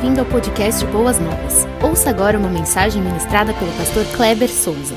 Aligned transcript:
bem-vindo 0.00 0.20
ao 0.20 0.26
podcast 0.26 0.82
Boas 0.86 1.18
Novas. 1.18 1.66
Ouça 1.86 2.08
agora 2.08 2.38
uma 2.38 2.48
mensagem 2.48 3.02
ministrada 3.02 3.52
pelo 3.52 3.70
pastor 3.76 4.02
Kleber 4.16 4.48
Souza. 4.48 4.94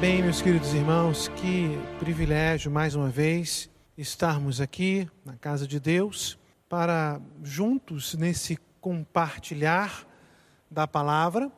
Bem, 0.00 0.22
meus 0.22 0.40
queridos 0.40 0.72
irmãos, 0.72 1.26
que 1.34 1.76
privilégio 1.98 2.70
mais 2.70 2.94
uma 2.94 3.08
vez 3.08 3.68
estarmos 3.98 4.60
aqui 4.60 5.08
na 5.24 5.34
casa 5.34 5.66
de 5.66 5.80
Deus 5.80 6.38
para 6.68 7.20
juntos 7.42 8.14
nesse 8.14 8.56
compartilhar 8.80 10.06
da 10.70 10.86
palavra 10.86 11.50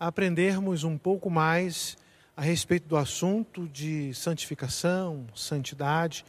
aprendermos 0.00 0.82
um 0.82 0.96
pouco 0.96 1.28
mais 1.28 1.94
a 2.34 2.40
respeito 2.40 2.88
do 2.88 2.96
assunto 2.96 3.68
de 3.68 4.14
santificação, 4.14 5.26
santidade, 5.34 6.24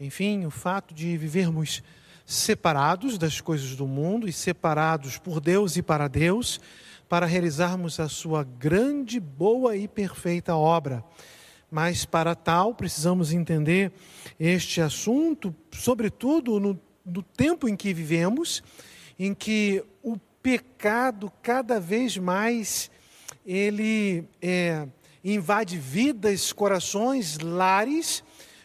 enfim, 0.00 0.46
o 0.46 0.50
fato 0.50 0.94
de 0.94 1.18
vivermos 1.18 1.82
separados 2.26 3.18
das 3.18 3.40
coisas 3.40 3.76
do 3.76 3.86
mundo 3.86 4.28
e 4.28 4.32
separados 4.32 5.18
por 5.18 5.40
Deus 5.40 5.76
e 5.76 5.82
para 5.82 6.08
Deus, 6.08 6.60
para 7.08 7.26
realizarmos 7.26 8.00
a 8.00 8.08
sua 8.08 8.44
grande, 8.44 9.20
boa 9.20 9.76
e 9.76 9.86
perfeita 9.86 10.56
obra. 10.56 11.04
Mas 11.70 12.04
para 12.04 12.34
tal 12.34 12.74
precisamos 12.74 13.32
entender 13.32 13.92
este 14.38 14.80
assunto, 14.80 15.54
sobretudo 15.72 16.58
no, 16.58 16.80
no 17.04 17.22
tempo 17.22 17.68
em 17.68 17.76
que 17.76 17.92
vivemos, 17.92 18.62
em 19.18 19.34
que 19.34 19.84
o 20.02 20.16
pecado 20.42 21.30
cada 21.42 21.78
vez 21.78 22.16
mais 22.16 22.90
ele 23.44 24.26
é, 24.40 24.88
invade 25.22 25.76
vidas, 25.78 26.52
corações, 26.52 27.38
lares, 27.38 28.24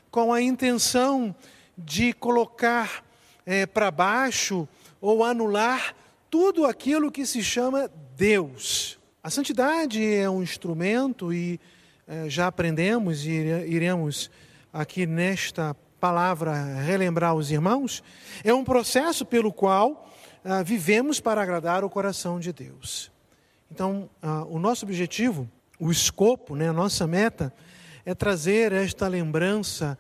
com 0.10 0.34
a 0.34 0.42
intenção 0.42 1.36
de 1.78 2.14
colocar 2.14 3.09
é, 3.50 3.66
para 3.66 3.90
baixo 3.90 4.68
ou 5.02 5.24
anular 5.24 5.96
tudo 6.30 6.68
aquilo 6.68 7.12
que 7.12 7.26
se 7.26 7.44
chama 7.44 7.90
Deus. 8.16 9.00
A 9.24 9.32
santidade 9.32 10.06
é 10.06 10.30
um 10.30 10.44
instrumento 10.44 11.34
e 11.34 11.60
é, 12.08 12.30
já 12.30 12.46
aprendemos 12.46 13.26
e 13.26 13.32
iremos 13.32 14.30
aqui 14.72 15.08
nesta 15.08 15.76
palavra 16.00 16.54
relembrar 16.76 17.34
os 17.34 17.50
irmãos, 17.50 18.04
é 18.44 18.54
um 18.54 18.64
processo 18.64 19.26
pelo 19.26 19.52
qual 19.52 20.08
ah, 20.46 20.62
vivemos 20.62 21.20
para 21.20 21.42
agradar 21.42 21.84
o 21.84 21.90
coração 21.90 22.40
de 22.40 22.54
Deus. 22.54 23.12
Então, 23.72 24.08
ah, 24.22 24.46
o 24.48 24.60
nosso 24.60 24.86
objetivo, 24.86 25.50
o 25.80 25.92
escopo, 25.92 26.56
né, 26.56 26.70
a 26.70 26.74
nossa 26.74 27.08
meta, 27.08 27.52
é 28.06 28.14
trazer 28.14 28.72
esta 28.72 29.08
lembrança 29.08 29.98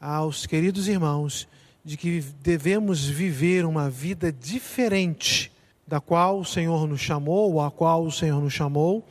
aos 0.00 0.46
queridos 0.46 0.88
irmãos 0.88 1.48
de 1.88 1.96
que 1.96 2.20
devemos 2.42 3.06
viver 3.06 3.64
uma 3.64 3.88
vida 3.88 4.30
diferente 4.30 5.50
da 5.86 6.02
qual 6.02 6.38
o 6.38 6.44
Senhor 6.44 6.86
nos 6.86 7.00
chamou, 7.00 7.54
ou 7.54 7.62
a 7.62 7.70
qual 7.70 8.04
o 8.04 8.12
Senhor 8.12 8.42
nos 8.42 8.52
chamou, 8.52 9.08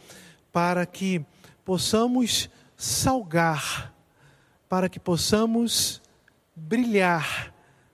para 0.53 0.85
que 0.85 1.25
possamos 1.65 2.51
salgar, 2.77 3.91
para 4.69 4.87
que 4.87 4.99
possamos 4.99 6.03
brilhar, 6.55 7.51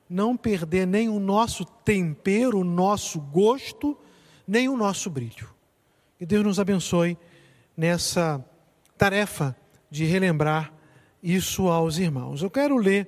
não 0.09 0.35
perder 0.35 0.85
nem 0.85 1.07
o 1.07 1.17
nosso 1.17 1.63
tempero, 1.63 2.59
o 2.59 2.65
nosso 2.65 3.21
gosto, 3.21 3.97
nem 4.45 4.67
o 4.67 4.75
nosso 4.75 5.09
brilho. 5.09 5.49
Que 6.19 6.25
Deus 6.25 6.43
nos 6.43 6.59
abençoe 6.59 7.17
nessa 7.77 8.43
tarefa 8.97 9.55
de 9.89 10.03
relembrar 10.03 10.73
isso 11.23 11.69
aos 11.69 11.97
irmãos. 11.99 12.43
Eu 12.43 12.51
quero 12.51 12.75
ler 12.75 13.07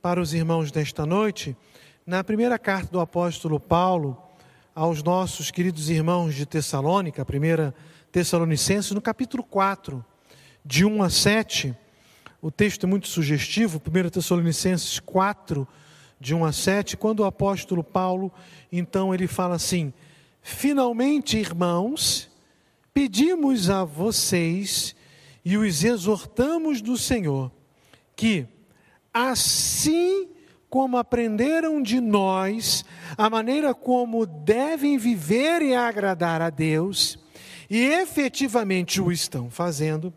para 0.00 0.20
os 0.20 0.32
irmãos 0.32 0.70
desta 0.70 1.04
noite, 1.04 1.56
na 2.06 2.22
primeira 2.22 2.58
carta 2.58 2.92
do 2.92 3.00
apóstolo 3.00 3.58
Paulo 3.58 4.16
aos 4.74 5.02
nossos 5.02 5.50
queridos 5.50 5.90
irmãos 5.90 6.34
de 6.34 6.46
Tessalônica, 6.46 7.20
a 7.20 7.24
primeira 7.24 7.74
Tessalonicenses, 8.12 8.92
no 8.92 9.00
capítulo 9.00 9.42
4, 9.42 10.04
de 10.64 10.84
1 10.84 11.02
a 11.02 11.10
7. 11.10 11.76
O 12.40 12.50
texto 12.50 12.84
é 12.84 12.86
muito 12.86 13.08
sugestivo, 13.08 13.82
1 13.84 14.10
Tessalonicenses 14.10 15.00
4, 15.00 15.66
de 16.20 16.34
1 16.34 16.44
a 16.44 16.52
7, 16.52 16.96
quando 16.96 17.20
o 17.20 17.24
apóstolo 17.24 17.82
Paulo, 17.82 18.32
então, 18.70 19.12
ele 19.12 19.26
fala 19.26 19.56
assim: 19.56 19.92
Finalmente, 20.40 21.36
irmãos, 21.36 22.30
pedimos 22.94 23.68
a 23.68 23.84
vocês 23.84 24.94
e 25.44 25.56
os 25.56 25.82
exortamos 25.82 26.80
do 26.80 26.96
Senhor 26.96 27.50
que, 28.14 28.46
assim 29.26 30.28
como 30.70 30.96
aprenderam 30.96 31.82
de 31.82 32.00
nós 32.00 32.84
a 33.16 33.28
maneira 33.28 33.74
como 33.74 34.26
devem 34.26 34.98
viver 34.98 35.62
e 35.62 35.74
agradar 35.74 36.40
a 36.40 36.50
Deus, 36.50 37.18
e 37.68 37.84
efetivamente 37.84 39.00
o 39.00 39.10
estão 39.10 39.50
fazendo, 39.50 40.12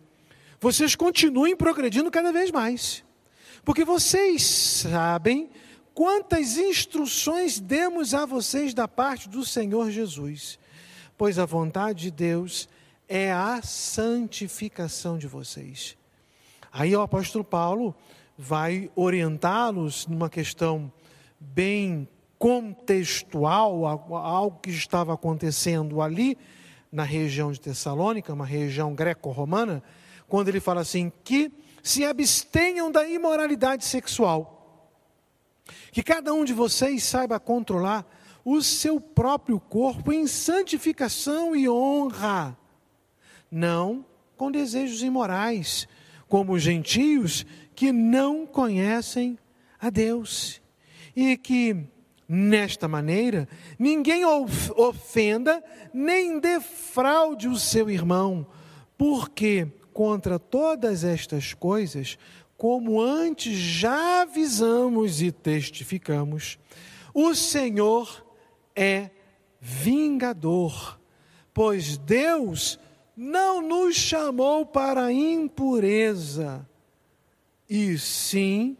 vocês 0.59 0.95
continuem 0.95 1.55
progredindo 1.55 2.11
cada 2.11 2.31
vez 2.31 2.51
mais. 2.51 3.03
Porque 3.65 3.83
vocês 3.83 4.43
sabem 4.43 5.49
quantas 5.93 6.57
instruções 6.57 7.59
demos 7.59 8.13
a 8.13 8.25
vocês 8.25 8.73
da 8.73 8.87
parte 8.87 9.27
do 9.27 9.45
Senhor 9.45 9.89
Jesus. 9.89 10.59
Pois 11.17 11.39
a 11.39 11.45
vontade 11.45 12.03
de 12.03 12.11
Deus 12.11 12.69
é 13.07 13.31
a 13.31 13.61
santificação 13.61 15.17
de 15.17 15.27
vocês. 15.27 15.97
Aí 16.71 16.95
o 16.95 17.01
apóstolo 17.01 17.43
Paulo 17.43 17.95
vai 18.41 18.89
orientá-los 18.95 20.07
numa 20.07 20.27
questão 20.27 20.91
bem 21.39 22.07
contextual, 22.39 23.85
algo 23.85 24.59
que 24.59 24.71
estava 24.71 25.13
acontecendo 25.13 26.01
ali 26.01 26.35
na 26.91 27.03
região 27.03 27.51
de 27.51 27.61
Tessalônica, 27.61 28.33
uma 28.33 28.45
região 28.45 28.95
greco-romana, 28.95 29.83
quando 30.27 30.47
ele 30.47 30.59
fala 30.59 30.81
assim: 30.81 31.11
que 31.23 31.51
se 31.83 32.03
abstenham 32.03 32.91
da 32.91 33.07
imoralidade 33.07 33.85
sexual, 33.85 34.89
que 35.91 36.01
cada 36.01 36.33
um 36.33 36.43
de 36.43 36.51
vocês 36.51 37.03
saiba 37.03 37.39
controlar 37.39 38.07
o 38.43 38.59
seu 38.63 38.99
próprio 38.99 39.59
corpo 39.59 40.11
em 40.11 40.25
santificação 40.25 41.55
e 41.55 41.69
honra, 41.69 42.57
não 43.51 44.03
com 44.35 44.51
desejos 44.51 45.03
imorais, 45.03 45.87
como 46.27 46.53
os 46.53 46.63
gentios 46.63 47.45
que 47.75 47.91
não 47.91 48.45
conhecem 48.45 49.37
a 49.79 49.89
Deus. 49.89 50.61
E 51.15 51.35
que, 51.37 51.75
nesta 52.27 52.87
maneira, 52.87 53.47
ninguém 53.77 54.23
ofenda 54.25 55.63
nem 55.93 56.39
defraude 56.39 57.47
o 57.47 57.57
seu 57.57 57.89
irmão, 57.89 58.45
porque 58.97 59.67
contra 59.93 60.39
todas 60.39 61.03
estas 61.03 61.53
coisas, 61.53 62.17
como 62.57 63.01
antes 63.01 63.57
já 63.57 64.21
avisamos 64.21 65.21
e 65.21 65.31
testificamos, 65.31 66.57
o 67.13 67.33
Senhor 67.33 68.25
é 68.75 69.09
vingador, 69.59 70.99
pois 71.53 71.97
Deus 71.97 72.79
não 73.17 73.61
nos 73.61 73.95
chamou 73.95 74.65
para 74.65 75.11
impureza, 75.11 76.65
e 77.71 77.97
sim 77.97 78.75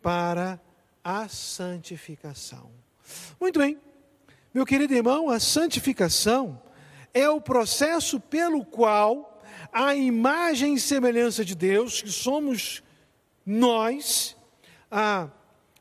para 0.00 0.58
a 1.04 1.28
santificação. 1.28 2.70
Muito 3.38 3.58
bem, 3.58 3.78
meu 4.54 4.64
querido 4.64 4.94
irmão, 4.94 5.28
a 5.28 5.38
santificação 5.38 6.58
é 7.12 7.28
o 7.28 7.42
processo 7.42 8.18
pelo 8.18 8.64
qual 8.64 9.42
a 9.70 9.94
imagem 9.94 10.74
e 10.74 10.80
semelhança 10.80 11.44
de 11.44 11.54
Deus, 11.54 12.00
que 12.00 12.10
somos 12.10 12.82
nós, 13.44 14.34
ah, 14.90 15.28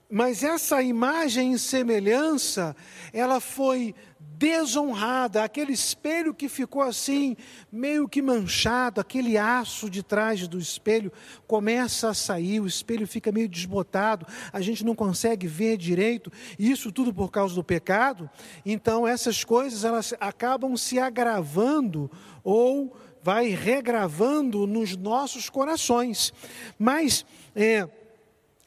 mas 0.09 0.44
essa 0.44 0.81
imagem 0.81 1.53
e 1.53 1.59
semelhança, 1.59 2.75
ela 3.13 3.40
foi 3.40 3.95
desonrada, 4.41 5.43
aquele 5.43 5.72
espelho 5.72 6.34
que 6.34 6.49
ficou 6.49 6.82
assim, 6.82 7.38
meio 7.72 8.09
que 8.09 8.23
manchado, 8.23 8.99
aquele 8.99 9.38
aço 9.38 9.88
de 9.88 10.02
trás 10.02 10.47
do 10.47 10.58
espelho 10.58 11.14
começa 11.46 12.09
a 12.09 12.14
sair, 12.16 12.59
o 12.59 12.66
espelho 12.66 13.05
fica 13.05 13.32
meio 13.32 13.47
desbotado, 13.47 14.26
a 14.52 14.59
gente 14.59 14.84
não 14.84 14.96
consegue 14.96 15.46
ver 15.46 15.78
direito, 15.78 16.32
isso 16.58 16.91
tudo 16.91 17.14
por 17.14 17.29
causa 17.29 17.53
do 17.53 17.64
pecado. 17.64 18.28
Então 18.66 19.08
essas 19.08 19.43
coisas 19.43 19.84
elas 19.85 20.11
acabam 20.20 20.76
se 20.76 20.97
agravando 20.97 22.09
ou 22.44 22.97
vai 23.22 23.49
regravando 23.49 24.66
nos 24.66 24.97
nossos 24.97 25.52
corações. 25.52 26.34
Mas 26.79 27.23
é, 27.55 27.87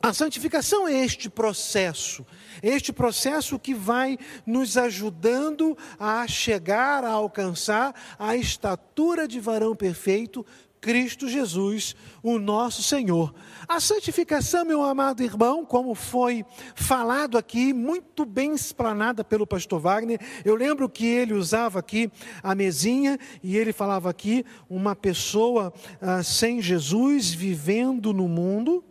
a 0.04 0.12
santificação 0.12 0.86
é 0.86 1.02
este 1.02 1.30
processo, 1.30 2.26
este 2.62 2.92
processo 2.92 3.58
que 3.58 3.72
vai 3.72 4.18
nos 4.44 4.76
ajudando 4.76 5.74
a 5.98 6.26
chegar, 6.28 7.02
a 7.04 7.10
alcançar 7.10 7.94
a 8.18 8.36
estatura 8.36 9.26
de 9.26 9.40
varão 9.40 9.74
perfeito 9.74 10.44
Cristo 10.78 11.26
Jesus, 11.26 11.96
o 12.22 12.38
nosso 12.38 12.82
Senhor. 12.82 13.34
A 13.66 13.80
santificação, 13.80 14.66
meu 14.66 14.82
amado 14.82 15.22
irmão, 15.22 15.64
como 15.64 15.94
foi 15.94 16.44
falado 16.74 17.38
aqui, 17.38 17.72
muito 17.72 18.26
bem 18.26 18.54
explanada 18.54 19.24
pelo 19.24 19.46
pastor 19.46 19.80
Wagner, 19.80 20.20
eu 20.44 20.54
lembro 20.54 20.86
que 20.86 21.06
ele 21.06 21.32
usava 21.32 21.78
aqui 21.78 22.12
a 22.42 22.54
mesinha 22.54 23.18
e 23.42 23.56
ele 23.56 23.72
falava 23.72 24.10
aqui 24.10 24.44
uma 24.68 24.94
pessoa 24.94 25.72
ah, 25.98 26.22
sem 26.22 26.60
Jesus 26.60 27.32
vivendo 27.32 28.12
no 28.12 28.28
mundo. 28.28 28.84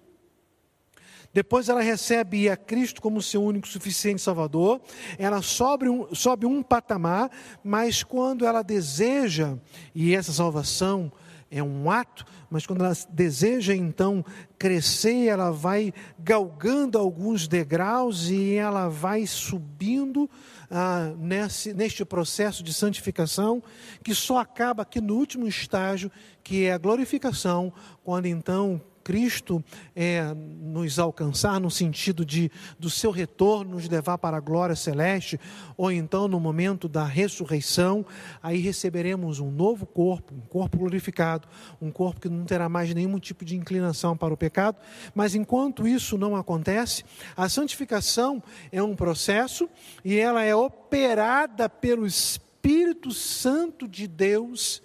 Depois 1.33 1.67
ela 1.67 1.81
recebe 1.81 2.47
a 2.47 2.55
Cristo 2.55 3.01
como 3.01 3.21
seu 3.21 3.43
único 3.43 3.67
suficiente 3.67 4.21
Salvador. 4.21 4.79
Ela 5.17 5.41
sobe 5.41 5.89
um, 5.89 6.13
sobe 6.13 6.45
um 6.45 6.61
patamar, 6.61 7.31
mas 7.63 8.03
quando 8.03 8.45
ela 8.45 8.61
deseja, 8.61 9.57
e 9.95 10.13
essa 10.13 10.31
salvação 10.31 11.11
é 11.49 11.61
um 11.61 11.89
ato, 11.89 12.25
mas 12.49 12.65
quando 12.65 12.83
ela 12.83 12.95
deseja 13.09 13.75
então 13.75 14.25
crescer, 14.57 15.27
ela 15.27 15.51
vai 15.51 15.93
galgando 16.17 16.97
alguns 16.97 17.47
degraus 17.47 18.27
e 18.29 18.53
ela 18.53 18.87
vai 18.87 19.27
subindo 19.27 20.29
ah, 20.69 21.13
nesse, 21.17 21.73
neste 21.73 22.03
processo 22.03 22.63
de 22.63 22.73
santificação, 22.73 23.61
que 24.03 24.15
só 24.15 24.39
acaba 24.39 24.81
aqui 24.81 24.99
no 24.99 25.15
último 25.15 25.47
estágio, 25.47 26.11
que 26.43 26.65
é 26.65 26.73
a 26.73 26.77
glorificação, 26.79 27.71
quando 28.03 28.25
então 28.25 28.81
Cristo 29.03 29.63
é, 29.95 30.33
nos 30.33 30.97
alcançar 30.97 31.59
no 31.59 31.69
sentido 31.69 32.25
de 32.25 32.51
do 32.79 32.89
seu 32.89 33.11
retorno 33.11 33.73
nos 33.73 33.87
levar 33.89 34.17
para 34.17 34.37
a 34.37 34.39
glória 34.39 34.75
celeste, 34.75 35.39
ou 35.75 35.91
então 35.91 36.27
no 36.27 36.39
momento 36.39 36.87
da 36.87 37.03
ressurreição, 37.03 38.05
aí 38.41 38.59
receberemos 38.59 39.39
um 39.39 39.51
novo 39.51 39.85
corpo, 39.85 40.33
um 40.33 40.41
corpo 40.41 40.77
glorificado, 40.77 41.47
um 41.81 41.91
corpo 41.91 42.21
que 42.21 42.29
não 42.29 42.45
terá 42.45 42.69
mais 42.69 42.93
nenhum 42.93 43.19
tipo 43.19 43.43
de 43.43 43.55
inclinação 43.55 44.15
para 44.15 44.33
o 44.33 44.37
pecado. 44.37 44.77
Mas 45.13 45.35
enquanto 45.35 45.87
isso 45.87 46.17
não 46.17 46.35
acontece, 46.35 47.03
a 47.35 47.49
santificação 47.49 48.41
é 48.71 48.81
um 48.81 48.95
processo 48.95 49.69
e 50.03 50.17
ela 50.17 50.43
é 50.43 50.55
operada 50.55 51.67
pelo 51.67 52.05
Espírito 52.05 53.11
Santo 53.11 53.87
de 53.87 54.07
Deus 54.07 54.81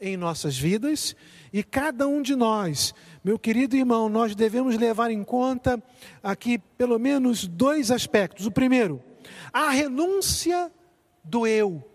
em 0.00 0.16
nossas 0.16 0.56
vidas 0.56 1.16
e 1.52 1.62
cada 1.62 2.06
um 2.06 2.22
de 2.22 2.36
nós 2.36 2.94
meu 3.28 3.38
querido 3.38 3.76
irmão, 3.76 4.08
nós 4.08 4.34
devemos 4.34 4.78
levar 4.78 5.10
em 5.10 5.22
conta 5.22 5.82
aqui 6.22 6.56
pelo 6.56 6.98
menos 6.98 7.46
dois 7.46 7.90
aspectos. 7.90 8.46
O 8.46 8.50
primeiro, 8.50 9.02
a 9.52 9.68
renúncia 9.68 10.72
do 11.22 11.46
eu. 11.46 11.86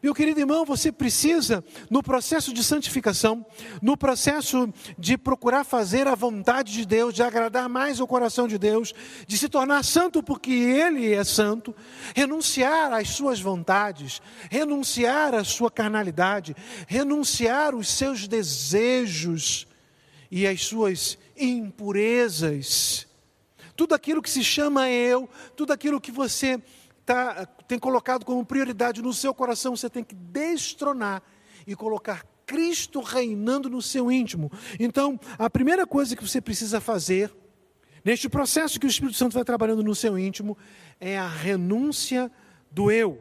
Meu 0.00 0.14
querido 0.14 0.38
irmão, 0.38 0.64
você 0.64 0.92
precisa, 0.92 1.64
no 1.90 2.04
processo 2.04 2.54
de 2.54 2.62
santificação, 2.62 3.44
no 3.82 3.96
processo 3.96 4.72
de 4.96 5.18
procurar 5.18 5.64
fazer 5.64 6.06
a 6.06 6.14
vontade 6.14 6.72
de 6.72 6.86
Deus, 6.86 7.12
de 7.12 7.20
agradar 7.24 7.68
mais 7.68 7.98
o 7.98 8.06
coração 8.06 8.46
de 8.46 8.56
Deus, 8.56 8.94
de 9.26 9.36
se 9.36 9.48
tornar 9.48 9.84
santo 9.84 10.22
porque 10.22 10.52
Ele 10.52 11.12
é 11.12 11.24
santo, 11.24 11.74
renunciar 12.14 12.92
às 12.92 13.08
suas 13.08 13.40
vontades, 13.40 14.22
renunciar 14.48 15.34
à 15.34 15.42
sua 15.42 15.68
carnalidade, 15.68 16.54
renunciar 16.86 17.74
os 17.74 17.88
seus 17.88 18.28
desejos 18.28 19.66
e 20.30 20.46
as 20.46 20.64
suas 20.64 21.18
impurezas. 21.36 23.06
Tudo 23.76 23.94
aquilo 23.94 24.22
que 24.22 24.30
se 24.30 24.42
chama 24.42 24.90
eu, 24.90 25.28
tudo 25.54 25.72
aquilo 25.72 26.00
que 26.00 26.10
você 26.10 26.60
tá, 27.04 27.46
tem 27.68 27.78
colocado 27.78 28.24
como 28.24 28.44
prioridade 28.44 29.02
no 29.02 29.12
seu 29.12 29.34
coração, 29.34 29.76
você 29.76 29.90
tem 29.90 30.02
que 30.02 30.14
destronar 30.14 31.22
e 31.66 31.74
colocar 31.74 32.24
Cristo 32.46 33.00
reinando 33.00 33.68
no 33.68 33.82
seu 33.82 34.10
íntimo. 34.10 34.50
Então, 34.78 35.18
a 35.38 35.50
primeira 35.50 35.86
coisa 35.86 36.14
que 36.16 36.26
você 36.26 36.40
precisa 36.40 36.80
fazer, 36.80 37.34
neste 38.04 38.28
processo 38.28 38.78
que 38.78 38.86
o 38.86 38.88
Espírito 38.88 39.18
Santo 39.18 39.34
vai 39.34 39.44
trabalhando 39.44 39.82
no 39.82 39.94
seu 39.94 40.18
íntimo, 40.18 40.56
é 41.00 41.18
a 41.18 41.28
renúncia 41.28 42.30
do 42.70 42.90
eu. 42.90 43.20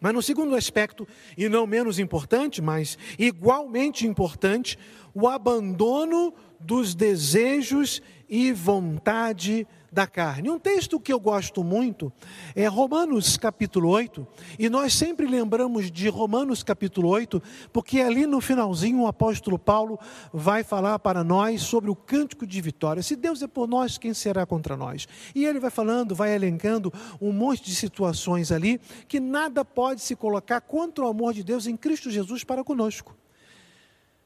Mas 0.00 0.12
no 0.12 0.22
segundo 0.22 0.54
aspecto, 0.54 1.06
e 1.36 1.48
não 1.48 1.66
menos 1.66 1.98
importante, 1.98 2.60
mas 2.60 2.98
igualmente 3.18 4.06
importante, 4.06 4.78
o 5.14 5.26
abandono 5.26 6.34
dos 6.60 6.94
desejos 6.94 8.02
e 8.28 8.52
vontade 8.52 9.66
da 9.96 10.06
carne. 10.06 10.50
Um 10.50 10.58
texto 10.58 11.00
que 11.00 11.10
eu 11.10 11.18
gosto 11.18 11.64
muito 11.64 12.12
é 12.54 12.66
Romanos 12.66 13.38
capítulo 13.38 13.88
8, 13.88 14.26
e 14.58 14.68
nós 14.68 14.92
sempre 14.92 15.26
lembramos 15.26 15.90
de 15.90 16.06
Romanos 16.10 16.62
capítulo 16.62 17.08
8, 17.08 17.42
porque 17.72 18.02
ali 18.02 18.26
no 18.26 18.42
finalzinho 18.42 19.00
o 19.00 19.06
apóstolo 19.06 19.58
Paulo 19.58 19.98
vai 20.30 20.62
falar 20.62 20.98
para 20.98 21.24
nós 21.24 21.62
sobre 21.62 21.90
o 21.90 21.96
cântico 21.96 22.46
de 22.46 22.60
vitória. 22.60 23.02
Se 23.02 23.16
Deus 23.16 23.40
é 23.40 23.46
por 23.46 23.66
nós, 23.66 23.96
quem 23.96 24.12
será 24.12 24.44
contra 24.44 24.76
nós? 24.76 25.08
E 25.34 25.46
ele 25.46 25.58
vai 25.58 25.70
falando, 25.70 26.14
vai 26.14 26.34
elencando 26.34 26.92
um 27.18 27.32
monte 27.32 27.64
de 27.64 27.74
situações 27.74 28.52
ali 28.52 28.78
que 29.08 29.18
nada 29.18 29.64
pode 29.64 30.02
se 30.02 30.14
colocar 30.14 30.60
contra 30.60 31.06
o 31.06 31.08
amor 31.08 31.32
de 31.32 31.42
Deus 31.42 31.66
em 31.66 31.74
Cristo 31.74 32.10
Jesus 32.10 32.44
para 32.44 32.62
conosco. 32.62 33.16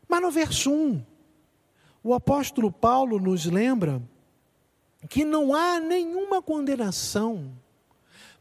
Mas 0.09 0.21
no 0.21 0.33
verso 0.33 0.73
1, 0.73 1.01
o 2.03 2.13
apóstolo 2.13 2.73
Paulo 2.73 3.21
nos 3.21 3.45
lembra 3.45 4.03
que 5.09 5.25
não 5.25 5.55
há 5.55 5.81
nenhuma 5.81 6.43
condenação 6.43 7.53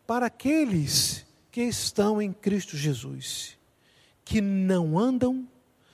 para 0.05 0.25
aqueles 0.25 1.25
que 1.51 1.63
estão 1.63 2.21
em 2.21 2.33
Cristo 2.33 2.75
Jesus, 2.75 3.57
que 4.25 4.41
não 4.41 4.97
andam 4.97 5.47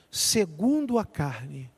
segundo 0.09 0.97
a 0.97 1.05
carne, 1.05 1.69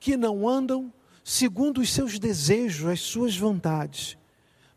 que 0.00 0.16
não 0.16 0.48
andam 0.48 0.92
segundo 1.22 1.80
os 1.80 1.92
seus 1.92 2.18
desejos, 2.18 2.88
as 2.88 3.00
suas 3.00 3.36
vontades, 3.36 4.16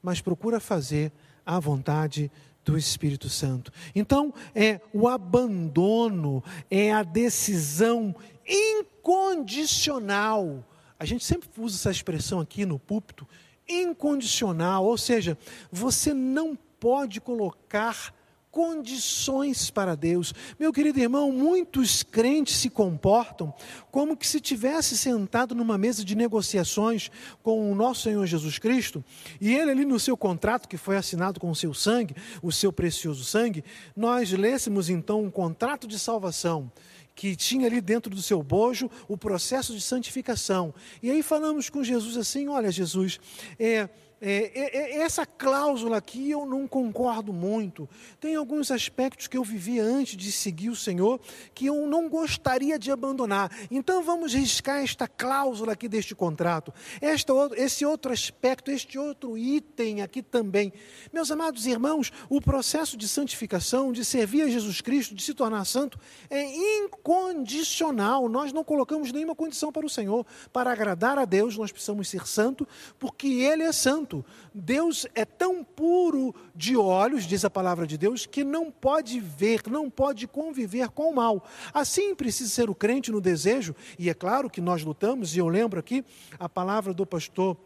mas 0.02 0.22
procura 0.22 0.60
fazer 0.60 1.12
a 1.46 1.60
vontade 1.60 2.32
do 2.64 2.78
Espírito 2.78 3.30
Santo. 3.30 3.72
Então, 3.94 4.34
é 4.54 4.82
o 4.92 5.08
abandono, 5.08 6.44
é 6.70 6.92
a 6.92 7.04
decisão 7.04 8.16
incondicional. 8.46 10.64
A 11.00 11.06
gente 11.06 11.24
sempre 11.24 11.50
usa 11.58 11.78
essa 11.78 11.92
expressão 11.92 12.40
aqui 12.40 12.66
no 12.66 12.80
púlpito, 12.80 13.28
incondicional, 13.68 14.86
ou 14.86 14.98
seja, 14.98 15.38
você 15.72 16.14
não 16.14 16.58
pode 16.80 17.20
colocar 17.20 18.14
condições 18.56 19.70
para 19.70 19.96
Deus. 19.96 20.34
Meu 20.58 20.72
querido 20.72 20.98
irmão, 20.98 21.30
muitos 21.30 22.04
crentes 22.04 22.56
se 22.56 22.70
comportam 22.70 23.54
como 23.92 24.16
que 24.16 24.26
se 24.26 24.40
tivesse 24.40 24.98
sentado 24.98 25.54
numa 25.54 25.78
mesa 25.78 26.06
de 26.06 26.16
negociações 26.16 27.12
com 27.44 27.70
o 27.70 27.76
nosso 27.76 28.04
Senhor 28.04 28.26
Jesus 28.26 28.58
Cristo, 28.58 29.04
e 29.42 29.54
ele 29.54 29.72
ali 29.72 29.84
no 29.84 30.00
seu 30.00 30.16
contrato 30.16 30.70
que 30.70 30.78
foi 30.78 30.96
assinado 30.96 31.38
com 31.38 31.52
o 31.52 31.56
seu 31.56 31.74
sangue, 31.74 32.16
o 32.42 32.50
seu 32.50 32.72
precioso 32.72 33.26
sangue, 33.26 33.62
nós 33.94 34.32
lêssemos 34.32 34.90
então 34.90 35.22
um 35.22 35.30
contrato 35.30 35.86
de 35.86 36.00
salvação 36.00 36.72
que 37.16 37.36
tinha 37.36 37.66
ali 37.66 37.80
dentro 37.80 38.14
do 38.14 38.22
seu 38.22 38.44
bojo 38.44 38.92
o 39.08 39.18
processo 39.18 39.74
de 39.74 39.82
santificação. 39.82 40.74
E 41.02 41.10
aí 41.10 41.24
falamos 41.24 41.70
com 41.70 41.84
Jesus 41.84 42.18
assim: 42.18 42.48
olha, 42.50 42.70
Jesus, 42.72 43.20
é 43.58 43.90
é, 44.22 44.52
é, 44.56 44.78
é, 44.78 44.98
essa 45.02 45.26
cláusula 45.26 45.98
aqui 45.98 46.32
eu 46.32 46.46
não 46.46 46.68
concordo 46.68 47.34
muito. 47.34 47.88
Tem 48.20 48.36
alguns 48.36 48.72
aspectos 48.72 49.28
que 49.28 49.38
eu 49.38 49.44
vivi 49.44 49.80
antes 49.80 50.16
de 50.16 50.32
seguir 50.32 50.70
o 50.70 50.76
Senhor 50.76 51.20
que 51.54 51.66
eu 51.66 51.86
não 51.86 52.08
gostaria 52.08 52.80
de 52.80 52.92
abandonar. 52.92 53.52
Então 53.70 54.02
vamos 54.04 54.34
riscar 54.34 54.82
esta 54.82 55.08
cláusula 55.08 55.74
aqui 55.74 55.90
deste 55.90 56.16
contrato. 56.16 56.74
Esta, 57.02 57.34
esse 57.56 57.86
outro 57.86 58.14
aspecto, 58.14 58.72
este 58.72 58.98
outro 58.98 59.38
item 59.38 60.02
aqui 60.02 60.22
também. 60.22 60.72
Meus 61.12 61.30
amados 61.30 61.66
irmãos, 61.66 62.12
o 62.30 62.40
processo 62.40 62.96
de 62.96 63.08
santificação, 63.08 63.92
de 63.92 64.06
servir 64.06 64.44
a 64.44 64.50
Jesus 64.50 64.80
Cristo, 64.80 65.14
de 65.14 65.24
se 65.24 65.34
tornar 65.34 65.66
santo, 65.66 66.00
é 66.30 66.46
incondicional. 66.84 68.30
Nós 68.30 68.54
não 68.54 68.64
colocamos 68.64 69.12
nenhuma 69.12 69.36
condição 69.36 69.72
para 69.72 69.86
o 69.86 69.90
Senhor. 69.90 70.26
Para 70.54 70.72
agradar 70.72 71.18
a 71.18 71.26
Deus, 71.26 71.58
nós 71.58 71.72
precisamos 71.72 72.08
ser 72.08 72.26
santo, 72.26 72.66
porque 72.98 73.28
Ele 73.28 73.64
é 73.64 73.72
santo 73.74 74.05
santo. 74.06 74.24
Deus 74.54 75.08
é 75.16 75.26
tão 75.26 75.64
puro 75.64 76.34
de 76.56 76.78
olhos, 76.78 77.26
diz 77.26 77.44
a 77.44 77.50
palavra 77.50 77.88
de 77.88 77.98
Deus, 77.98 78.26
que 78.26 78.44
não 78.44 78.72
pode 78.72 79.20
ver, 79.20 79.62
não 79.68 79.90
pode 79.90 80.28
conviver 80.28 80.90
com 80.90 81.10
o 81.10 81.16
mal. 81.16 81.44
Assim 81.74 82.14
precisa 82.14 82.50
ser 82.50 82.70
o 82.70 82.76
crente 82.76 83.12
no 83.12 83.20
desejo, 83.20 83.76
e 83.98 84.10
é 84.10 84.14
claro 84.14 84.50
que 84.50 84.62
nós 84.62 84.84
lutamos, 84.84 85.36
e 85.36 85.40
eu 85.40 85.48
lembro 85.48 85.80
aqui 85.80 86.06
a 86.40 86.48
palavra 86.48 86.94
do 86.94 87.06
pastor 87.06 87.58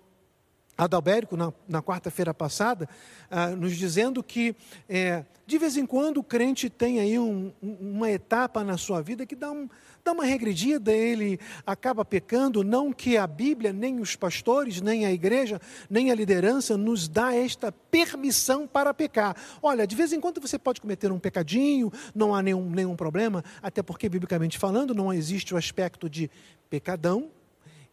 Adalbérico, 0.78 1.36
na, 1.36 1.52
na 1.68 1.84
quarta-feira 1.84 2.34
passada, 2.34 2.88
ah, 3.30 3.50
nos 3.50 3.76
dizendo 3.76 4.24
que 4.24 4.56
é, 4.88 5.26
de 5.46 5.58
vez 5.58 5.76
em 5.76 5.86
quando 5.86 6.20
o 6.20 6.24
crente 6.24 6.70
tem 6.70 7.02
aí 7.02 7.20
um, 7.20 7.52
uma 7.62 8.10
etapa 8.10 8.64
na 8.64 8.78
sua 8.78 9.02
vida 9.02 9.26
que 9.26 9.36
dá, 9.36 9.52
um, 9.52 9.68
dá 10.04 10.12
uma 10.12 10.26
regredida, 10.26 10.92
ele 10.92 11.40
acaba 11.66 12.04
pecando, 12.04 12.64
não 12.64 12.92
que 12.92 13.18
a 13.18 13.28
Bíblia, 13.28 13.74
nem 13.74 14.00
os 14.00 14.16
pastores, 14.16 14.82
nem 14.82 15.06
a 15.06 15.12
igreja, 15.12 15.60
nem 15.90 16.12
a 16.12 16.16
liderança 16.16 16.78
nos 16.78 17.08
dá 17.08 17.34
esta 17.34 17.72
permissão 17.72 18.68
para 18.68 18.94
pecar. 18.94 19.36
Olha, 19.62 19.86
de 19.86 19.96
vez 19.96 20.14
em 20.14 20.20
quando 20.20 20.42
você 20.42 20.58
pode 20.58 20.82
cometer 20.82 21.12
um 21.12 21.20
pecadinho, 21.20 21.92
não 22.14 22.34
há 22.34 22.42
nenhum, 22.42 22.70
nenhum 22.70 22.96
problema, 22.96 23.44
até 23.62 23.82
porque, 23.82 24.10
biblicamente 24.10 24.58
falando, 24.58 24.94
não 24.94 25.14
existe 25.14 25.54
o 25.54 25.58
aspecto 25.58 26.10
de 26.10 26.30
pecadão 26.70 27.30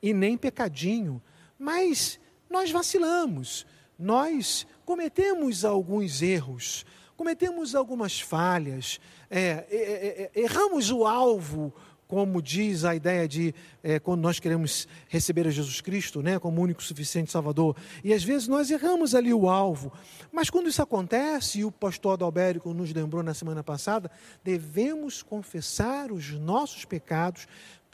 e 0.03 0.13
nem 0.13 0.37
pecadinho. 0.37 1.23
Mas 1.59 2.21
nós 2.49 2.71
vacilamos, 2.71 3.67
nós 3.99 4.67
cometemos 4.85 5.65
alguns 5.65 6.23
erros, 6.23 6.85
cometemos 7.17 7.75
algumas 7.75 8.21
falhas, 8.21 9.01
é, 9.31 9.41
é, 9.41 9.67
é, 9.71 10.31
é, 10.35 10.41
erramos 10.41 10.91
o 10.91 11.05
alvo, 11.05 11.75
como 12.07 12.41
diz 12.41 12.85
a 12.85 12.95
ideia 12.95 13.27
de 13.27 13.55
é, 13.83 13.99
quando 13.99 14.21
nós 14.21 14.39
queremos 14.39 14.87
receber 15.09 15.47
a 15.47 15.51
Jesus 15.51 15.81
Cristo, 15.81 16.23
né, 16.23 16.39
como 16.39 16.63
único 16.63 16.83
suficiente 16.83 17.31
Salvador. 17.31 17.77
E 18.05 18.13
às 18.13 18.23
vezes 18.23 18.49
nós 18.49 18.71
erramos 18.71 19.15
ali 19.15 19.33
o 19.33 19.49
alvo. 19.49 19.93
Mas 20.33 20.51
quando 20.51 20.69
isso 20.69 20.83
acontece, 20.83 21.61
e 21.61 21.65
o 21.65 21.73
pastor 21.73 22.15
Adalbérico 22.15 22.73
nos 22.73 22.93
lembrou 22.93 23.23
na 23.23 23.35
semana 23.35 23.63
passada, 23.63 24.11
devemos 24.45 25.23
confessar 25.23 26.13
os 26.13 26.31
nossos 26.33 26.85
pecados, 26.85 27.47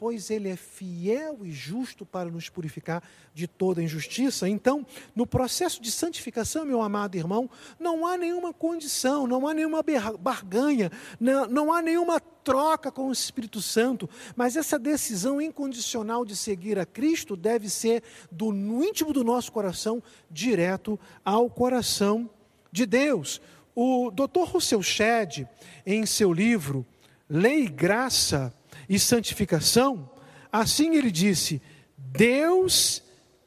pois 0.03 0.29
Ele 0.29 0.49
é 0.49 0.57
fiel 0.57 1.45
e 1.45 1.51
justo 1.53 2.05
para 2.05 2.29
nos 2.29 2.49
purificar 2.49 3.01
de 3.33 3.47
toda 3.47 3.81
injustiça. 3.81 4.49
Então, 4.49 4.85
no 5.15 5.25
processo 5.25 5.81
de 5.81 5.89
santificação, 5.89 6.65
meu 6.65 6.81
amado 6.81 7.15
irmão, 7.15 7.49
não 7.79 8.05
há 8.05 8.17
nenhuma 8.17 8.51
condição, 8.51 9.25
não 9.25 9.47
há 9.47 9.53
nenhuma 9.53 9.81
barganha, 10.19 10.91
não, 11.17 11.47
não 11.47 11.71
há 11.71 11.81
nenhuma 11.81 12.19
troca 12.19 12.91
com 12.91 13.07
o 13.07 13.13
Espírito 13.13 13.61
Santo, 13.61 14.09
mas 14.35 14.57
essa 14.57 14.77
decisão 14.77 15.41
incondicional 15.41 16.25
de 16.25 16.35
seguir 16.35 16.77
a 16.77 16.85
Cristo 16.85 17.37
deve 17.37 17.69
ser 17.69 18.03
do 18.29 18.51
no 18.51 18.83
íntimo 18.83 19.13
do 19.13 19.23
nosso 19.23 19.53
coração, 19.53 20.03
direto 20.29 20.99
ao 21.23 21.49
coração 21.49 22.29
de 22.73 22.85
Deus. 22.85 23.39
O 23.73 24.11
Dr. 24.11 24.51
Russell 24.51 24.83
Shedd, 24.83 25.47
em 25.85 26.05
seu 26.05 26.33
livro 26.33 26.85
Lei 27.29 27.63
e 27.63 27.69
Graça, 27.69 28.53
e 28.87 28.99
santificação, 28.99 30.09
assim 30.51 30.95
ele 30.95 31.11
disse: 31.11 31.61
Deus 31.97 33.01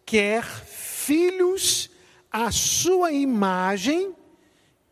quer 0.05 0.45
filhos 0.45 1.91
à 2.31 2.51
sua 2.51 3.13
imagem 3.13 4.15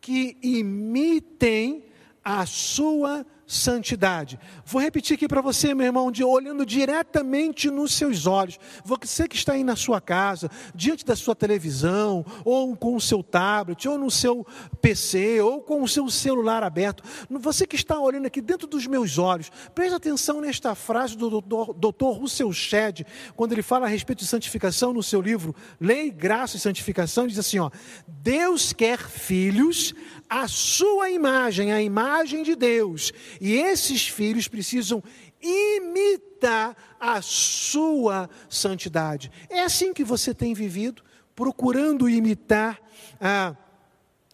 que 0.01 0.37
imitem 0.41 1.85
a 2.23 2.45
sua 2.45 3.25
santidade. 3.47 4.39
Vou 4.65 4.81
repetir 4.81 5.15
aqui 5.15 5.27
para 5.27 5.41
você, 5.41 5.73
meu 5.73 5.85
irmão, 5.85 6.11
de, 6.11 6.23
olhando 6.23 6.65
diretamente 6.65 7.69
nos 7.69 7.93
seus 7.93 8.25
olhos. 8.25 8.59
Você 8.83 9.27
que 9.27 9.35
está 9.35 9.53
aí 9.53 9.63
na 9.63 9.75
sua 9.75 10.01
casa, 10.01 10.49
diante 10.73 11.05
da 11.05 11.15
sua 11.15 11.35
televisão, 11.35 12.25
ou 12.43 12.75
com 12.75 12.95
o 12.95 13.01
seu 13.01 13.21
tablet, 13.21 13.87
ou 13.87 13.97
no 13.97 14.09
seu 14.09 14.45
PC, 14.81 15.41
ou 15.41 15.61
com 15.61 15.83
o 15.83 15.87
seu 15.87 16.09
celular 16.09 16.63
aberto. 16.63 17.03
Você 17.29 17.67
que 17.67 17.75
está 17.75 17.99
olhando 17.99 18.25
aqui 18.25 18.41
dentro 18.41 18.67
dos 18.67 18.87
meus 18.87 19.17
olhos, 19.17 19.51
preste 19.73 19.95
atenção 19.95 20.41
nesta 20.41 20.73
frase 20.73 21.15
do 21.17 21.41
Dr. 21.41 22.19
Russell 22.19 22.51
Shedd, 22.51 23.05
quando 23.35 23.51
ele 23.51 23.61
fala 23.61 23.85
a 23.85 23.89
respeito 23.89 24.19
de 24.19 24.27
santificação 24.27 24.93
no 24.93 25.03
seu 25.03 25.21
livro 25.21 25.55
Lei, 25.79 26.09
Graça 26.09 26.57
e 26.57 26.59
Santificação, 26.59 27.27
diz 27.27 27.37
assim: 27.37 27.59
ó, 27.59 27.69
Deus 28.07 28.73
quer 28.73 28.99
filhos 28.99 29.93
a 30.29 30.47
sua 30.47 31.09
imagem, 31.11 31.71
a 31.71 31.81
imagem 31.81 32.43
de 32.43 32.55
Deus. 32.55 33.13
E 33.39 33.53
esses 33.53 34.07
filhos 34.07 34.47
precisam 34.47 35.03
imitar 35.41 36.75
a 36.99 37.21
sua 37.21 38.29
santidade. 38.49 39.31
É 39.49 39.61
assim 39.61 39.93
que 39.93 40.03
você 40.03 40.33
tem 40.33 40.53
vivido, 40.53 41.03
procurando 41.35 42.09
imitar 42.09 42.79
a, 43.19 43.55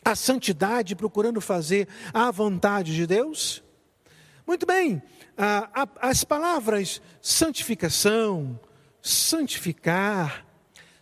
a 0.04 0.16
santidade, 0.16 0.96
procurando 0.96 1.42
fazer 1.42 1.88
a 2.14 2.32
vontade 2.32 2.96
de 2.96 3.06
Deus? 3.06 3.64
Muito 4.46 4.66
bem, 4.66 5.02
a, 5.38 5.84
a, 5.84 6.10
as 6.10 6.24
palavras 6.24 7.02
santificação, 7.22 8.60
santificar, 9.02 10.46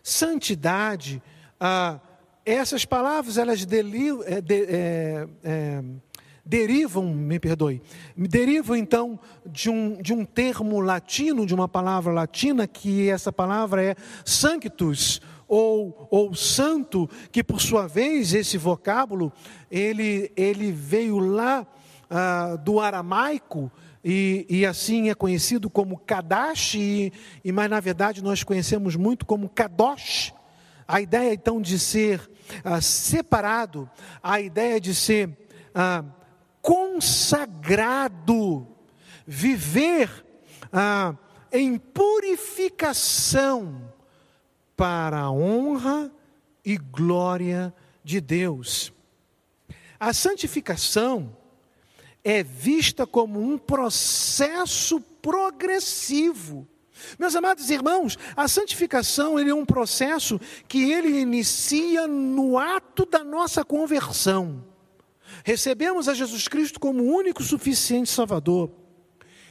santidade, 0.02 1.22
a, 1.58 2.00
essas 2.44 2.84
palavras, 2.84 3.38
elas 3.38 3.64
deli, 3.64 4.08
é, 4.24 4.40
de, 4.40 4.64
é, 4.64 5.28
é, 5.44 5.82
derivam, 6.50 7.14
me 7.14 7.38
perdoe, 7.38 7.80
derivam 8.16 8.74
então 8.74 9.20
de 9.46 9.70
um, 9.70 10.02
de 10.02 10.12
um 10.12 10.24
termo 10.24 10.80
latino, 10.80 11.46
de 11.46 11.54
uma 11.54 11.68
palavra 11.68 12.12
latina, 12.12 12.66
que 12.66 13.08
essa 13.08 13.32
palavra 13.32 13.84
é 13.84 13.94
sanctus, 14.24 15.20
ou, 15.46 16.08
ou 16.10 16.34
santo, 16.34 17.08
que 17.30 17.44
por 17.44 17.60
sua 17.60 17.86
vez, 17.86 18.34
esse 18.34 18.58
vocábulo, 18.58 19.32
ele, 19.70 20.32
ele 20.36 20.72
veio 20.72 21.20
lá 21.20 21.64
ah, 22.10 22.56
do 22.56 22.80
aramaico, 22.80 23.70
e, 24.04 24.44
e, 24.48 24.66
assim 24.66 25.08
é 25.08 25.14
conhecido 25.14 25.70
como 25.70 25.98
Kadash, 25.98 26.74
e, 26.74 27.12
e, 27.44 27.52
mas 27.52 27.70
na 27.70 27.78
verdade 27.78 28.24
nós 28.24 28.42
conhecemos 28.42 28.96
muito 28.96 29.24
como 29.24 29.48
Kadosh, 29.48 30.34
a 30.88 31.00
ideia 31.00 31.32
então 31.32 31.60
de 31.60 31.78
ser 31.78 32.28
ah, 32.64 32.80
separado, 32.80 33.88
a 34.20 34.40
ideia 34.40 34.80
de 34.80 34.94
ser 34.94 35.36
ah, 35.74 36.02
consagrado, 36.62 38.66
viver 39.26 40.24
ah, 40.72 41.14
em 41.52 41.78
purificação 41.78 43.92
para 44.76 45.20
a 45.20 45.30
honra 45.30 46.10
e 46.64 46.76
glória 46.76 47.72
de 48.02 48.20
Deus. 48.20 48.92
A 49.98 50.12
santificação 50.12 51.36
é 52.22 52.42
vista 52.42 53.06
como 53.06 53.40
um 53.40 53.56
processo 53.58 55.00
progressivo 55.00 56.68
meus 57.18 57.34
amados 57.34 57.70
irmãos, 57.70 58.18
a 58.36 58.48
santificação 58.48 59.38
ele 59.38 59.50
é 59.50 59.54
um 59.54 59.64
processo 59.64 60.40
que 60.68 60.90
ele 60.90 61.20
inicia 61.20 62.06
no 62.06 62.58
ato 62.58 63.06
da 63.06 63.24
nossa 63.24 63.64
conversão. 63.64 64.64
Recebemos 65.44 66.08
a 66.08 66.14
Jesus 66.14 66.48
Cristo 66.48 66.78
como 66.78 67.02
único 67.02 67.42
suficiente 67.42 68.10
Salvador. 68.10 68.70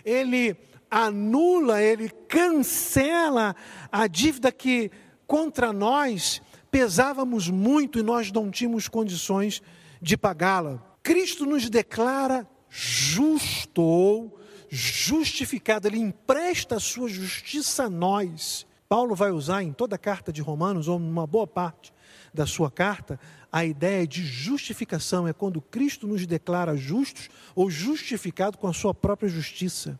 Ele 0.03 0.55
anula, 0.89 1.81
ele 1.81 2.09
cancela 2.27 3.55
a 3.91 4.07
dívida 4.07 4.51
que 4.51 4.91
contra 5.27 5.71
nós 5.71 6.41
pesávamos 6.71 7.49
muito 7.49 7.99
e 7.99 8.03
nós 8.03 8.31
não 8.31 8.49
tínhamos 8.49 8.87
condições 8.87 9.61
de 10.01 10.17
pagá-la. 10.17 10.83
Cristo 11.03 11.45
nos 11.45 11.69
declara 11.69 12.47
justo 12.69 14.31
justificado, 14.69 15.87
ele 15.87 15.97
empresta 15.97 16.75
a 16.75 16.79
sua 16.79 17.09
justiça 17.09 17.85
a 17.85 17.89
nós. 17.89 18.67
Paulo 18.87 19.15
vai 19.15 19.31
usar 19.31 19.63
em 19.63 19.73
toda 19.73 19.95
a 19.95 19.99
carta 19.99 20.31
de 20.31 20.41
Romanos, 20.41 20.87
ou 20.87 20.99
numa 20.99 21.25
boa 21.25 21.47
parte 21.47 21.91
da 22.33 22.45
sua 22.45 22.69
carta, 22.69 23.19
a 23.51 23.65
ideia 23.65 24.07
de 24.07 24.23
justificação 24.23 25.27
é 25.27 25.33
quando 25.33 25.61
Cristo 25.61 26.07
nos 26.07 26.25
declara 26.25 26.77
justos 26.77 27.29
ou 27.55 27.69
justificado 27.69 28.57
com 28.57 28.67
a 28.67 28.73
sua 28.73 28.93
própria 28.93 29.29
justiça. 29.29 29.99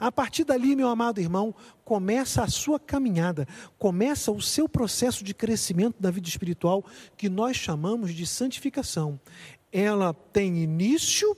A 0.00 0.10
partir 0.10 0.44
dali, 0.44 0.74
meu 0.74 0.88
amado 0.88 1.20
irmão, 1.20 1.54
começa 1.84 2.42
a 2.42 2.48
sua 2.48 2.78
caminhada, 2.78 3.46
começa 3.78 4.32
o 4.32 4.42
seu 4.42 4.68
processo 4.68 5.22
de 5.22 5.32
crescimento 5.32 5.96
da 6.00 6.10
vida 6.10 6.28
espiritual, 6.28 6.84
que 7.16 7.28
nós 7.28 7.56
chamamos 7.56 8.12
de 8.12 8.26
santificação. 8.26 9.20
Ela 9.72 10.12
tem 10.12 10.58
início 10.58 11.36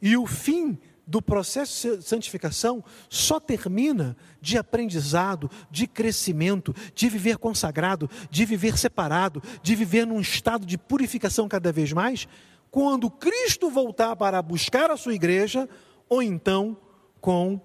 e 0.00 0.16
o 0.16 0.26
fim 0.26 0.78
do 1.10 1.20
processo 1.20 1.96
de 1.96 2.04
santificação 2.04 2.84
só 3.08 3.40
termina 3.40 4.16
de 4.40 4.56
aprendizado, 4.56 5.50
de 5.68 5.88
crescimento, 5.88 6.72
de 6.94 7.08
viver 7.08 7.36
consagrado, 7.36 8.08
de 8.30 8.44
viver 8.44 8.78
separado, 8.78 9.42
de 9.60 9.74
viver 9.74 10.06
num 10.06 10.20
estado 10.20 10.64
de 10.64 10.78
purificação 10.78 11.48
cada 11.48 11.72
vez 11.72 11.92
mais, 11.92 12.28
quando 12.70 13.10
Cristo 13.10 13.68
voltar 13.68 14.14
para 14.14 14.40
buscar 14.40 14.88
a 14.88 14.96
sua 14.96 15.12
igreja, 15.12 15.68
ou 16.08 16.22
então 16.22 16.76
com 17.20 17.60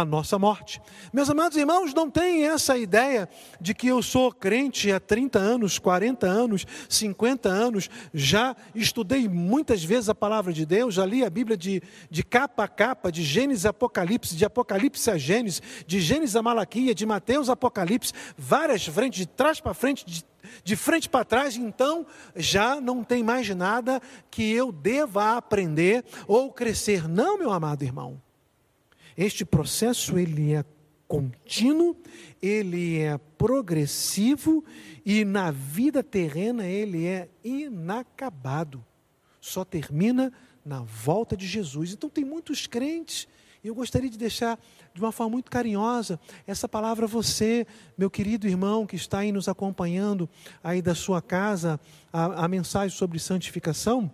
a 0.00 0.04
nossa 0.04 0.38
morte. 0.38 0.80
Meus 1.12 1.28
amados 1.28 1.56
irmãos, 1.56 1.92
não 1.92 2.10
tem 2.10 2.46
essa 2.46 2.78
ideia 2.78 3.28
de 3.60 3.74
que 3.74 3.88
eu 3.88 4.02
sou 4.02 4.32
crente 4.32 4.92
há 4.92 5.00
30 5.00 5.38
anos, 5.38 5.78
40 5.78 6.26
anos, 6.26 6.66
50 6.88 7.48
anos, 7.48 7.90
já 8.14 8.54
estudei 8.74 9.28
muitas 9.28 9.82
vezes 9.82 10.08
a 10.08 10.14
palavra 10.14 10.52
de 10.52 10.64
Deus, 10.64 10.94
já 10.94 11.04
li 11.04 11.24
a 11.24 11.30
Bíblia 11.30 11.56
de, 11.56 11.82
de 12.10 12.22
capa 12.22 12.64
a 12.64 12.68
capa, 12.68 13.10
de 13.10 13.22
Gênesis 13.22 13.66
a 13.66 13.70
Apocalipse, 13.70 14.36
de 14.36 14.44
Apocalipse 14.44 15.10
a 15.10 15.18
Gênesis, 15.18 15.62
de 15.86 16.00
Gênesis 16.00 16.36
a 16.36 16.42
Malaquia, 16.42 16.94
de 16.94 17.04
Mateus 17.04 17.48
a 17.48 17.54
Apocalipse, 17.54 18.12
várias 18.36 18.86
frentes, 18.86 19.18
de 19.18 19.26
trás 19.26 19.60
para 19.60 19.74
frente, 19.74 20.04
de 20.06 20.24
de 20.64 20.76
frente 20.76 21.08
para 21.08 21.24
trás, 21.24 21.56
então 21.56 22.06
já 22.34 22.80
não 22.80 23.04
tem 23.04 23.22
mais 23.22 23.48
nada 23.54 24.00
que 24.30 24.50
eu 24.50 24.72
deva 24.72 25.36
aprender 25.36 26.04
ou 26.26 26.50
crescer. 26.52 27.08
Não, 27.08 27.36
meu 27.36 27.52
amado 27.52 27.82
irmão. 27.82 28.20
Este 29.18 29.44
processo 29.44 30.16
ele 30.16 30.52
é 30.52 30.64
contínuo, 31.08 31.96
ele 32.40 33.00
é 33.00 33.18
progressivo 33.18 34.64
e 35.04 35.24
na 35.24 35.50
vida 35.50 36.04
terrena 36.04 36.64
ele 36.64 37.04
é 37.04 37.28
inacabado. 37.42 38.84
Só 39.40 39.64
termina 39.64 40.32
na 40.64 40.82
volta 40.82 41.36
de 41.36 41.48
Jesus. 41.48 41.92
Então 41.92 42.08
tem 42.08 42.24
muitos 42.24 42.68
crentes, 42.68 43.26
e 43.64 43.66
eu 43.66 43.74
gostaria 43.74 44.08
de 44.08 44.16
deixar 44.16 44.56
de 44.94 45.00
uma 45.00 45.10
forma 45.10 45.32
muito 45.32 45.50
carinhosa 45.50 46.20
essa 46.46 46.68
palavra 46.68 47.06
a 47.06 47.08
você, 47.08 47.66
meu 47.96 48.08
querido 48.08 48.46
irmão 48.46 48.86
que 48.86 48.94
está 48.94 49.18
aí 49.18 49.32
nos 49.32 49.48
acompanhando 49.48 50.30
aí 50.62 50.80
da 50.80 50.94
sua 50.94 51.20
casa, 51.20 51.80
a, 52.12 52.44
a 52.44 52.48
mensagem 52.48 52.96
sobre 52.96 53.18
santificação, 53.18 54.12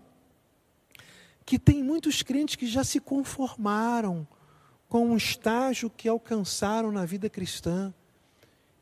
que 1.45 1.59
tem 1.59 1.83
muitos 1.83 2.23
crentes 2.23 2.57
que 2.57 2.67
já 2.67 2.83
se 2.83 3.01
conformaram 3.01 4.27
com 4.95 5.09
um 5.09 5.17
estágio 5.17 5.91
que 5.91 6.09
alcançaram 6.09 6.93
na 6.93 7.05
vida 7.05 7.29
cristã. 7.29 7.93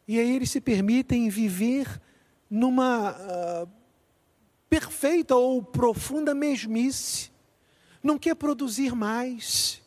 E 0.06 0.20
aí 0.20 0.36
eles 0.36 0.50
se 0.50 0.60
permitem 0.60 1.30
viver 1.30 1.88
numa 2.50 3.12
uh, 3.12 3.68
perfeita 4.68 5.34
ou 5.34 5.62
profunda 5.62 6.34
mesmice. 6.34 7.30
Não 8.02 8.18
quer 8.18 8.34
produzir 8.34 8.94
mais 8.94 9.80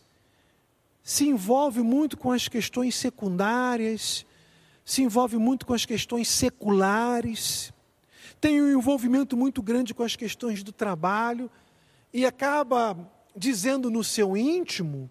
se 1.04 1.28
envolve 1.28 1.84
muito 1.84 2.18
com 2.18 2.32
as 2.32 2.48
questões 2.48 2.96
secundárias, 2.96 4.26
se 4.84 5.04
envolve 5.04 5.38
muito 5.38 5.64
com 5.64 5.76
as 5.76 5.86
questões 5.86 6.28
seculares, 6.28 7.72
tem 8.42 8.64
um 8.64 8.80
envolvimento 8.80 9.38
muito 9.38 9.62
grande 9.62 9.94
com 9.94 10.02
as 10.02 10.16
questões 10.16 10.64
do 10.64 10.72
trabalho 10.72 11.52
e 12.12 12.26
acaba 12.26 12.98
dizendo 13.38 13.92
no 13.92 14.04
seu 14.04 14.36
íntimo 14.36 15.08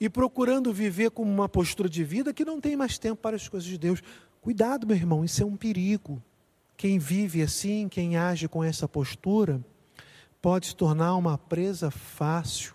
e 0.00 0.08
procurando 0.08 0.72
viver 0.72 1.10
com 1.10 1.22
uma 1.22 1.48
postura 1.48 1.88
de 1.88 2.04
vida 2.04 2.32
que 2.32 2.44
não 2.44 2.60
tem 2.60 2.76
mais 2.76 2.98
tempo 2.98 3.20
para 3.20 3.36
as 3.36 3.48
coisas 3.48 3.68
de 3.68 3.76
Deus. 3.76 4.02
Cuidado, 4.40 4.86
meu 4.86 4.96
irmão, 4.96 5.24
isso 5.24 5.42
é 5.42 5.46
um 5.46 5.56
perigo. 5.56 6.22
Quem 6.76 6.98
vive 6.98 7.42
assim, 7.42 7.88
quem 7.88 8.16
age 8.16 8.48
com 8.48 8.62
essa 8.62 8.86
postura, 8.86 9.60
pode 10.40 10.66
se 10.66 10.76
tornar 10.76 11.16
uma 11.16 11.36
presa 11.36 11.90
fácil 11.90 12.74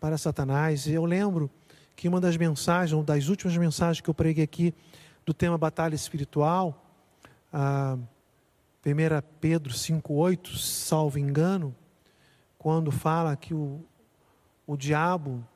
para 0.00 0.16
Satanás. 0.16 0.86
E 0.86 0.92
eu 0.92 1.04
lembro 1.04 1.50
que 1.94 2.08
uma 2.08 2.20
das 2.20 2.36
mensagens, 2.36 2.92
uma 2.92 3.04
das 3.04 3.28
últimas 3.28 3.56
mensagens 3.56 4.00
que 4.00 4.08
eu 4.08 4.14
preguei 4.14 4.44
aqui 4.44 4.74
do 5.24 5.34
tema 5.34 5.58
batalha 5.58 5.94
espiritual, 5.94 6.82
a 7.52 7.98
1 8.84 8.88
Pedro 9.40 9.72
5,8, 9.72 10.56
salvo 10.56 11.18
engano, 11.18 11.74
quando 12.58 12.90
fala 12.90 13.36
que 13.36 13.54
o, 13.54 13.84
o 14.66 14.76
diabo, 14.76 15.46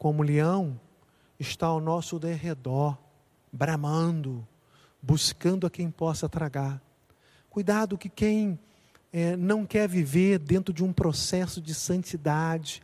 como 0.00 0.22
leão, 0.22 0.80
está 1.38 1.66
ao 1.66 1.78
nosso 1.78 2.18
derredor, 2.18 2.96
bramando, 3.52 4.48
buscando 5.02 5.66
a 5.66 5.70
quem 5.70 5.90
possa 5.90 6.26
tragar. 6.26 6.80
Cuidado 7.50 7.98
que 7.98 8.08
quem 8.08 8.58
é, 9.12 9.36
não 9.36 9.66
quer 9.66 9.86
viver 9.86 10.38
dentro 10.38 10.72
de 10.72 10.82
um 10.82 10.90
processo 10.90 11.60
de 11.60 11.74
santidade, 11.74 12.82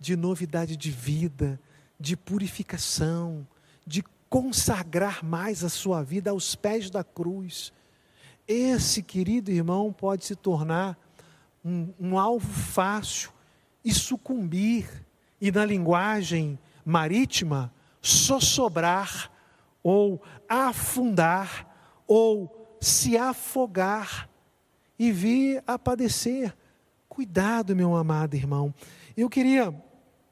de 0.00 0.16
novidade 0.16 0.78
de 0.78 0.90
vida, 0.90 1.60
de 2.00 2.16
purificação, 2.16 3.46
de 3.86 4.02
consagrar 4.30 5.22
mais 5.22 5.62
a 5.62 5.68
sua 5.68 6.02
vida 6.02 6.30
aos 6.30 6.54
pés 6.54 6.88
da 6.88 7.04
cruz. 7.04 7.70
Esse 8.48 9.02
querido 9.02 9.50
irmão 9.50 9.92
pode 9.92 10.24
se 10.24 10.34
tornar 10.34 10.98
um, 11.62 11.92
um 12.00 12.18
alvo 12.18 12.50
fácil 12.50 13.30
e 13.84 13.92
sucumbir, 13.92 14.88
e 15.40 15.50
na 15.50 15.64
linguagem 15.64 16.58
marítima, 16.84 17.72
sossobrar, 18.00 19.30
ou 19.82 20.22
afundar, 20.48 21.66
ou 22.06 22.76
se 22.80 23.16
afogar 23.16 24.28
e 24.98 25.10
vir 25.12 25.62
a 25.66 25.78
padecer. 25.78 26.54
Cuidado, 27.08 27.74
meu 27.74 27.96
amado 27.96 28.34
irmão. 28.34 28.74
Eu 29.16 29.28
queria 29.28 29.74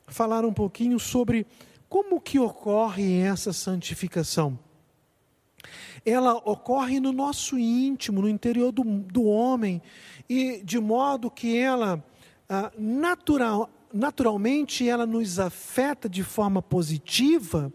falar 0.06 0.44
um 0.44 0.52
pouquinho 0.52 0.98
sobre 0.98 1.46
como 1.88 2.20
que 2.20 2.38
ocorre 2.38 3.20
essa 3.20 3.52
santificação. 3.52 4.58
Ela 6.04 6.34
ocorre 6.34 7.00
no 7.00 7.12
nosso 7.12 7.58
íntimo, 7.58 8.20
no 8.20 8.28
interior 8.28 8.70
do, 8.70 8.82
do 8.82 9.24
homem, 9.24 9.80
e 10.28 10.60
de 10.62 10.78
modo 10.78 11.30
que 11.30 11.56
ela, 11.56 12.04
ah, 12.48 12.70
natural, 12.76 13.70
naturalmente, 13.94 14.88
ela 14.88 15.06
nos 15.06 15.38
afeta 15.38 16.08
de 16.08 16.24
forma 16.24 16.60
positiva, 16.60 17.72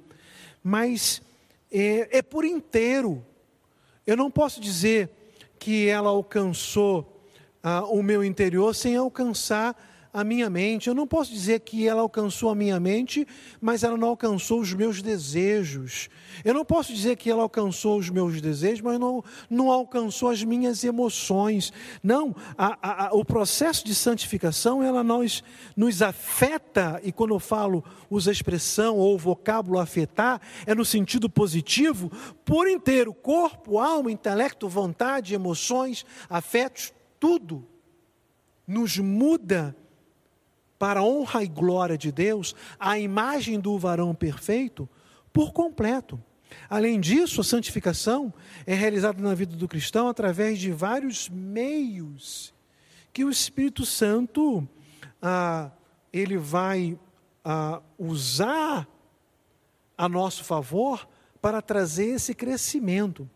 mas 0.62 1.22
é, 1.72 2.18
é 2.18 2.22
por 2.22 2.44
inteiro. 2.44 3.26
Eu 4.06 4.18
não 4.18 4.30
posso 4.30 4.60
dizer 4.60 5.10
que 5.58 5.88
ela 5.88 6.10
alcançou 6.10 7.24
ah, 7.64 7.86
o 7.86 8.04
meu 8.04 8.22
interior 8.22 8.76
sem 8.76 8.98
alcançar 8.98 9.76
a 10.14 10.24
minha 10.24 10.50
mente. 10.50 10.88
Eu 10.88 10.96
não 10.96 11.08
posso 11.08 11.32
dizer 11.32 11.60
que 11.62 11.88
ela 11.88 12.02
alcançou 12.02 12.50
a 12.50 12.56
minha 12.56 12.80
mente, 12.80 13.28
mas 13.62 13.84
ela 13.84 13.98
não 13.98 14.10
alcançou 14.10 14.60
os 14.60 14.74
meus 14.74 15.02
desejos. 15.02 16.10
Eu 16.44 16.54
não 16.54 16.66
posso 16.66 16.94
dizer 16.94 17.16
que 17.16 17.30
ela 17.30 17.44
alcançou 17.44 17.98
os 17.98 18.10
meus 18.10 18.42
desejos, 18.42 18.82
mas 18.82 19.00
não, 19.00 19.24
não 19.50 19.72
alcançou 19.72 20.30
as 20.30 20.44
minhas 20.44 20.84
emoções. 20.84 21.72
Não, 22.02 22.36
a, 22.58 23.08
a, 23.08 23.16
o 23.16 23.24
processo 23.24 23.86
de 23.86 23.94
santificação, 23.94 24.82
ela 24.82 25.04
nos, 25.04 25.44
nos 25.76 26.02
afeta, 26.02 27.00
e 27.04 27.12
quando 27.12 27.34
eu 27.34 27.40
falo, 27.40 27.84
usa 28.10 28.32
a 28.32 28.34
expressão 28.34 28.98
ou 28.98 29.18
vocábulo 29.18 29.80
afetar, 29.80 30.42
é 30.66 30.74
no 30.74 30.86
sentido 30.86 31.30
positivo, 31.30 32.12
por 32.44 32.68
inteiro, 32.68 33.14
corpo, 33.14 33.80
alma, 33.80 34.12
intelecto, 34.12 34.68
vontade, 34.68 35.34
emoções, 35.34 36.06
afetos, 36.30 36.94
tudo 37.20 37.68
nos 38.70 39.00
muda 39.00 39.76
para 40.80 41.02
a 41.02 41.04
honra 41.04 41.44
e 41.44 41.48
glória 41.48 41.98
de 41.98 42.10
Deus, 42.10 42.56
a 42.80 42.98
imagem 42.98 43.60
do 43.60 43.78
varão 43.78 44.16
perfeito, 44.16 44.88
por 45.32 45.52
completo. 45.52 46.20
Além 46.70 47.00
disso, 47.00 47.42
a 47.42 47.44
santificação 47.44 48.34
é 48.66 48.74
realizada 48.74 49.22
na 49.22 49.36
vida 49.36 49.56
do 49.56 49.68
cristão 49.68 50.08
através 50.08 50.58
de 50.58 50.72
vários 50.72 51.30
meios 51.30 52.54
que 53.12 53.26
o 53.26 53.30
Espírito 53.30 53.86
Santo 53.86 54.68
ah, 55.22 55.70
ele 56.14 56.38
vai 56.38 56.98
ah, 57.44 57.82
usar 57.98 58.88
a 59.98 60.08
nosso 60.08 60.44
favor 60.44 61.08
para 61.42 61.62
trazer 61.62 62.06
esse 62.06 62.34
crescimento. 62.34 63.30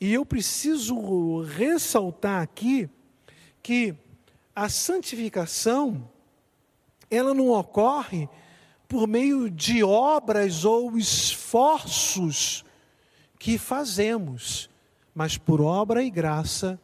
E 0.00 0.12
eu 0.12 0.24
preciso 0.24 1.42
ressaltar 1.42 2.42
aqui 2.42 2.88
que 3.62 3.94
a 4.54 4.68
santificação 4.68 6.10
ela 7.10 7.34
não 7.34 7.50
ocorre 7.50 8.28
por 8.88 9.06
meio 9.06 9.50
de 9.50 9.82
obras 9.82 10.64
ou 10.64 10.96
esforços 10.96 12.64
que 13.38 13.58
fazemos, 13.58 14.70
mas 15.14 15.36
por 15.36 15.60
obra 15.60 16.02
e 16.02 16.10
graça 16.10 16.80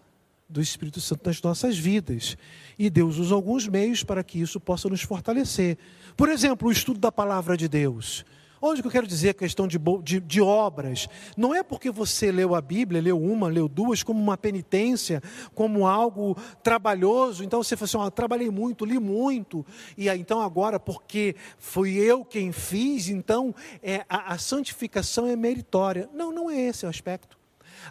do 0.48 0.60
Espírito 0.60 1.00
Santo 1.00 1.26
nas 1.26 1.40
nossas 1.40 1.78
vidas. 1.78 2.36
E 2.78 2.90
Deus 2.90 3.16
usa 3.18 3.34
alguns 3.34 3.66
meios 3.66 4.04
para 4.04 4.22
que 4.22 4.40
isso 4.40 4.60
possa 4.60 4.88
nos 4.88 5.02
fortalecer. 5.02 5.78
Por 6.16 6.28
exemplo, 6.28 6.68
o 6.68 6.72
estudo 6.72 7.00
da 7.00 7.10
palavra 7.10 7.56
de 7.56 7.68
Deus. 7.68 8.24
Onde 8.64 8.80
que 8.80 8.86
eu 8.86 8.92
quero 8.92 9.08
dizer 9.08 9.30
a 9.30 9.34
questão 9.34 9.66
de, 9.66 9.76
de, 10.04 10.20
de, 10.20 10.40
obras? 10.40 11.08
Não 11.36 11.52
é 11.52 11.64
porque 11.64 11.90
você 11.90 12.30
leu 12.30 12.54
a 12.54 12.60
Bíblia, 12.60 13.02
leu 13.02 13.20
uma, 13.20 13.48
leu 13.48 13.68
duas, 13.68 14.04
como 14.04 14.20
uma 14.20 14.38
penitência, 14.38 15.20
como 15.52 15.84
algo 15.84 16.36
trabalhoso. 16.62 17.42
Então 17.42 17.60
você 17.60 17.76
fala 17.76 17.86
assim: 17.86 17.96
oh, 17.96 18.10
trabalhei 18.12 18.50
muito, 18.50 18.84
li 18.84 19.00
muito, 19.00 19.66
e 19.98 20.08
então 20.08 20.40
agora, 20.40 20.78
porque 20.78 21.34
fui 21.58 21.96
eu 21.96 22.24
quem 22.24 22.52
fiz, 22.52 23.08
então 23.08 23.52
é, 23.82 24.06
a, 24.08 24.34
a 24.34 24.38
santificação 24.38 25.26
é 25.26 25.34
meritória. 25.34 26.08
Não, 26.14 26.30
não 26.30 26.48
é 26.48 26.60
esse 26.60 26.86
o 26.86 26.88
aspecto. 26.88 27.36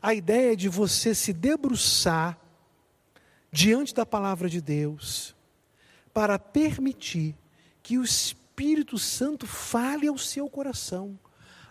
A 0.02 0.14
ideia 0.14 0.54
é 0.54 0.56
de 0.56 0.70
você 0.70 1.14
se 1.14 1.34
debruçar 1.34 2.40
diante 3.52 3.94
da 3.94 4.06
palavra 4.06 4.50
de 4.50 4.62
Deus 4.62 5.36
para 6.14 6.40
permitir 6.40 7.36
que 7.84 7.98
o 7.98 8.04
Espírito 8.06 8.41
Espírito 8.52 8.98
Santo 9.00 9.48
fale 9.48 10.08
ao 10.08 10.18
seu 10.18 10.50
coração, 10.50 11.18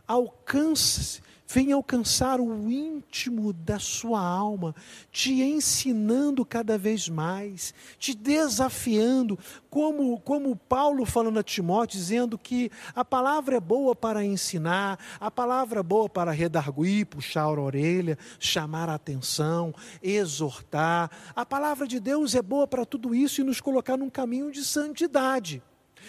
alcance, 0.08 1.20
venha 1.46 1.74
alcançar 1.74 2.40
o 2.40 2.70
íntimo 2.70 3.52
da 3.52 3.78
sua 3.78 4.18
alma, 4.20 4.74
te 5.12 5.42
ensinando 5.42 6.42
cada 6.42 6.78
vez 6.78 7.06
mais, 7.06 7.74
te 7.98 8.14
desafiando, 8.14 9.38
como, 9.68 10.18
como 10.20 10.56
Paulo 10.56 11.04
falando 11.04 11.38
a 11.38 11.42
Timóteo, 11.42 11.98
dizendo 11.98 12.38
que 12.38 12.70
a 12.94 13.04
palavra 13.04 13.58
é 13.58 13.60
boa 13.60 13.94
para 13.94 14.24
ensinar, 14.24 14.98
a 15.20 15.30
palavra 15.30 15.80
é 15.80 15.84
boa 15.84 16.08
para 16.08 16.32
redarguir, 16.32 17.06
puxar 17.06 17.42
a 17.42 17.60
orelha, 17.60 18.18
chamar 18.38 18.88
a 18.88 18.94
atenção, 18.94 19.74
exortar. 20.02 21.10
A 21.36 21.44
palavra 21.44 21.86
de 21.86 22.00
Deus 22.00 22.34
é 22.34 22.42
boa 22.42 22.66
para 22.66 22.86
tudo 22.86 23.14
isso 23.14 23.42
e 23.42 23.44
nos 23.44 23.60
colocar 23.60 23.98
num 23.98 24.10
caminho 24.10 24.50
de 24.50 24.64
santidade. 24.64 25.62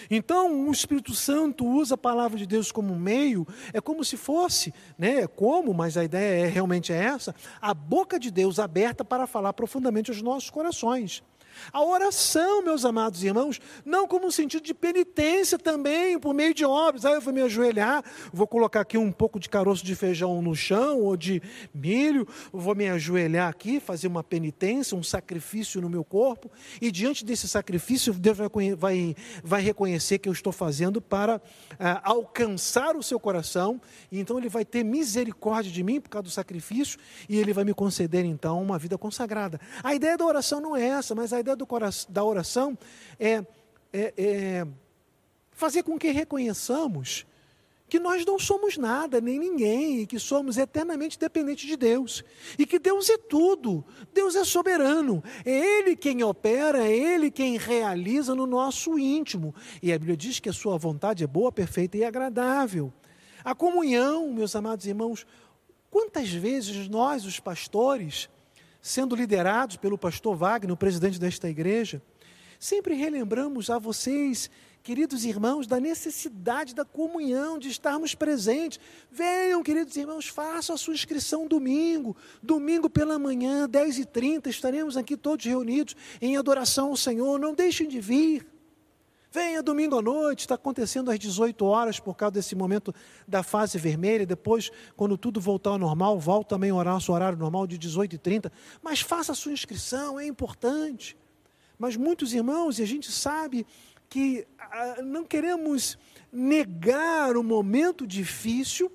Então, 0.09 0.67
o 0.67 0.71
Espírito 0.71 1.13
Santo 1.13 1.65
usa 1.65 1.95
a 1.95 1.97
palavra 1.97 2.37
de 2.37 2.45
Deus 2.45 2.71
como 2.71 2.95
meio, 2.95 3.47
é 3.73 3.81
como 3.81 4.03
se 4.03 4.17
fosse, 4.17 4.73
né, 4.97 5.21
é 5.21 5.27
como, 5.27 5.73
mas 5.73 5.97
a 5.97 6.03
ideia 6.03 6.45
é 6.45 6.49
realmente 6.49 6.91
é 6.91 6.97
essa, 6.97 7.35
a 7.61 7.73
boca 7.73 8.19
de 8.19 8.31
Deus 8.31 8.59
aberta 8.59 9.03
para 9.03 9.27
falar 9.27 9.53
profundamente 9.53 10.11
aos 10.11 10.21
nossos 10.21 10.49
corações. 10.49 11.23
A 11.71 11.83
oração, 11.83 12.63
meus 12.63 12.85
amados 12.85 13.23
irmãos, 13.23 13.59
não 13.85 14.07
como 14.07 14.27
um 14.27 14.31
sentido 14.31 14.63
de 14.63 14.73
penitência 14.73 15.57
também, 15.57 16.19
por 16.19 16.33
meio 16.33 16.53
de 16.53 16.65
obras. 16.65 17.05
Ah, 17.05 17.11
eu 17.11 17.21
vou 17.21 17.33
me 17.33 17.41
ajoelhar, 17.41 18.03
vou 18.31 18.47
colocar 18.47 18.81
aqui 18.81 18.97
um 18.97 19.11
pouco 19.11 19.39
de 19.39 19.49
caroço 19.49 19.85
de 19.85 19.95
feijão 19.95 20.41
no 20.41 20.55
chão 20.55 20.99
ou 21.01 21.15
de 21.17 21.41
milho, 21.73 22.27
vou 22.51 22.75
me 22.75 22.89
ajoelhar 22.89 23.49
aqui, 23.49 23.79
fazer 23.79 24.07
uma 24.07 24.23
penitência, 24.23 24.97
um 24.97 25.03
sacrifício 25.03 25.81
no 25.81 25.89
meu 25.89 26.03
corpo, 26.03 26.49
e 26.81 26.91
diante 26.91 27.25
desse 27.25 27.47
sacrifício, 27.47 28.13
Deus 28.13 28.37
vai, 28.37 28.49
vai, 28.75 29.15
vai 29.43 29.61
reconhecer 29.61 30.19
que 30.19 30.29
eu 30.29 30.33
estou 30.33 30.53
fazendo 30.53 31.01
para 31.01 31.41
ah, 31.79 32.01
alcançar 32.03 32.95
o 32.95 33.03
seu 33.03 33.19
coração, 33.19 33.81
e 34.11 34.19
então 34.19 34.37
Ele 34.37 34.49
vai 34.49 34.65
ter 34.65 34.83
misericórdia 34.83 35.71
de 35.71 35.83
mim 35.83 35.99
por 35.99 36.09
causa 36.09 36.23
do 36.23 36.31
sacrifício, 36.31 36.99
e 37.27 37.37
Ele 37.37 37.53
vai 37.53 37.63
me 37.63 37.73
conceder 37.73 38.25
então 38.25 38.61
uma 38.61 38.77
vida 38.77 38.97
consagrada. 38.97 39.59
A 39.83 39.93
ideia 39.93 40.17
da 40.17 40.25
oração 40.25 40.59
não 40.61 40.75
é 40.75 40.85
essa, 40.85 41.13
mas 41.13 41.33
a 41.33 41.39
ideia 41.41 41.55
do 41.55 41.67
da 42.09 42.23
oração 42.23 42.77
é, 43.19 43.45
é, 43.91 44.13
é 44.17 44.67
fazer 45.51 45.83
com 45.83 45.97
que 45.97 46.11
reconheçamos 46.11 47.25
que 47.91 47.99
nós 47.99 48.25
não 48.25 48.39
somos 48.39 48.77
nada, 48.77 49.19
nem 49.19 49.37
ninguém, 49.37 49.99
e 49.99 50.07
que 50.07 50.17
somos 50.17 50.57
eternamente 50.57 51.19
dependentes 51.19 51.67
de 51.67 51.75
Deus. 51.75 52.23
E 52.57 52.65
que 52.65 52.79
Deus 52.79 53.09
é 53.09 53.17
tudo, 53.17 53.83
Deus 54.13 54.33
é 54.33 54.45
soberano, 54.45 55.21
é 55.43 55.51
Ele 55.51 55.97
quem 55.97 56.23
opera, 56.23 56.87
é 56.87 56.97
Ele 56.97 57.29
quem 57.29 57.57
realiza 57.57 58.33
no 58.33 58.47
nosso 58.47 58.97
íntimo. 58.97 59.53
E 59.83 59.91
a 59.91 59.99
Bíblia 59.99 60.15
diz 60.15 60.39
que 60.39 60.47
a 60.47 60.53
Sua 60.53 60.77
vontade 60.77 61.25
é 61.25 61.27
boa, 61.27 61.51
perfeita 61.51 61.97
e 61.97 62.05
agradável. 62.05 62.93
A 63.43 63.53
comunhão, 63.53 64.31
meus 64.31 64.55
amados 64.55 64.87
irmãos, 64.87 65.27
quantas 65.89 66.31
vezes 66.31 66.87
nós, 66.87 67.25
os 67.25 67.41
pastores, 67.41 68.29
sendo 68.81 69.15
liderados 69.15 69.77
pelo 69.77 69.97
pastor 69.97 70.35
Wagner, 70.35 70.73
o 70.73 70.77
presidente 70.77 71.19
desta 71.19 71.49
igreja, 71.49 72.01
sempre 72.59 72.95
relembramos 72.95 73.69
a 73.69 73.77
vocês, 73.77 74.49
queridos 74.83 75.23
irmãos, 75.23 75.67
da 75.67 75.79
necessidade 75.79 76.73
da 76.73 76.83
comunhão, 76.83 77.59
de 77.59 77.69
estarmos 77.69 78.15
presentes. 78.15 78.79
Venham, 79.11 79.61
queridos 79.63 79.95
irmãos, 79.95 80.27
façam 80.27 80.75
a 80.75 80.77
sua 80.77 80.93
inscrição 80.93 81.47
domingo, 81.47 82.15
domingo 82.41 82.89
pela 82.89 83.19
manhã, 83.19 83.67
10h30, 83.69 84.47
estaremos 84.47 84.97
aqui 84.97 85.15
todos 85.15 85.45
reunidos 85.45 85.95
em 86.21 86.35
adoração 86.37 86.89
ao 86.89 86.97
Senhor. 86.97 87.39
Não 87.39 87.53
deixem 87.53 87.87
de 87.87 88.01
vir. 88.01 88.50
Venha 89.33 89.63
domingo 89.63 89.97
à 89.97 90.01
noite, 90.01 90.41
está 90.41 90.55
acontecendo 90.55 91.09
às 91.09 91.17
18 91.17 91.63
horas 91.63 92.01
por 92.01 92.17
causa 92.17 92.33
desse 92.33 92.53
momento 92.53 92.93
da 93.25 93.41
fase 93.41 93.77
vermelha. 93.77 94.25
Depois, 94.25 94.69
quando 94.97 95.17
tudo 95.17 95.39
voltar 95.39 95.69
ao 95.69 95.77
normal, 95.77 96.19
volta 96.19 96.49
também 96.49 96.69
a 96.69 96.75
orar 96.75 96.99
seu 96.99 97.13
horário 97.13 97.37
normal 97.37 97.65
de 97.65 97.79
18h30. 97.79 98.51
Mas 98.83 98.99
faça 98.99 99.31
a 99.31 99.35
sua 99.35 99.53
inscrição, 99.53 100.19
é 100.19 100.27
importante. 100.27 101.15
Mas 101.79 101.95
muitos 101.95 102.33
irmãos, 102.33 102.77
e 102.77 102.83
a 102.83 102.85
gente 102.85 103.09
sabe 103.09 103.65
que 104.09 104.45
ah, 104.59 105.01
não 105.01 105.23
queremos 105.23 105.97
negar 106.29 107.37
o 107.37 107.43
momento 107.43 108.05
difícil 108.05 108.91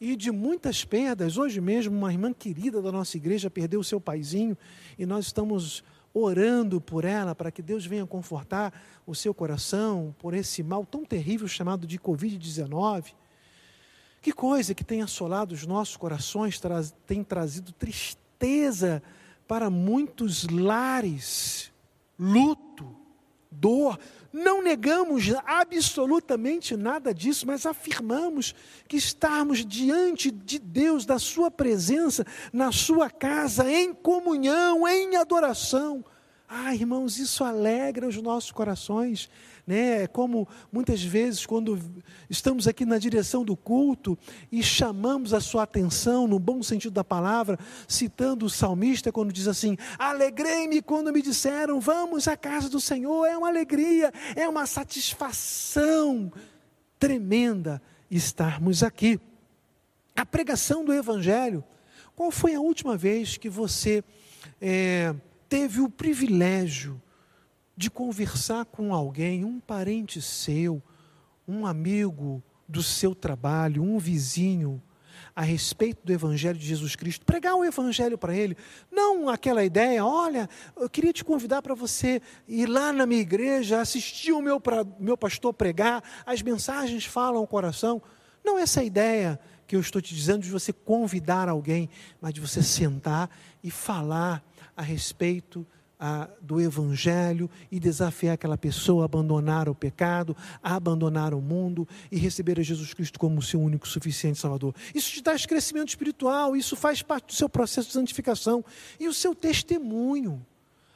e 0.00 0.16
de 0.16 0.30
muitas 0.30 0.86
perdas. 0.86 1.36
Hoje 1.36 1.60
mesmo, 1.60 1.94
uma 1.94 2.10
irmã 2.10 2.32
querida 2.32 2.80
da 2.80 2.90
nossa 2.90 3.18
igreja 3.18 3.50
perdeu 3.50 3.80
o 3.80 3.84
seu 3.84 4.00
paizinho 4.00 4.56
e 4.98 5.04
nós 5.04 5.26
estamos 5.26 5.84
orando 6.18 6.80
por 6.80 7.04
ela, 7.04 7.34
para 7.34 7.50
que 7.50 7.60
Deus 7.60 7.84
venha 7.84 8.06
confortar 8.06 8.72
o 9.06 9.14
seu 9.14 9.34
coração 9.34 10.14
por 10.18 10.32
esse 10.32 10.62
mal 10.62 10.86
tão 10.86 11.04
terrível 11.04 11.46
chamado 11.46 11.86
de 11.86 11.98
Covid-19. 11.98 13.12
Que 14.22 14.32
coisa 14.32 14.74
que 14.74 14.82
tem 14.82 15.02
assolado 15.02 15.54
os 15.54 15.66
nossos 15.66 15.96
corações, 15.96 16.58
tem 17.06 17.22
trazido 17.22 17.70
tristeza 17.70 19.02
para 19.46 19.68
muitos 19.68 20.48
lares, 20.48 21.70
luto, 22.18 22.65
dor. 23.60 23.98
Não 24.32 24.62
negamos 24.62 25.24
absolutamente 25.44 26.76
nada 26.76 27.14
disso, 27.14 27.46
mas 27.46 27.64
afirmamos 27.64 28.54
que 28.86 28.96
estarmos 28.96 29.64
diante 29.64 30.30
de 30.30 30.58
Deus, 30.58 31.06
da 31.06 31.18
Sua 31.18 31.50
presença, 31.50 32.24
na 32.52 32.70
Sua 32.70 33.08
casa, 33.08 33.70
em 33.70 33.94
comunhão, 33.94 34.86
em 34.86 35.16
adoração. 35.16 36.04
Ah, 36.48 36.74
irmãos, 36.74 37.18
isso 37.18 37.42
alegra 37.42 38.06
os 38.06 38.16
nossos 38.22 38.52
corações 38.52 39.28
né? 39.66 40.04
É 40.04 40.06
como 40.06 40.46
muitas 40.70 41.02
vezes 41.02 41.44
quando 41.44 41.78
estamos 42.30 42.68
aqui 42.68 42.84
na 42.84 42.98
direção 42.98 43.44
do 43.44 43.56
culto 43.56 44.16
e 44.52 44.62
chamamos 44.62 45.34
a 45.34 45.40
sua 45.40 45.64
atenção 45.64 46.28
no 46.28 46.38
bom 46.38 46.62
sentido 46.62 46.92
da 46.92 47.02
palavra, 47.02 47.58
citando 47.88 48.46
o 48.46 48.50
salmista 48.50 49.10
quando 49.10 49.32
diz 49.32 49.48
assim: 49.48 49.76
"Alegrei-me 49.98 50.80
quando 50.80 51.12
me 51.12 51.20
disseram: 51.20 51.80
vamos 51.80 52.28
à 52.28 52.36
casa 52.36 52.68
do 52.68 52.80
Senhor". 52.80 53.26
É 53.26 53.36
uma 53.36 53.48
alegria, 53.48 54.12
é 54.36 54.48
uma 54.48 54.66
satisfação 54.66 56.32
tremenda 56.98 57.82
estarmos 58.10 58.82
aqui. 58.82 59.18
A 60.14 60.24
pregação 60.24 60.84
do 60.84 60.92
evangelho. 60.92 61.64
Qual 62.14 62.30
foi 62.30 62.54
a 62.54 62.60
última 62.60 62.96
vez 62.96 63.36
que 63.36 63.50
você 63.50 64.02
é, 64.58 65.14
teve 65.48 65.80
o 65.80 65.90
privilégio 65.90 67.00
de 67.76 67.90
conversar 67.90 68.64
com 68.64 68.94
alguém, 68.94 69.44
um 69.44 69.60
parente 69.60 70.22
seu, 70.22 70.82
um 71.46 71.66
amigo 71.66 72.42
do 72.68 72.82
seu 72.82 73.14
trabalho, 73.14 73.82
um 73.82 73.98
vizinho, 73.98 74.82
a 75.34 75.42
respeito 75.42 76.04
do 76.04 76.12
Evangelho 76.12 76.58
de 76.58 76.66
Jesus 76.66 76.96
Cristo, 76.96 77.24
pregar 77.24 77.54
o 77.54 77.64
Evangelho 77.64 78.16
para 78.16 78.34
ele, 78.34 78.56
não 78.90 79.28
aquela 79.28 79.64
ideia, 79.64 80.04
olha, 80.04 80.48
eu 80.76 80.88
queria 80.88 81.12
te 81.12 81.24
convidar 81.24 81.60
para 81.60 81.74
você 81.74 82.22
ir 82.48 82.66
lá 82.66 82.92
na 82.92 83.04
minha 83.04 83.20
igreja, 83.20 83.80
assistir 83.80 84.32
o 84.32 84.40
meu, 84.40 84.58
pra, 84.58 84.84
meu 84.98 85.16
pastor 85.16 85.52
pregar, 85.52 86.02
as 86.24 86.40
mensagens 86.42 87.04
falam 87.04 87.40
ao 87.40 87.46
coração. 87.46 88.02
Não 88.42 88.58
essa 88.58 88.82
ideia 88.82 89.38
que 89.66 89.76
eu 89.76 89.80
estou 89.80 90.00
te 90.00 90.14
dizendo 90.14 90.42
de 90.42 90.50
você 90.50 90.72
convidar 90.72 91.48
alguém, 91.48 91.90
mas 92.20 92.32
de 92.32 92.40
você 92.40 92.62
sentar 92.62 93.28
e 93.62 93.70
falar 93.70 94.42
a 94.76 94.82
respeito 94.82 95.66
a, 95.98 96.28
do 96.40 96.60
Evangelho 96.60 97.50
e 97.70 97.80
desafiar 97.80 98.34
aquela 98.34 98.58
pessoa 98.58 99.04
a 99.04 99.06
abandonar 99.06 99.68
o 99.68 99.74
pecado, 99.74 100.36
a 100.62 100.74
abandonar 100.74 101.32
o 101.32 101.40
mundo 101.40 101.88
e 102.10 102.16
receber 102.16 102.60
a 102.60 102.62
Jesus 102.62 102.92
Cristo 102.92 103.18
como 103.18 103.42
seu 103.42 103.60
único 103.60 103.88
suficiente 103.88 104.38
Salvador. 104.38 104.74
Isso 104.94 105.10
te 105.10 105.22
traz 105.22 105.46
crescimento 105.46 105.88
espiritual, 105.88 106.56
isso 106.56 106.76
faz 106.76 107.02
parte 107.02 107.26
do 107.26 107.32
seu 107.32 107.48
processo 107.48 107.88
de 107.88 107.94
santificação 107.94 108.64
e 109.00 109.08
o 109.08 109.14
seu 109.14 109.34
testemunho. 109.34 110.44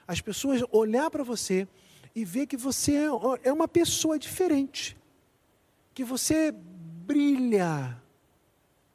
As 0.07 0.21
pessoas 0.21 0.63
olhar 0.71 1.11
para 1.11 1.23
você 1.23 1.67
e 2.15 2.25
ver 2.25 2.47
que 2.47 2.57
você 2.57 2.95
é, 2.95 3.09
é 3.45 3.53
uma 3.53 3.69
pessoa 3.69 4.19
diferente, 4.19 4.97
que 5.95 6.05
você 6.05 6.53
brilha 6.53 7.97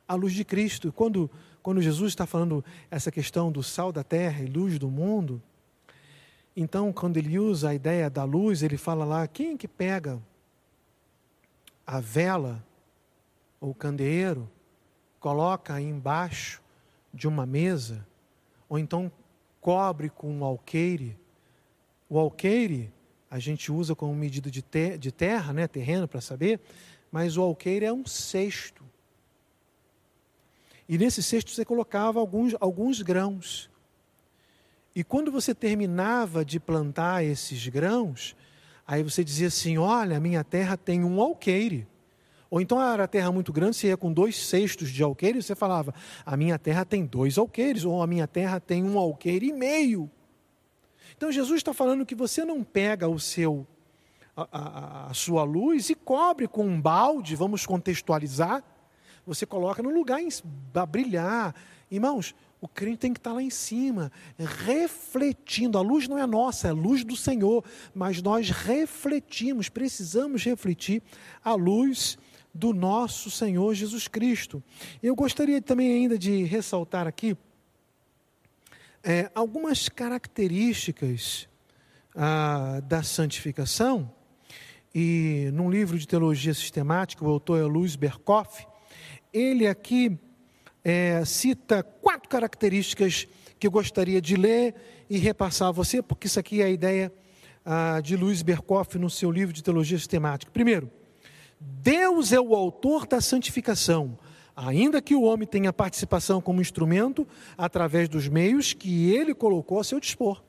à 0.07 0.13
luz 0.13 0.33
de 0.33 0.43
Cristo. 0.43 0.91
Quando, 0.91 1.29
quando 1.63 1.81
Jesus 1.81 2.11
está 2.11 2.25
falando 2.25 2.63
essa 2.91 3.11
questão 3.11 3.51
do 3.51 3.63
sal 3.63 3.91
da 3.91 4.03
terra 4.03 4.43
e 4.43 4.47
luz 4.47 4.77
do 4.77 4.89
mundo, 4.89 5.41
então, 6.55 6.93
quando 6.93 7.17
ele 7.17 7.37
usa 7.37 7.69
a 7.69 7.75
ideia 7.75 8.09
da 8.09 8.23
luz, 8.23 8.63
ele 8.63 8.77
fala 8.77 9.03
lá: 9.03 9.27
quem 9.27 9.57
que 9.57 9.67
pega 9.67 10.21
a 11.85 11.99
vela 11.99 12.65
ou 13.59 13.71
o 13.71 13.75
candeeiro, 13.75 14.49
coloca 15.19 15.79
embaixo 15.79 16.61
de 17.13 17.27
uma 17.27 17.45
mesa, 17.45 18.05
ou 18.69 18.79
então 18.79 19.11
cobre 19.59 20.09
com 20.09 20.31
um 20.31 20.43
alqueire. 20.43 21.17
O 22.09 22.17
alqueire 22.19 22.91
a 23.29 23.39
gente 23.39 23.71
usa 23.71 23.95
como 23.95 24.13
medida 24.15 24.49
de, 24.49 24.61
te 24.61 24.97
de 24.97 25.11
terra, 25.11 25.51
né, 25.51 25.67
terreno, 25.67 26.07
para 26.07 26.21
saber, 26.21 26.61
mas 27.11 27.37
o 27.37 27.41
alqueire 27.41 27.85
é 27.85 27.91
um 27.91 28.05
cesto. 28.05 28.83
E 30.87 30.97
nesse 30.97 31.23
cesto 31.23 31.51
você 31.51 31.65
colocava 31.65 32.19
alguns, 32.19 32.55
alguns 32.59 33.01
grãos. 33.01 33.69
E 34.95 35.03
quando 35.03 35.29
você 35.29 35.53
terminava 35.53 36.45
de 36.45 36.58
plantar 36.58 37.23
esses 37.23 37.67
grãos, 37.67 38.36
aí 38.88 39.03
você 39.03 39.23
dizia 39.23 39.47
assim: 39.47 39.77
Olha, 39.77 40.19
minha 40.19 40.43
terra 40.43 40.77
tem 40.77 41.03
um 41.03 41.19
alqueire. 41.19 41.86
Ou 42.49 42.62
então 42.62 42.81
era 42.81 43.05
terra 43.05 43.31
muito 43.31 43.51
grande, 43.51 43.75
você 43.75 43.88
ia 43.88 43.97
com 43.97 44.13
dois 44.13 44.38
cestos 44.47 44.89
de 44.89 45.03
alqueire, 45.03 45.41
você 45.41 45.55
falava, 45.55 45.93
a 46.25 46.38
minha 46.38 46.58
terra 46.58 46.86
tem 46.86 47.05
dois 47.05 47.38
alqueires, 47.38 47.84
ou 47.84 48.01
a 48.01 48.08
minha 48.08 48.27
terra 48.27 48.62
tem 48.62 48.81
um 48.84 48.97
alqueire 48.97 49.47
e 49.47 49.51
meio. 49.51 50.10
Então 51.17 51.31
Jesus 51.31 51.58
está 51.58 51.73
falando 51.73 52.05
que 52.05 52.15
você 52.15 52.45
não 52.45 52.63
pega 52.63 53.10
o 53.10 53.19
seu 53.19 53.67
a, 54.38 54.47
a, 54.51 55.12
a, 55.12 55.13
sua 55.13 55.43
luz 55.43 55.89
e 55.89 55.95
cobre 55.95 56.47
com 56.47 56.65
um 56.65 56.79
balde, 56.79 57.36
vamos 57.36 57.65
contextualizar, 57.65 58.63
você 59.25 59.45
coloca 59.45 59.81
no 59.81 59.89
lugar 59.89 60.19
a 60.73 60.86
brilhar. 60.86 61.55
Irmãos, 61.89 62.36
o 62.65 62.67
crente 62.67 62.97
tem 62.97 63.13
que 63.13 63.19
estar 63.19 63.32
lá 63.32 63.43
em 63.43 63.49
cima, 63.51 64.12
refletindo. 64.39 65.78
A 65.78 65.82
luz 65.82 66.08
não 66.08 66.17
é 66.17 66.25
nossa, 66.25 66.67
é 66.67 66.71
a 66.71 66.73
luz 66.73 67.04
do 67.04 67.15
Senhor, 67.15 67.63
mas 67.93 68.23
nós 68.23 68.49
refletimos, 68.49 69.69
precisamos 69.69 70.43
refletir 70.43 71.04
a 71.43 71.54
luz 71.54 72.17
do 72.51 72.73
nosso 72.73 73.30
Senhor 73.30 73.73
Jesus 73.75 74.08
Cristo. 74.08 74.63
Eu 75.01 75.15
gostaria 75.15 75.62
também 75.62 75.91
ainda 75.91 76.17
de 76.17 76.43
ressaltar 76.43 77.06
aqui 77.06 77.38
é, 79.04 79.30
algumas 79.36 79.88
características 79.88 81.47
ah, 82.15 82.82
da 82.84 83.04
santificação. 83.04 84.12
E 84.93 85.51
num 85.54 85.69
livro 85.69 85.99
de 85.99 86.08
teologia 86.08 86.54
sistemática, 86.54 87.23
o 87.23 87.30
autor 87.30 87.60
é 87.60 87.63
Luiz 87.63 87.95
Berkoff, 87.95 88.65
ele 89.32 89.67
aqui 89.67 90.17
é, 90.86 91.26
cita 91.26 91.82
quatro 91.82 92.30
características 92.30 93.28
que 93.58 93.65
eu 93.65 93.71
gostaria 93.71 94.21
de 94.21 94.36
ler 94.36 94.76
e 95.10 95.17
repassar 95.17 95.69
a 95.69 95.71
você, 95.71 96.00
porque 96.00 96.28
isso 96.28 96.39
aqui 96.39 96.62
é 96.62 96.65
a 96.65 96.69
ideia 96.69 97.12
ah, 97.65 98.00
de 98.04 98.15
Luiz 98.15 98.43
Berkoff 98.43 99.00
no 99.00 99.10
seu 99.10 99.32
livro 99.32 99.52
de 99.52 99.63
teologia 99.63 99.98
sistemática. 99.98 100.52
Primeiro, 100.52 100.91
Deus 101.60 102.32
é 102.32 102.39
o 102.39 102.54
autor 102.54 103.08
da 103.08 103.19
santificação, 103.19 104.15
ainda 104.56 105.02
que 105.02 105.15
o 105.15 105.24
homem 105.24 105.48
tenha 105.48 105.74
participação 105.74 106.39
como 106.39 106.62
instrumento 106.62 107.28
através 107.58 108.08
dos 108.08 108.28
meios 108.28 108.74
que 108.74 109.12
ele 109.12 109.34
colocou 109.34 109.80
a 109.80 109.84
seu 109.84 110.00
dispor. 110.00 110.43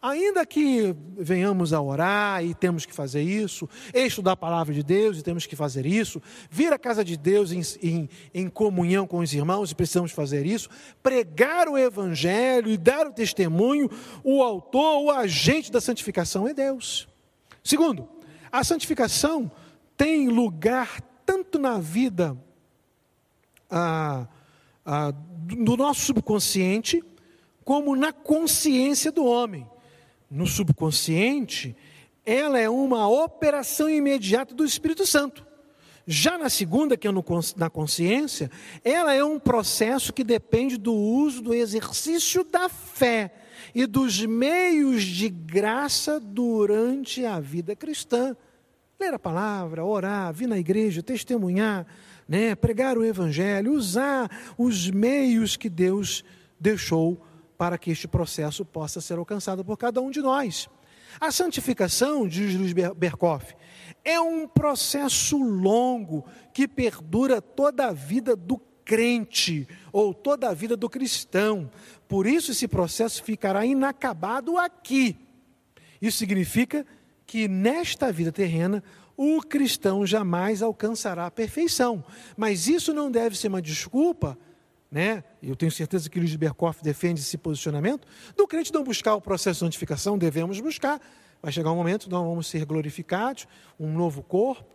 Ainda 0.00 0.44
que 0.44 0.94
venhamos 1.16 1.72
a 1.72 1.80
orar 1.80 2.44
e 2.44 2.54
temos 2.54 2.86
que 2.86 2.94
fazer 2.94 3.22
isso, 3.22 3.68
estudar 3.94 4.32
a 4.32 4.36
palavra 4.36 4.74
de 4.74 4.82
Deus 4.82 5.18
e 5.18 5.22
temos 5.22 5.46
que 5.46 5.56
fazer 5.56 5.86
isso, 5.86 6.20
vir 6.50 6.72
à 6.72 6.78
casa 6.78 7.04
de 7.04 7.16
Deus 7.16 7.52
em, 7.52 7.62
em, 7.82 8.08
em, 8.34 8.48
comunhão 8.48 9.06
com 9.06 9.18
os 9.18 9.32
irmãos 9.32 9.70
e 9.70 9.74
precisamos 9.74 10.12
fazer 10.12 10.46
isso, 10.46 10.68
pregar 11.02 11.68
o 11.68 11.78
Evangelho 11.78 12.70
e 12.70 12.76
dar 12.76 13.06
o 13.06 13.12
testemunho, 13.12 13.90
o 14.22 14.42
autor, 14.42 15.04
o 15.04 15.10
agente 15.10 15.70
da 15.72 15.80
santificação 15.80 16.46
é 16.46 16.54
Deus. 16.54 17.08
Segundo, 17.62 18.08
a 18.52 18.62
santificação 18.62 19.50
tem 19.96 20.28
lugar 20.28 21.00
tanto 21.24 21.58
na 21.58 21.78
vida 21.78 22.36
ah, 23.70 24.28
ah, 24.84 25.12
do 25.12 25.76
nosso 25.76 26.02
subconsciente, 26.02 27.02
como 27.66 27.96
na 27.96 28.12
consciência 28.12 29.10
do 29.10 29.24
homem. 29.24 29.68
No 30.30 30.46
subconsciente, 30.46 31.76
ela 32.24 32.60
é 32.60 32.70
uma 32.70 33.08
operação 33.08 33.90
imediata 33.90 34.54
do 34.54 34.64
Espírito 34.64 35.04
Santo. 35.04 35.44
Já 36.06 36.38
na 36.38 36.48
segunda, 36.48 36.96
que 36.96 37.08
é 37.08 37.10
no, 37.10 37.24
na 37.56 37.68
consciência, 37.68 38.52
ela 38.84 39.12
é 39.12 39.24
um 39.24 39.40
processo 39.40 40.12
que 40.12 40.22
depende 40.22 40.76
do 40.76 40.94
uso 40.94 41.42
do 41.42 41.52
exercício 41.52 42.44
da 42.44 42.68
fé 42.68 43.34
e 43.74 43.84
dos 43.84 44.24
meios 44.24 45.02
de 45.02 45.28
graça 45.28 46.20
durante 46.20 47.24
a 47.24 47.40
vida 47.40 47.74
cristã. 47.74 48.36
Ler 48.98 49.14
a 49.14 49.18
palavra, 49.18 49.84
orar, 49.84 50.32
vir 50.32 50.46
na 50.46 50.56
igreja, 50.56 51.02
testemunhar, 51.02 51.84
né, 52.28 52.54
pregar 52.54 52.96
o 52.96 53.04
evangelho, 53.04 53.72
usar 53.72 54.54
os 54.56 54.88
meios 54.88 55.56
que 55.56 55.68
Deus 55.68 56.24
deixou 56.60 57.25
para 57.56 57.78
que 57.78 57.90
este 57.90 58.06
processo 58.06 58.64
possa 58.64 59.00
ser 59.00 59.18
alcançado 59.18 59.64
por 59.64 59.76
cada 59.76 60.00
um 60.00 60.10
de 60.10 60.20
nós. 60.20 60.68
A 61.20 61.30
santificação, 61.30 62.28
diz 62.28 62.54
Luiz 62.54 62.72
Berkoff, 62.72 63.54
é 64.04 64.20
um 64.20 64.46
processo 64.46 65.38
longo 65.38 66.24
que 66.52 66.68
perdura 66.68 67.40
toda 67.40 67.86
a 67.86 67.92
vida 67.92 68.36
do 68.36 68.58
crente 68.84 69.66
ou 69.92 70.14
toda 70.14 70.48
a 70.48 70.54
vida 70.54 70.76
do 70.76 70.88
cristão. 70.88 71.70
Por 72.06 72.26
isso, 72.26 72.52
esse 72.52 72.68
processo 72.68 73.22
ficará 73.22 73.64
inacabado 73.66 74.58
aqui. 74.58 75.16
Isso 76.00 76.18
significa 76.18 76.86
que 77.26 77.48
nesta 77.48 78.12
vida 78.12 78.30
terrena 78.30 78.82
o 79.16 79.40
cristão 79.40 80.06
jamais 80.06 80.62
alcançará 80.62 81.26
a 81.26 81.30
perfeição. 81.30 82.04
Mas 82.36 82.68
isso 82.68 82.92
não 82.92 83.10
deve 83.10 83.36
ser 83.36 83.48
uma 83.48 83.62
desculpa 83.62 84.38
né? 84.90 85.24
Eu 85.42 85.56
tenho 85.56 85.70
certeza 85.72 86.08
que 86.08 86.18
Luiz 86.18 86.34
Berkoff 86.36 86.82
defende 86.82 87.20
esse 87.20 87.36
posicionamento, 87.36 88.06
do 88.36 88.46
crente 88.46 88.72
não 88.72 88.82
buscar 88.82 89.14
o 89.14 89.20
processo 89.20 89.60
de 89.60 89.66
santificação, 89.66 90.16
devemos 90.16 90.60
buscar. 90.60 91.00
Vai 91.42 91.52
chegar 91.52 91.70
um 91.72 91.76
momento, 91.76 92.08
nós 92.08 92.24
vamos 92.24 92.46
ser 92.46 92.64
glorificados, 92.64 93.46
um 93.78 93.92
novo 93.92 94.22
corpo, 94.22 94.74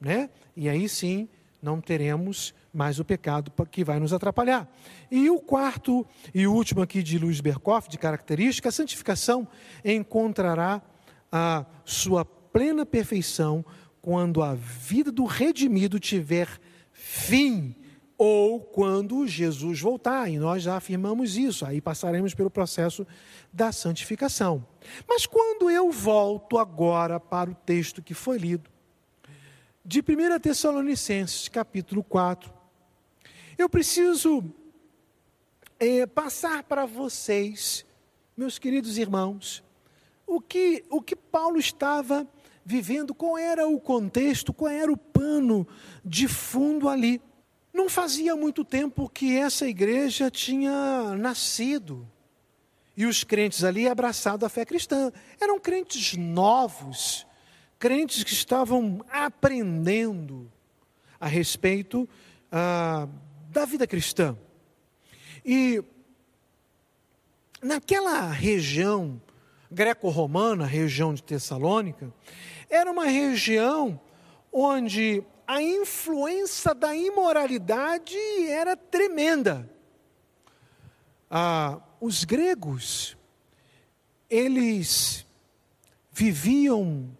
né? 0.00 0.30
E 0.56 0.68
aí 0.68 0.88
sim 0.88 1.28
não 1.62 1.80
teremos 1.80 2.52
mais 2.74 2.98
o 2.98 3.04
pecado 3.04 3.52
que 3.70 3.84
vai 3.84 4.00
nos 4.00 4.12
atrapalhar. 4.12 4.68
E 5.10 5.30
o 5.30 5.38
quarto 5.38 6.04
e 6.34 6.46
último 6.46 6.82
aqui 6.82 7.02
de 7.02 7.18
Luiz 7.18 7.40
Berkoff, 7.40 7.88
de 7.88 7.96
característica, 7.96 8.68
a 8.68 8.72
santificação 8.72 9.46
encontrará 9.84 10.82
a 11.30 11.64
sua 11.84 12.24
plena 12.24 12.84
perfeição 12.84 13.64
quando 14.00 14.42
a 14.42 14.54
vida 14.54 15.12
do 15.12 15.24
redimido 15.24 16.00
tiver 16.00 16.48
fim 16.92 17.76
ou 18.24 18.60
quando 18.60 19.26
Jesus 19.26 19.80
voltar, 19.80 20.30
e 20.30 20.38
nós 20.38 20.62
já 20.62 20.76
afirmamos 20.76 21.36
isso, 21.36 21.66
aí 21.66 21.80
passaremos 21.80 22.32
pelo 22.32 22.48
processo 22.48 23.04
da 23.52 23.72
santificação. 23.72 24.64
Mas 25.08 25.26
quando 25.26 25.68
eu 25.68 25.90
volto 25.90 26.56
agora 26.56 27.18
para 27.18 27.50
o 27.50 27.54
texto 27.54 28.00
que 28.00 28.14
foi 28.14 28.38
lido, 28.38 28.70
de 29.84 29.98
1 29.98 30.38
Tessalonicenses, 30.38 31.48
capítulo 31.48 32.04
4, 32.04 32.48
eu 33.58 33.68
preciso 33.68 34.44
é, 35.80 36.06
passar 36.06 36.62
para 36.62 36.86
vocês, 36.86 37.84
meus 38.36 38.56
queridos 38.56 38.98
irmãos, 38.98 39.64
o 40.24 40.40
que, 40.40 40.84
o 40.88 41.02
que 41.02 41.16
Paulo 41.16 41.58
estava 41.58 42.24
vivendo, 42.64 43.16
qual 43.16 43.36
era 43.36 43.66
o 43.66 43.80
contexto, 43.80 44.52
qual 44.52 44.70
era 44.70 44.92
o 44.92 44.96
pano 44.96 45.66
de 46.04 46.28
fundo 46.28 46.88
ali. 46.88 47.20
Não 47.72 47.88
fazia 47.88 48.36
muito 48.36 48.64
tempo 48.64 49.08
que 49.08 49.36
essa 49.36 49.66
igreja 49.66 50.30
tinha 50.30 51.14
nascido. 51.16 52.06
E 52.94 53.06
os 53.06 53.24
crentes 53.24 53.64
ali 53.64 53.88
abraçado 53.88 54.44
a 54.44 54.48
fé 54.48 54.64
cristã. 54.64 55.10
Eram 55.40 55.58
crentes 55.58 56.14
novos, 56.16 57.26
crentes 57.78 58.22
que 58.22 58.32
estavam 58.32 59.02
aprendendo 59.10 60.52
a 61.18 61.26
respeito 61.26 62.06
ah, 62.50 63.08
da 63.48 63.64
vida 63.64 63.86
cristã. 63.86 64.36
E 65.44 65.82
naquela 67.62 68.30
região 68.30 69.20
greco-romana, 69.70 70.66
região 70.66 71.14
de 71.14 71.22
Tessalônica, 71.22 72.12
era 72.68 72.90
uma 72.90 73.06
região 73.06 73.98
onde 74.52 75.24
a 75.52 75.60
influência 75.60 76.74
da 76.74 76.96
imoralidade 76.96 78.16
era 78.48 78.74
tremenda. 78.74 79.70
Ah, 81.30 81.78
os 82.00 82.24
gregos, 82.24 83.18
eles 84.30 85.26
viviam 86.10 87.14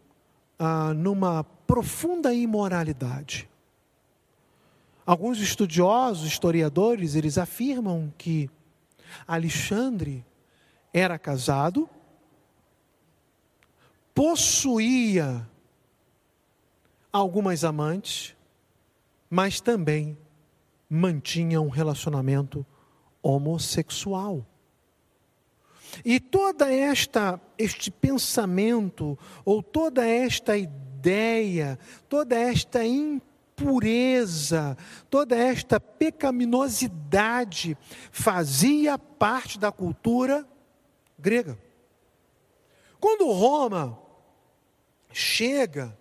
ah, 0.59 0.95
numa 0.95 1.45
profunda 1.45 2.33
imoralidade. 2.33 3.51
Alguns 5.05 5.39
estudiosos, 5.39 6.27
historiadores, 6.27 7.15
eles 7.15 7.37
afirmam 7.37 8.11
que 8.17 8.49
Alexandre 9.29 10.25
era 10.91 11.19
casado, 11.19 11.87
possuía 14.15 15.47
algumas 17.13 17.63
amantes, 17.65 18.35
mas 19.29 19.61
também 19.61 20.17
mantinha 20.89 21.61
um 21.61 21.69
relacionamento 21.69 22.65
homossexual. 23.23 24.47
E 26.05 26.19
toda 26.19 26.73
esta 26.73 27.41
este 27.59 27.91
pensamento 27.91 29.19
ou 29.45 29.63
toda 29.63 30.07
esta 30.07 30.57
ideia, 30.57 31.79
toda 32.09 32.35
esta 32.37 32.85
impureza, 32.85 34.77
toda 35.11 35.37
esta 35.37 35.79
pecaminosidade 35.79 37.77
fazia 38.11 38.99
parte 38.99 39.59
da 39.59 39.71
cultura 39.71 40.47
grega. 41.19 41.59
Quando 42.99 43.31
Roma 43.31 43.99
chega 45.13 45.97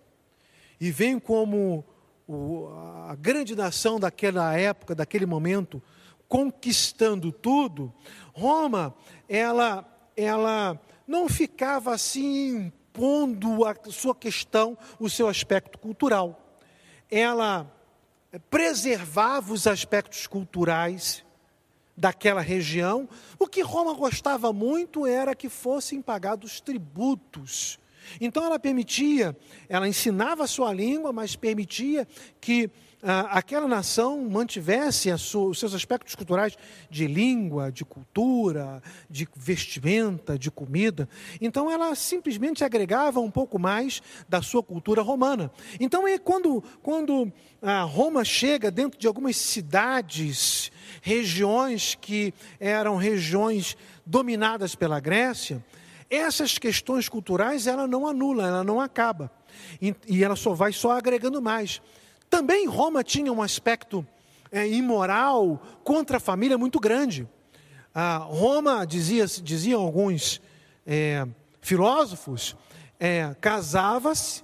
e 0.82 0.90
vem 0.90 1.16
como 1.16 1.84
o, 2.26 2.66
a 3.06 3.14
grande 3.14 3.54
nação 3.54 4.00
daquela 4.00 4.52
época, 4.58 4.96
daquele 4.96 5.24
momento, 5.24 5.80
conquistando 6.26 7.30
tudo, 7.30 7.94
Roma, 8.32 8.92
ela, 9.28 9.88
ela 10.16 10.76
não 11.06 11.28
ficava 11.28 11.94
assim 11.94 12.72
impondo 12.92 13.64
a 13.64 13.76
sua 13.92 14.12
questão, 14.12 14.76
o 14.98 15.08
seu 15.08 15.28
aspecto 15.28 15.78
cultural. 15.78 16.58
Ela 17.08 17.72
preservava 18.50 19.52
os 19.52 19.68
aspectos 19.68 20.26
culturais 20.26 21.24
daquela 21.96 22.40
região. 22.40 23.08
O 23.38 23.46
que 23.46 23.62
Roma 23.62 23.94
gostava 23.94 24.52
muito 24.52 25.06
era 25.06 25.32
que 25.32 25.48
fossem 25.48 26.02
pagados 26.02 26.60
tributos. 26.60 27.78
Então 28.20 28.44
ela 28.44 28.58
permitia, 28.58 29.36
ela 29.68 29.88
ensinava 29.88 30.44
a 30.44 30.46
sua 30.46 30.72
língua, 30.72 31.12
mas 31.12 31.36
permitia 31.36 32.06
que 32.40 32.70
ah, 33.02 33.38
aquela 33.38 33.66
nação 33.66 34.22
mantivesse 34.30 35.16
sua, 35.18 35.48
os 35.48 35.58
seus 35.58 35.74
aspectos 35.74 36.14
culturais 36.14 36.56
de 36.88 37.08
língua, 37.08 37.72
de 37.72 37.84
cultura, 37.84 38.80
de 39.10 39.26
vestimenta, 39.34 40.38
de 40.38 40.52
comida. 40.52 41.08
Então 41.40 41.68
ela 41.68 41.94
simplesmente 41.96 42.62
agregava 42.62 43.18
um 43.18 43.30
pouco 43.30 43.58
mais 43.58 44.00
da 44.28 44.40
sua 44.40 44.62
cultura 44.62 45.02
romana. 45.02 45.50
Então 45.80 46.06
é 46.06 46.16
quando, 46.16 46.62
quando 46.80 47.32
ah, 47.60 47.82
Roma 47.82 48.24
chega 48.24 48.70
dentro 48.70 48.98
de 48.98 49.08
algumas 49.08 49.36
cidades, 49.36 50.70
regiões 51.00 51.96
que 52.00 52.32
eram 52.60 52.96
regiões 52.96 53.76
dominadas 54.06 54.76
pela 54.76 55.00
Grécia, 55.00 55.64
essas 56.14 56.58
questões 56.58 57.08
culturais 57.08 57.66
ela 57.66 57.86
não 57.86 58.06
anula, 58.06 58.46
ela 58.46 58.64
não 58.64 58.80
acaba. 58.80 59.30
E, 59.80 59.94
e 60.06 60.22
ela 60.22 60.36
só 60.36 60.52
vai 60.52 60.72
só 60.72 60.92
agregando 60.92 61.40
mais. 61.40 61.80
Também 62.28 62.66
Roma 62.66 63.02
tinha 63.02 63.32
um 63.32 63.42
aspecto 63.42 64.06
é, 64.50 64.68
imoral 64.68 65.60
contra 65.82 66.18
a 66.18 66.20
família 66.20 66.58
muito 66.58 66.78
grande. 66.78 67.26
Ah, 67.94 68.18
Roma, 68.18 68.86
dizia, 68.86 69.26
diziam 69.26 69.80
alguns 69.80 70.40
é, 70.86 71.26
filósofos, 71.60 72.56
é, 72.98 73.34
casava-se 73.40 74.42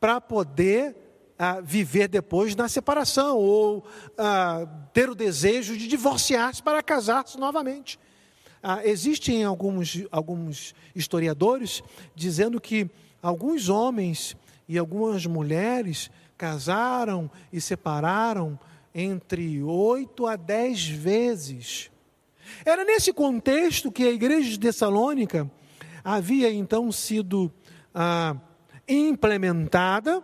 para 0.00 0.20
poder 0.20 0.96
ah, 1.38 1.60
viver 1.60 2.08
depois 2.08 2.56
na 2.56 2.68
separação, 2.68 3.36
ou 3.36 3.84
ah, 4.16 4.66
ter 4.92 5.08
o 5.08 5.14
desejo 5.14 5.76
de 5.76 5.86
divorciar-se 5.86 6.62
para 6.62 6.82
casar-se 6.82 7.38
novamente. 7.38 7.98
Ah, 8.62 8.84
existem 8.84 9.44
alguns, 9.44 10.04
alguns 10.10 10.74
historiadores 10.94 11.82
dizendo 12.14 12.60
que 12.60 12.90
alguns 13.22 13.68
homens 13.68 14.36
e 14.68 14.76
algumas 14.76 15.26
mulheres 15.26 16.10
casaram 16.36 17.30
e 17.52 17.60
separaram 17.60 18.58
entre 18.94 19.62
oito 19.62 20.26
a 20.26 20.36
dez 20.36 20.86
vezes. 20.88 21.90
Era 22.64 22.84
nesse 22.84 23.12
contexto 23.12 23.92
que 23.92 24.04
a 24.04 24.10
igreja 24.10 24.50
de 24.50 24.58
Tessalônica 24.58 25.50
havia 26.02 26.50
então 26.52 26.90
sido 26.90 27.52
ah, 27.94 28.36
implementada 28.88 30.22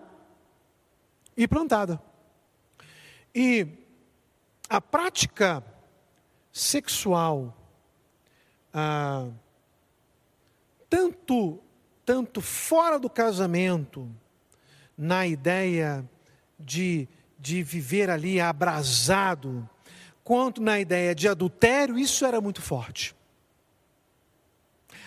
e 1.37 1.47
plantada. 1.47 2.01
E 3.35 3.67
a 4.69 4.81
prática 4.81 5.63
sexual, 6.53 7.55
ah, 8.75 9.29
tanto, 10.91 11.61
tanto 12.05 12.41
fora 12.41 12.99
do 12.99 13.09
casamento, 13.09 14.11
na 14.99 15.27
ideia 15.27 16.09
de, 16.59 17.09
de 17.39 17.63
viver 17.63 18.11
ali 18.11 18.41
abrasado, 18.41 19.69
quanto 20.25 20.61
na 20.61 20.81
ideia 20.81 21.15
de 21.15 21.29
adultério, 21.29 21.99
isso 21.99 22.25
era 22.25 22.41
muito 22.41 22.61
forte. 22.61 23.15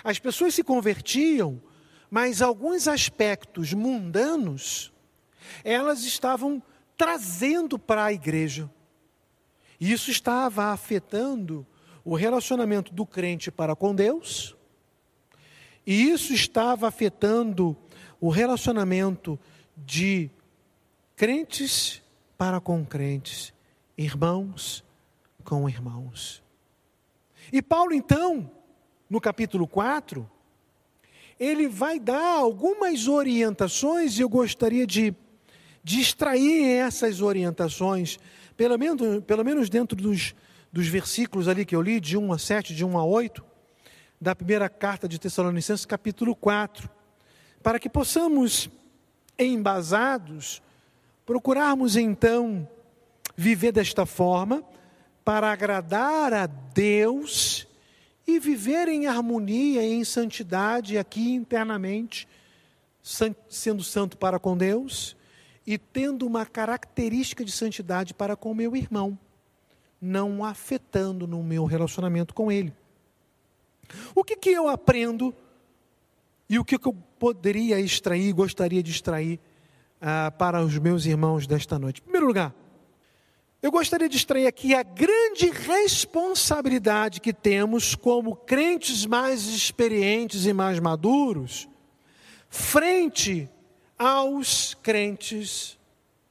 As 0.03 0.19
pessoas 0.19 0.53
se 0.55 0.63
convertiam, 0.63 1.61
mas 2.09 2.41
alguns 2.41 2.87
aspectos 2.87 3.73
mundanos 3.73 4.93
elas 5.63 6.03
estavam 6.03 6.61
trazendo 6.95 7.77
para 7.77 8.05
a 8.05 8.13
igreja. 8.13 8.69
E 9.79 9.91
isso 9.91 10.09
estava 10.09 10.71
afetando 10.71 11.65
o 12.07 12.15
relacionamento 12.15 12.93
do 12.93 13.05
crente 13.05 13.51
para 13.51 13.75
com 13.75 13.93
Deus, 13.93 14.55
e 15.85 16.09
isso 16.09 16.33
estava 16.33 16.87
afetando 16.87 17.75
o 18.21 18.29
relacionamento 18.29 19.37
de 19.75 20.31
crentes 21.17 22.01
para 22.37 22.61
com 22.61 22.85
crentes, 22.85 23.53
irmãos 23.97 24.85
com 25.43 25.67
irmãos. 25.67 26.41
E 27.51 27.61
Paulo, 27.61 27.93
então, 27.93 28.49
no 29.09 29.19
capítulo 29.19 29.67
4, 29.67 30.29
ele 31.37 31.67
vai 31.67 31.99
dar 31.99 32.37
algumas 32.37 33.09
orientações 33.09 34.17
e 34.17 34.21
eu 34.21 34.29
gostaria 34.29 34.87
de, 34.87 35.13
extrair 35.85 36.63
essas 36.69 37.21
orientações, 37.21 38.17
pelo 38.55 38.77
menos, 38.77 39.23
pelo 39.25 39.43
menos 39.43 39.69
dentro 39.69 39.97
dos, 39.97 40.33
dos 40.71 40.87
versículos 40.87 41.47
ali 41.47 41.65
que 41.65 41.75
eu 41.75 41.81
li, 41.81 41.99
de 41.99 42.17
1 42.17 42.33
a 42.33 42.37
7, 42.37 42.75
de 42.75 42.85
1 42.85 42.97
a 42.97 43.03
8, 43.03 43.43
da 44.19 44.35
primeira 44.35 44.67
carta 44.67 45.07
de 45.07 45.19
Tessalonicenses, 45.19 45.85
capítulo 45.85 46.35
4, 46.35 46.89
para 47.61 47.79
que 47.79 47.89
possamos 47.89 48.69
embasados, 49.37 50.61
procurarmos 51.25 51.95
então 51.95 52.67
viver 53.35 53.71
desta 53.71 54.05
forma 54.05 54.63
para 55.23 55.51
agradar 55.51 56.33
a 56.33 56.47
Deus 56.47 57.67
e 58.25 58.39
viver 58.39 58.87
em 58.87 59.07
harmonia 59.07 59.83
e 59.83 59.93
em 59.93 60.03
santidade 60.03 60.97
aqui 60.97 61.33
internamente, 61.33 62.27
sendo 63.49 63.83
santo 63.83 64.17
para 64.17 64.39
com 64.39 64.57
Deus 64.57 65.15
e 65.65 65.77
tendo 65.77 66.25
uma 66.25 66.45
característica 66.45 67.43
de 67.43 67.51
santidade 67.51 68.13
para 68.13 68.35
com 68.35 68.53
meu 68.53 68.75
irmão, 68.75 69.17
não 70.01 70.43
afetando 70.43 71.27
no 71.27 71.43
meu 71.43 71.65
relacionamento 71.65 72.33
com 72.33 72.51
ele. 72.51 72.73
O 74.13 74.23
que, 74.23 74.35
que 74.35 74.49
eu 74.49 74.67
aprendo 74.67 75.33
e 76.49 76.59
o 76.59 76.65
que 76.65 76.75
eu 76.75 76.93
poderia 77.19 77.79
extrair, 77.79 78.31
gostaria 78.33 78.83
de 78.83 78.91
extrair 78.91 79.39
ah, 80.01 80.31
para 80.31 80.63
os 80.63 80.77
meus 80.77 81.05
irmãos 81.05 81.47
desta 81.47 81.79
noite? 81.79 81.99
Em 82.01 82.03
primeiro 82.03 82.27
lugar, 82.27 82.53
eu 83.61 83.71
gostaria 83.71 84.07
de 84.07 84.15
extrair 84.15 84.45
aqui 84.45 84.75
a 84.75 84.83
grande 84.83 85.49
responsabilidade 85.49 87.19
que 87.19 87.33
temos 87.33 87.95
como 87.95 88.35
crentes 88.35 89.05
mais 89.05 89.47
experientes 89.47 90.45
e 90.45 90.53
mais 90.53 90.79
maduros, 90.79 91.67
frente 92.49 93.49
aos 93.97 94.75
crentes 94.75 95.77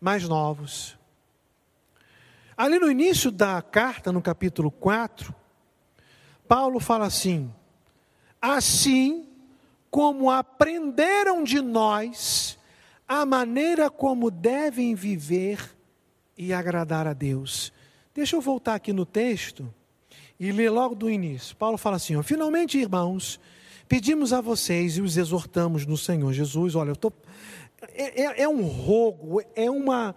mais 0.00 0.28
novos. 0.28 0.95
Ali 2.56 2.78
no 2.78 2.90
início 2.90 3.30
da 3.30 3.60
carta, 3.60 4.10
no 4.10 4.22
capítulo 4.22 4.70
4, 4.70 5.34
Paulo 6.48 6.80
fala 6.80 7.06
assim: 7.06 7.52
Assim 8.40 9.28
como 9.90 10.30
aprenderam 10.30 11.44
de 11.44 11.60
nós 11.60 12.58
a 13.06 13.24
maneira 13.26 13.88
como 13.90 14.30
devem 14.30 14.94
viver 14.94 15.76
e 16.36 16.52
agradar 16.52 17.06
a 17.06 17.12
Deus. 17.12 17.72
Deixa 18.14 18.36
eu 18.36 18.40
voltar 18.40 18.74
aqui 18.74 18.92
no 18.92 19.04
texto 19.04 19.72
e 20.38 20.50
ler 20.50 20.70
logo 20.70 20.94
do 20.94 21.10
início. 21.10 21.56
Paulo 21.56 21.76
fala 21.76 21.96
assim: 21.96 22.16
ó, 22.16 22.22
finalmente, 22.22 22.78
irmãos, 22.78 23.38
pedimos 23.88 24.32
a 24.32 24.40
vocês 24.40 24.96
e 24.96 25.02
os 25.02 25.16
exortamos 25.16 25.86
no 25.86 25.96
Senhor 25.96 26.32
Jesus. 26.32 26.74
Olha, 26.74 26.90
eu 26.90 26.96
tô, 26.96 27.12
é, 27.92 28.22
é, 28.22 28.42
é 28.42 28.48
um 28.48 28.62
rogo, 28.62 29.42
é 29.54 29.70
uma. 29.70 30.14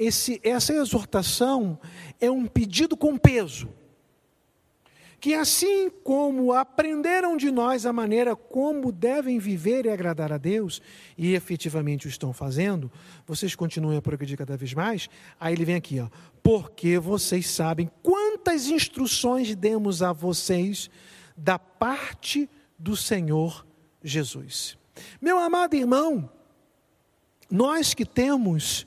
Esse, 0.00 0.40
essa 0.42 0.72
exortação 0.72 1.78
é 2.18 2.30
um 2.30 2.46
pedido 2.46 2.96
com 2.96 3.18
peso 3.18 3.68
que 5.20 5.34
assim 5.34 5.90
como 6.02 6.52
aprenderam 6.52 7.36
de 7.36 7.50
nós 7.50 7.84
a 7.84 7.92
maneira 7.92 8.34
como 8.34 8.90
devem 8.90 9.38
viver 9.38 9.84
e 9.84 9.90
agradar 9.90 10.32
a 10.32 10.38
Deus, 10.38 10.80
e 11.16 11.34
efetivamente 11.34 12.06
o 12.06 12.08
estão 12.08 12.32
fazendo, 12.32 12.90
vocês 13.26 13.54
continuem 13.54 13.98
a 13.98 14.02
progredir 14.02 14.38
cada 14.38 14.56
vez 14.56 14.72
mais. 14.72 15.10
Aí 15.38 15.52
ele 15.52 15.66
vem 15.66 15.74
aqui, 15.74 16.00
ó, 16.00 16.08
porque 16.42 16.98
vocês 16.98 17.46
sabem 17.50 17.90
quantas 18.02 18.68
instruções 18.68 19.54
demos 19.54 20.02
a 20.02 20.10
vocês 20.10 20.88
da 21.36 21.58
parte 21.58 22.48
do 22.78 22.96
Senhor 22.96 23.66
Jesus. 24.02 24.78
Meu 25.20 25.38
amado 25.38 25.74
irmão, 25.74 26.30
nós 27.50 27.92
que 27.92 28.06
temos 28.06 28.86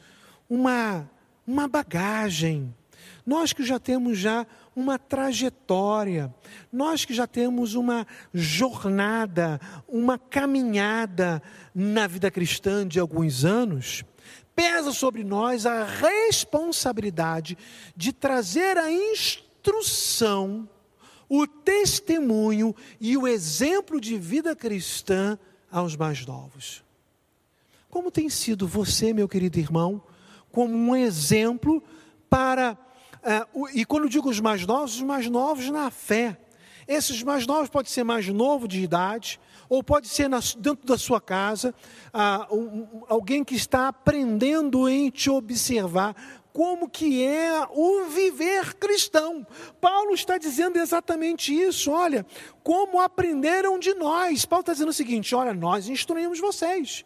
uma, 0.50 1.10
uma 1.46 1.68
bagagem, 1.68 2.74
nós 3.26 3.54
que 3.54 3.64
já 3.64 3.80
temos 3.80 4.18
já 4.18 4.46
uma 4.76 4.98
trajetória, 4.98 6.34
nós 6.72 7.06
que 7.06 7.14
já 7.14 7.28
temos 7.28 7.76
uma 7.76 8.08
jornada, 8.34 9.60
uma 9.88 10.18
caminhada 10.18 11.42
na 11.74 12.08
vida 12.08 12.30
cristã 12.32 12.88
de 12.88 13.00
alguns 13.00 13.46
anos, 13.46 14.04
pesa 14.56 14.92
sobre 14.92 15.24
nós 15.24 15.66
a 15.66 15.84
responsabilidade 15.84 17.58
de 17.96 18.12
trazer 18.12 18.78
a 18.78 18.92
instrução, 18.92 20.68
o 21.30 21.48
testemunho 21.48 22.76
e 23.00 23.18
o 23.18 23.28
exemplo 23.28 24.00
de 24.00 24.18
vida 24.18 24.56
cristã 24.56 25.38
aos 25.72 25.96
mais 25.96 26.26
novos. 26.26 26.84
Como 27.90 28.12
tem 28.12 28.30
sido 28.30 28.68
você, 28.68 29.14
meu 29.14 29.28
querido 29.28 29.60
irmão, 29.60 30.02
como 30.54 30.74
um 30.74 30.96
exemplo 30.96 31.84
para. 32.30 32.78
Uh, 33.56 33.68
e 33.74 33.84
quando 33.84 34.08
digo 34.08 34.30
os 34.30 34.40
mais 34.40 34.66
novos, 34.66 34.96
os 34.96 35.02
mais 35.02 35.28
novos 35.28 35.70
na 35.70 35.90
fé. 35.90 36.38
Esses 36.88 37.24
mais 37.24 37.48
novos 37.48 37.70
pode 37.70 37.90
ser 37.90 38.04
mais 38.04 38.28
novo 38.28 38.68
de 38.68 38.82
idade, 38.82 39.40
ou 39.70 39.82
pode 39.82 40.08
ser 40.08 40.30
na, 40.30 40.40
dentro 40.58 40.86
da 40.86 40.98
sua 40.98 41.20
casa, 41.20 41.74
uh, 42.14 42.56
um, 42.56 43.04
alguém 43.08 43.44
que 43.44 43.56
está 43.56 43.88
aprendendo 43.88 44.88
em 44.88 45.10
te 45.10 45.30
observar 45.30 46.14
como 46.52 46.88
que 46.88 47.24
é 47.24 47.66
o 47.72 48.06
viver 48.10 48.76
cristão. 48.76 49.48
Paulo 49.82 50.14
está 50.14 50.38
dizendo 50.38 50.78
exatamente 50.78 51.52
isso. 51.52 51.90
Olha, 51.90 52.26
como 52.62 53.00
aprenderam 53.00 53.80
de 53.80 53.96
nós. 53.96 54.46
Paulo 54.46 54.62
está 54.62 54.74
dizendo 54.74 54.90
o 54.90 54.94
seguinte: 54.94 55.34
olha, 55.34 55.54
nós 55.54 55.88
instruímos 55.88 56.40
vocês. 56.40 57.04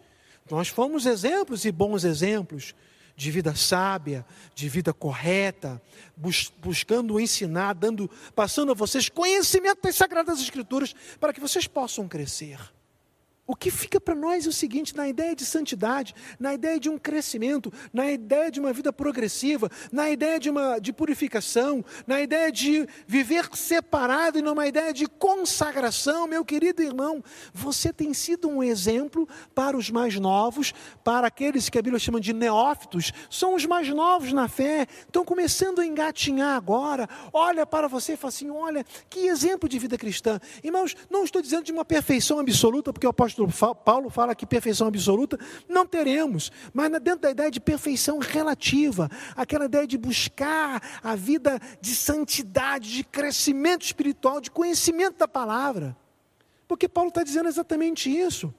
Nós 0.49 0.67
fomos 0.67 1.05
exemplos 1.05 1.63
e 1.63 1.71
bons 1.71 2.03
exemplos 2.03 2.73
de 3.17 3.31
vida 3.31 3.55
sábia, 3.55 4.23
de 4.53 4.69
vida 4.69 4.93
correta, 4.93 5.81
bus 6.15 6.53
buscando 6.61 7.19
ensinar, 7.19 7.73
dando, 7.73 8.07
passando 8.35 8.71
a 8.71 8.75
vocês 8.75 9.09
conhecimento 9.09 9.81
das 9.81 9.95
Sagradas 9.95 10.39
Escrituras 10.39 10.93
para 11.19 11.33
que 11.33 11.41
vocês 11.41 11.65
possam 11.65 12.07
crescer. 12.07 12.59
O 13.47 13.55
que 13.55 13.71
fica 13.71 13.99
para 13.99 14.13
nós 14.13 14.45
é 14.45 14.49
o 14.49 14.51
seguinte: 14.51 14.93
na 14.93 15.07
ideia 15.07 15.33
de 15.33 15.45
santidade, 15.45 16.13
na 16.37 16.53
ideia 16.53 16.77
de 16.77 16.89
um 16.89 16.97
crescimento, 16.97 17.71
na 17.93 18.11
ideia 18.11 18.51
de 18.51 18.59
uma 18.59 18.73
vida 18.73 18.91
progressiva, 18.91 19.71
na 19.89 20.09
ideia 20.09 20.37
de, 20.37 20.49
uma, 20.49 20.79
de 20.79 20.91
purificação, 20.91 21.83
na 22.05 22.21
ideia 22.21 22.51
de 22.51 22.85
viver 23.07 23.47
separado 23.53 24.37
e 24.37 24.41
numa 24.41 24.67
ideia 24.67 24.93
de 24.93 25.07
consagração, 25.07 26.27
meu 26.27 26.43
querido 26.43 26.83
irmão, 26.83 27.23
você 27.53 27.93
tem 27.93 28.13
sido 28.13 28.49
um 28.49 28.61
exemplo 28.61 29.25
para 29.55 29.77
os 29.77 29.89
mais 29.89 30.19
novos, 30.19 30.73
para 31.01 31.27
aqueles 31.27 31.69
que 31.69 31.79
a 31.79 31.81
Bíblia 31.81 31.99
chama 31.99 32.19
de 32.19 32.33
neófitos, 32.33 33.13
são 33.29 33.55
os 33.55 33.65
mais 33.65 33.87
novos 33.87 34.33
na 34.33 34.49
fé, 34.49 34.85
estão 35.05 35.23
começando 35.23 35.79
a 35.79 35.85
engatinhar 35.85 36.57
agora. 36.57 37.07
Olha 37.31 37.65
para 37.65 37.87
você 37.87 38.13
e 38.13 38.17
fala 38.17 38.29
assim: 38.29 38.49
olha, 38.49 38.85
que 39.09 39.21
exemplo 39.27 39.69
de 39.69 39.79
vida 39.79 39.97
cristã. 39.97 40.37
Irmãos, 40.61 40.97
não 41.09 41.23
estou 41.23 41.41
dizendo 41.41 41.63
de 41.63 41.71
uma 41.71 41.85
perfeição 41.85 42.39
absoluta, 42.39 42.91
porque 42.91 43.07
o 43.07 43.09
apóstolo 43.09 43.36
apóstolo 43.45 43.75
Paulo 43.75 44.09
fala 44.09 44.33
que 44.33 44.45
perfeição 44.45 44.87
absoluta 44.87 45.37
não 45.67 45.85
teremos, 45.85 46.51
mas 46.73 46.91
dentro 47.01 47.21
da 47.21 47.31
ideia 47.31 47.51
de 47.51 47.59
perfeição 47.59 48.17
relativa, 48.17 49.09
aquela 49.35 49.65
ideia 49.65 49.85
de 49.85 49.97
buscar 49.97 50.81
a 51.03 51.15
vida 51.15 51.59
de 51.79 51.93
santidade, 51.93 52.91
de 52.91 53.03
crescimento 53.03 53.83
espiritual, 53.83 54.41
de 54.41 54.49
conhecimento 54.49 55.17
da 55.17 55.27
palavra. 55.27 55.95
Porque 56.67 56.87
Paulo 56.87 57.09
está 57.09 57.23
dizendo 57.23 57.47
exatamente 57.47 58.09
isso. 58.09 58.53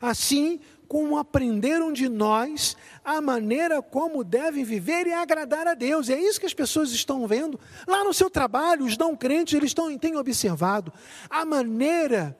Assim 0.00 0.60
como 0.86 1.18
aprenderam 1.18 1.92
de 1.92 2.08
nós 2.08 2.76
a 3.04 3.20
maneira 3.20 3.80
como 3.80 4.24
devem 4.24 4.64
viver 4.64 5.06
e 5.06 5.12
agradar 5.12 5.66
a 5.66 5.74
Deus. 5.74 6.08
E 6.08 6.12
é 6.12 6.20
isso 6.20 6.40
que 6.40 6.46
as 6.46 6.54
pessoas 6.54 6.90
estão 6.90 7.26
vendo 7.26 7.60
lá 7.86 8.02
no 8.02 8.14
seu 8.14 8.28
trabalho, 8.28 8.84
os 8.84 8.96
não 8.96 9.14
crentes, 9.14 9.54
eles 9.54 9.70
estão, 9.70 9.96
têm 9.98 10.16
observado 10.16 10.92
a 11.28 11.44
maneira 11.44 12.36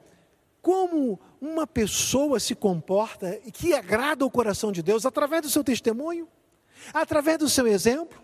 como 0.61 1.19
uma 1.39 1.65
pessoa 1.65 2.39
se 2.39 2.53
comporta 2.53 3.39
e 3.45 3.51
que 3.51 3.73
agrada 3.73 4.25
o 4.25 4.31
coração 4.31 4.71
de 4.71 4.83
Deus 4.83 5.05
através 5.05 5.41
do 5.41 5.49
seu 5.49 5.63
testemunho, 5.63 6.27
através 6.93 7.37
do 7.39 7.49
seu 7.49 7.65
exemplo. 7.67 8.21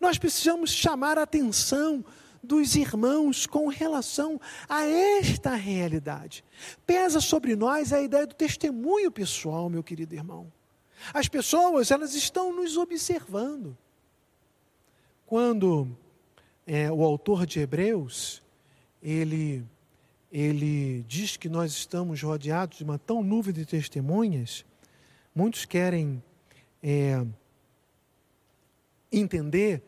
Nós 0.00 0.16
precisamos 0.18 0.70
chamar 0.70 1.18
a 1.18 1.22
atenção 1.22 2.04
dos 2.42 2.76
irmãos 2.76 3.46
com 3.46 3.66
relação 3.66 4.40
a 4.68 4.84
esta 4.84 5.54
realidade. 5.54 6.44
Pesa 6.86 7.20
sobre 7.20 7.56
nós 7.56 7.92
a 7.92 8.00
ideia 8.00 8.26
do 8.26 8.34
testemunho 8.34 9.10
pessoal, 9.10 9.68
meu 9.68 9.82
querido 9.82 10.14
irmão. 10.14 10.52
As 11.12 11.28
pessoas, 11.28 11.90
elas 11.90 12.14
estão 12.14 12.52
nos 12.54 12.76
observando. 12.76 13.76
Quando 15.26 15.88
é, 16.66 16.90
o 16.90 17.02
autor 17.02 17.44
de 17.44 17.60
Hebreus, 17.60 18.42
ele 19.02 19.64
ele 20.30 21.04
diz 21.08 21.36
que 21.36 21.48
nós 21.48 21.72
estamos 21.72 22.22
rodeados 22.22 22.78
de 22.78 22.84
uma 22.84 22.98
tão 22.98 23.22
nuvem 23.22 23.52
de 23.52 23.64
testemunhas, 23.64 24.64
muitos 25.34 25.64
querem 25.64 26.22
é, 26.82 27.24
entender 29.10 29.82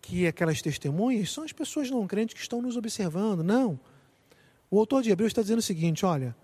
que 0.00 0.26
aquelas 0.26 0.62
testemunhas 0.62 1.32
são 1.32 1.44
as 1.44 1.52
pessoas 1.52 1.90
não 1.90 2.06
crentes 2.06 2.34
que 2.34 2.40
estão 2.40 2.62
nos 2.62 2.76
observando. 2.76 3.42
Não. 3.42 3.78
O 4.70 4.78
autor 4.78 5.02
de 5.02 5.10
Hebreus 5.10 5.30
está 5.30 5.42
dizendo 5.42 5.58
o 5.58 5.62
seguinte: 5.62 6.04
olha, 6.04 6.36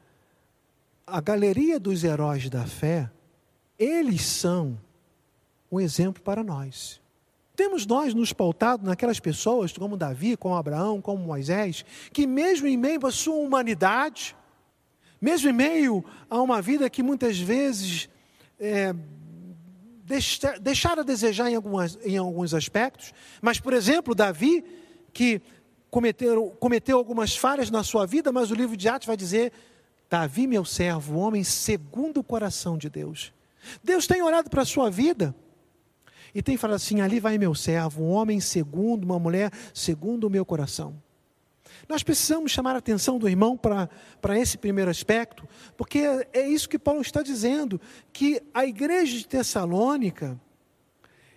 a 1.06 1.20
galeria 1.20 1.78
dos 1.78 2.04
heróis 2.04 2.48
da 2.48 2.66
fé, 2.66 3.10
eles 3.78 4.22
são 4.22 4.78
um 5.70 5.80
exemplo 5.80 6.22
para 6.22 6.42
nós. 6.42 7.00
Temos 7.56 7.86
nós 7.86 8.12
nos 8.14 8.32
pautado 8.32 8.84
naquelas 8.84 9.20
pessoas, 9.20 9.72
como 9.72 9.96
Davi, 9.96 10.36
como 10.36 10.56
Abraão, 10.56 11.00
como 11.00 11.24
Moisés, 11.24 11.84
que 12.12 12.26
mesmo 12.26 12.66
em 12.66 12.76
meio 12.76 13.06
à 13.06 13.12
sua 13.12 13.36
humanidade, 13.36 14.36
mesmo 15.20 15.50
em 15.50 15.52
meio 15.52 16.04
a 16.28 16.42
uma 16.42 16.60
vida 16.60 16.90
que 16.90 17.02
muitas 17.02 17.38
vezes 17.38 18.08
é, 18.58 18.92
deixa, 20.04 20.58
deixaram 20.58 21.02
a 21.02 21.04
desejar 21.04 21.48
em, 21.48 21.54
algumas, 21.54 21.96
em 22.02 22.16
alguns 22.16 22.52
aspectos, 22.54 23.14
mas, 23.40 23.60
por 23.60 23.72
exemplo, 23.72 24.14
Davi, 24.14 24.64
que 25.12 25.40
cometeu, 25.90 26.50
cometeu 26.58 26.98
algumas 26.98 27.36
falhas 27.36 27.70
na 27.70 27.84
sua 27.84 28.04
vida, 28.04 28.32
mas 28.32 28.50
o 28.50 28.54
livro 28.54 28.76
de 28.76 28.88
Atos 28.88 29.06
vai 29.06 29.16
dizer: 29.16 29.52
Davi, 30.10 30.48
meu 30.48 30.64
servo, 30.64 31.18
homem 31.18 31.44
segundo 31.44 32.18
o 32.18 32.24
coração 32.24 32.76
de 32.76 32.90
Deus. 32.90 33.32
Deus 33.82 34.08
tem 34.08 34.20
orado 34.22 34.50
para 34.50 34.62
a 34.62 34.66
sua 34.66 34.90
vida. 34.90 35.34
E 36.34 36.42
tem 36.42 36.56
falado 36.56 36.76
assim: 36.76 37.00
ali 37.00 37.20
vai 37.20 37.38
meu 37.38 37.54
servo, 37.54 38.02
um 38.02 38.10
homem 38.10 38.40
segundo, 38.40 39.04
uma 39.04 39.18
mulher 39.18 39.50
segundo 39.72 40.24
o 40.24 40.30
meu 40.30 40.44
coração. 40.44 41.00
Nós 41.88 42.02
precisamos 42.02 42.50
chamar 42.52 42.74
a 42.74 42.78
atenção 42.78 43.18
do 43.18 43.28
irmão 43.28 43.56
para, 43.56 43.88
esse 44.38 44.56
primeiro 44.56 44.90
aspecto, 44.90 45.46
porque 45.76 46.00
é 46.32 46.48
isso 46.48 46.68
que 46.68 46.78
Paulo 46.78 47.00
está 47.00 47.22
dizendo: 47.22 47.80
que 48.12 48.42
a 48.52 48.66
igreja 48.66 49.18
de 49.18 49.26
Tessalônica, 49.26 50.40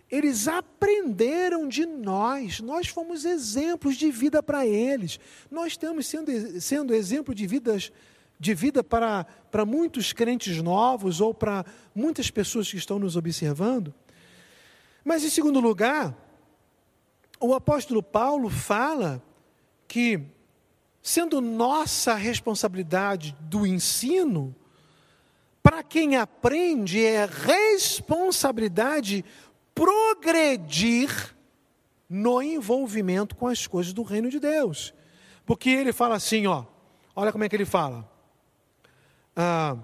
eles 0.10 0.48
aprenderam 0.48 1.68
de 1.68 1.86
nós, 1.86 2.60
nós 2.62 2.88
fomos 2.88 3.26
exemplos 3.26 3.98
de 3.98 4.10
vida 4.10 4.42
para 4.42 4.66
eles, 4.66 5.20
nós 5.52 5.74
estamos 5.74 6.08
sendo, 6.08 6.62
sendo 6.62 6.96
exemplo 6.96 7.36
de 7.36 7.46
vidas 7.46 7.92
de 8.40 8.54
vida 8.54 8.84
para, 8.84 9.26
para 9.50 9.66
muitos 9.66 10.14
crentes 10.14 10.62
novos 10.62 11.20
ou 11.20 11.34
para 11.34 11.66
muitas 11.94 12.30
pessoas 12.30 12.70
que 12.70 12.78
estão 12.78 13.00
nos 13.00 13.16
observando. 13.16 13.94
Mas, 15.08 15.24
em 15.24 15.30
segundo 15.30 15.62
lugar, 15.62 16.14
o 17.40 17.54
apóstolo 17.54 18.04
Paulo 18.04 18.50
fala 18.50 19.24
que, 19.88 20.20
sendo 21.02 21.40
nossa 21.40 22.14
responsabilidade 22.14 23.34
do 23.40 23.66
ensino, 23.66 24.54
para 25.64 25.82
quem 25.82 26.18
aprende 26.18 27.06
é 27.06 27.26
responsabilidade 27.26 29.24
progredir 29.74 31.34
no 32.10 32.42
envolvimento 32.42 33.34
com 33.34 33.48
as 33.48 33.66
coisas 33.66 33.94
do 33.94 34.04
reino 34.04 34.30
de 34.30 34.42
Deus. 34.42 34.94
Porque 35.46 35.70
ele 35.70 35.94
fala 35.94 36.16
assim, 36.16 36.48
ó, 36.48 36.66
olha 37.16 37.32
como 37.32 37.46
é 37.46 37.50
que 37.50 37.56
ele 37.56 37.64
fala. 37.64 38.06
Ah, 39.34 39.78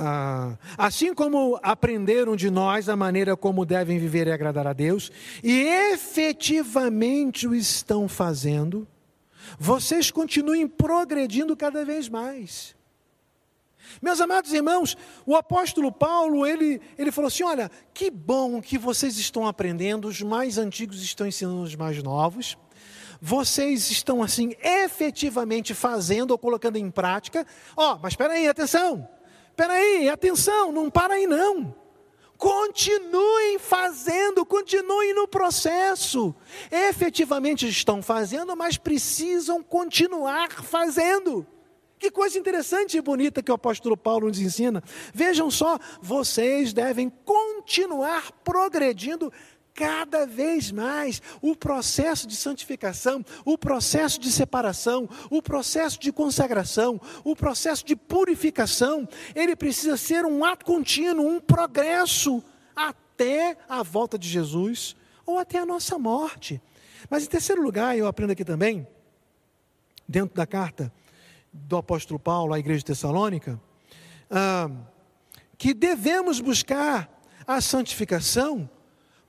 ah, 0.00 0.56
assim 0.76 1.12
como 1.12 1.58
aprenderam 1.60 2.36
de 2.36 2.50
nós 2.50 2.88
a 2.88 2.94
maneira 2.94 3.36
como 3.36 3.66
devem 3.66 3.98
viver 3.98 4.28
e 4.28 4.32
agradar 4.32 4.64
a 4.64 4.72
Deus, 4.72 5.10
e 5.42 5.60
efetivamente 5.92 7.48
o 7.48 7.54
estão 7.54 8.08
fazendo, 8.08 8.86
vocês 9.58 10.12
continuem 10.12 10.68
progredindo 10.68 11.56
cada 11.56 11.84
vez 11.84 12.08
mais. 12.08 12.76
Meus 14.00 14.20
amados 14.20 14.52
irmãos, 14.52 14.96
o 15.26 15.34
apóstolo 15.34 15.90
Paulo, 15.90 16.46
ele, 16.46 16.80
ele 16.96 17.10
falou 17.10 17.26
assim: 17.26 17.42
olha, 17.42 17.68
que 17.92 18.08
bom 18.08 18.62
que 18.62 18.78
vocês 18.78 19.18
estão 19.18 19.48
aprendendo, 19.48 20.06
os 20.06 20.22
mais 20.22 20.58
antigos 20.58 21.02
estão 21.02 21.26
ensinando 21.26 21.62
os 21.62 21.74
mais 21.74 22.00
novos, 22.04 22.56
vocês 23.20 23.90
estão 23.90 24.22
assim 24.22 24.52
efetivamente 24.62 25.74
fazendo 25.74 26.30
ou 26.30 26.38
colocando 26.38 26.76
em 26.76 26.88
prática. 26.88 27.44
Ó, 27.76 27.94
oh, 27.94 27.98
mas 28.00 28.12
espera 28.12 28.34
aí, 28.34 28.46
atenção! 28.46 29.17
Espera 29.58 29.72
aí, 29.72 30.08
atenção, 30.08 30.70
não 30.70 30.88
para 30.88 31.14
aí 31.14 31.26
não. 31.26 31.74
Continuem 32.36 33.58
fazendo, 33.58 34.46
continuem 34.46 35.12
no 35.12 35.26
processo. 35.26 36.32
Efetivamente 36.70 37.68
estão 37.68 38.00
fazendo, 38.00 38.56
mas 38.56 38.78
precisam 38.78 39.60
continuar 39.60 40.62
fazendo. 40.62 41.44
Que 41.98 42.08
coisa 42.08 42.38
interessante 42.38 42.96
e 42.96 43.00
bonita 43.00 43.42
que 43.42 43.50
o 43.50 43.54
apóstolo 43.56 43.96
Paulo 43.96 44.28
nos 44.28 44.38
ensina. 44.38 44.80
Vejam 45.12 45.50
só, 45.50 45.76
vocês 46.00 46.72
devem 46.72 47.10
continuar 47.24 48.30
progredindo 48.44 49.32
cada 49.78 50.26
vez 50.26 50.72
mais 50.72 51.22
o 51.40 51.54
processo 51.54 52.26
de 52.26 52.34
santificação, 52.34 53.24
o 53.44 53.56
processo 53.56 54.18
de 54.18 54.28
separação, 54.28 55.08
o 55.30 55.40
processo 55.40 56.00
de 56.00 56.10
consagração, 56.10 57.00
o 57.22 57.36
processo 57.36 57.86
de 57.86 57.94
purificação, 57.94 59.08
ele 59.36 59.54
precisa 59.54 59.96
ser 59.96 60.26
um 60.26 60.44
ato 60.44 60.64
contínuo, 60.64 61.24
um 61.24 61.38
progresso 61.38 62.42
até 62.74 63.56
a 63.68 63.84
volta 63.84 64.18
de 64.18 64.28
Jesus 64.28 64.96
ou 65.24 65.38
até 65.38 65.60
a 65.60 65.66
nossa 65.66 65.96
morte. 65.96 66.60
Mas 67.08 67.22
em 67.22 67.28
terceiro 67.28 67.62
lugar, 67.62 67.96
eu 67.96 68.08
aprendo 68.08 68.32
aqui 68.32 68.44
também, 68.44 68.84
dentro 70.08 70.34
da 70.34 70.44
carta 70.44 70.92
do 71.52 71.76
apóstolo 71.76 72.18
Paulo 72.18 72.52
à 72.52 72.58
igreja 72.58 72.78
de 72.78 72.86
Tessalônica, 72.86 73.60
ah, 74.28 74.68
que 75.56 75.72
devemos 75.72 76.40
buscar 76.40 77.08
a 77.46 77.60
santificação 77.60 78.68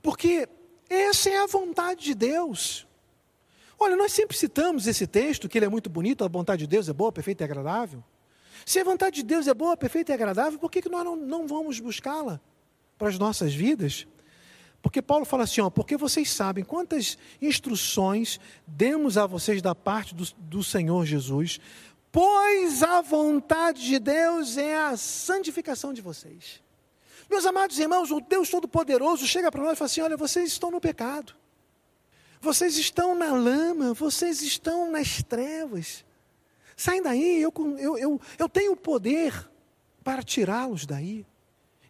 porque 0.01 0.47
essa 0.89 1.29
é 1.29 1.37
a 1.37 1.47
vontade 1.47 2.03
de 2.03 2.15
Deus. 2.15 2.87
Olha, 3.79 3.95
nós 3.95 4.11
sempre 4.11 4.35
citamos 4.35 4.87
esse 4.87 5.07
texto, 5.07 5.47
que 5.47 5.57
ele 5.57 5.65
é 5.65 5.69
muito 5.69 5.89
bonito, 5.89 6.23
a 6.23 6.27
vontade 6.27 6.61
de 6.61 6.67
Deus 6.67 6.89
é 6.89 6.93
boa, 6.93 7.11
perfeita 7.11 7.43
e 7.43 7.45
agradável. 7.45 8.03
Se 8.65 8.79
a 8.79 8.83
vontade 8.83 9.17
de 9.17 9.23
Deus 9.23 9.47
é 9.47 9.53
boa, 9.53 9.77
perfeita 9.77 10.11
e 10.11 10.15
agradável, 10.15 10.59
por 10.59 10.69
que, 10.69 10.81
que 10.81 10.89
nós 10.89 11.05
não, 11.05 11.15
não 11.15 11.47
vamos 11.47 11.79
buscá-la 11.79 12.41
para 12.97 13.07
as 13.07 13.17
nossas 13.17 13.53
vidas? 13.53 14.05
Porque 14.81 15.01
Paulo 15.01 15.25
fala 15.25 15.43
assim, 15.43 15.61
ó, 15.61 15.69
porque 15.69 15.97
vocês 15.97 16.31
sabem 16.31 16.63
quantas 16.63 17.17
instruções 17.41 18.39
demos 18.65 19.17
a 19.17 19.25
vocês 19.25 19.61
da 19.61 19.75
parte 19.75 20.15
do, 20.15 20.25
do 20.37 20.63
Senhor 20.63 21.05
Jesus, 21.05 21.59
pois 22.11 22.83
a 22.83 23.01
vontade 23.01 23.85
de 23.85 23.99
Deus 23.99 24.57
é 24.57 24.77
a 24.77 24.97
santificação 24.97 25.93
de 25.93 26.01
vocês. 26.01 26.61
Meus 27.29 27.45
amados 27.45 27.77
irmãos, 27.77 28.09
o 28.09 28.19
Deus 28.19 28.49
Todo-Poderoso 28.49 29.27
chega 29.27 29.51
para 29.51 29.61
nós 29.61 29.73
e 29.73 29.75
fala 29.75 29.85
assim: 29.85 30.01
olha, 30.01 30.17
vocês 30.17 30.51
estão 30.51 30.71
no 30.71 30.81
pecado, 30.81 31.35
vocês 32.41 32.77
estão 32.77 33.15
na 33.15 33.33
lama, 33.33 33.93
vocês 33.93 34.41
estão 34.41 34.89
nas 34.89 35.21
trevas. 35.21 36.03
Saem 36.75 37.03
daí, 37.03 37.41
eu, 37.41 37.53
eu, 37.77 37.97
eu, 37.97 38.21
eu 38.37 38.49
tenho 38.49 38.71
o 38.71 38.77
poder 38.77 39.49
para 40.03 40.23
tirá-los 40.23 40.85
daí. 40.85 41.25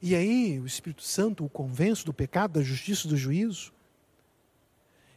E 0.02 0.16
aí 0.16 0.60
o 0.60 0.66
Espírito 0.66 1.04
Santo 1.04 1.46
o 1.46 1.50
convence 1.50 2.04
do 2.04 2.14
pecado, 2.14 2.54
da 2.54 2.62
justiça 2.64 3.06
e 3.06 3.10
do 3.10 3.16
juízo. 3.16 3.72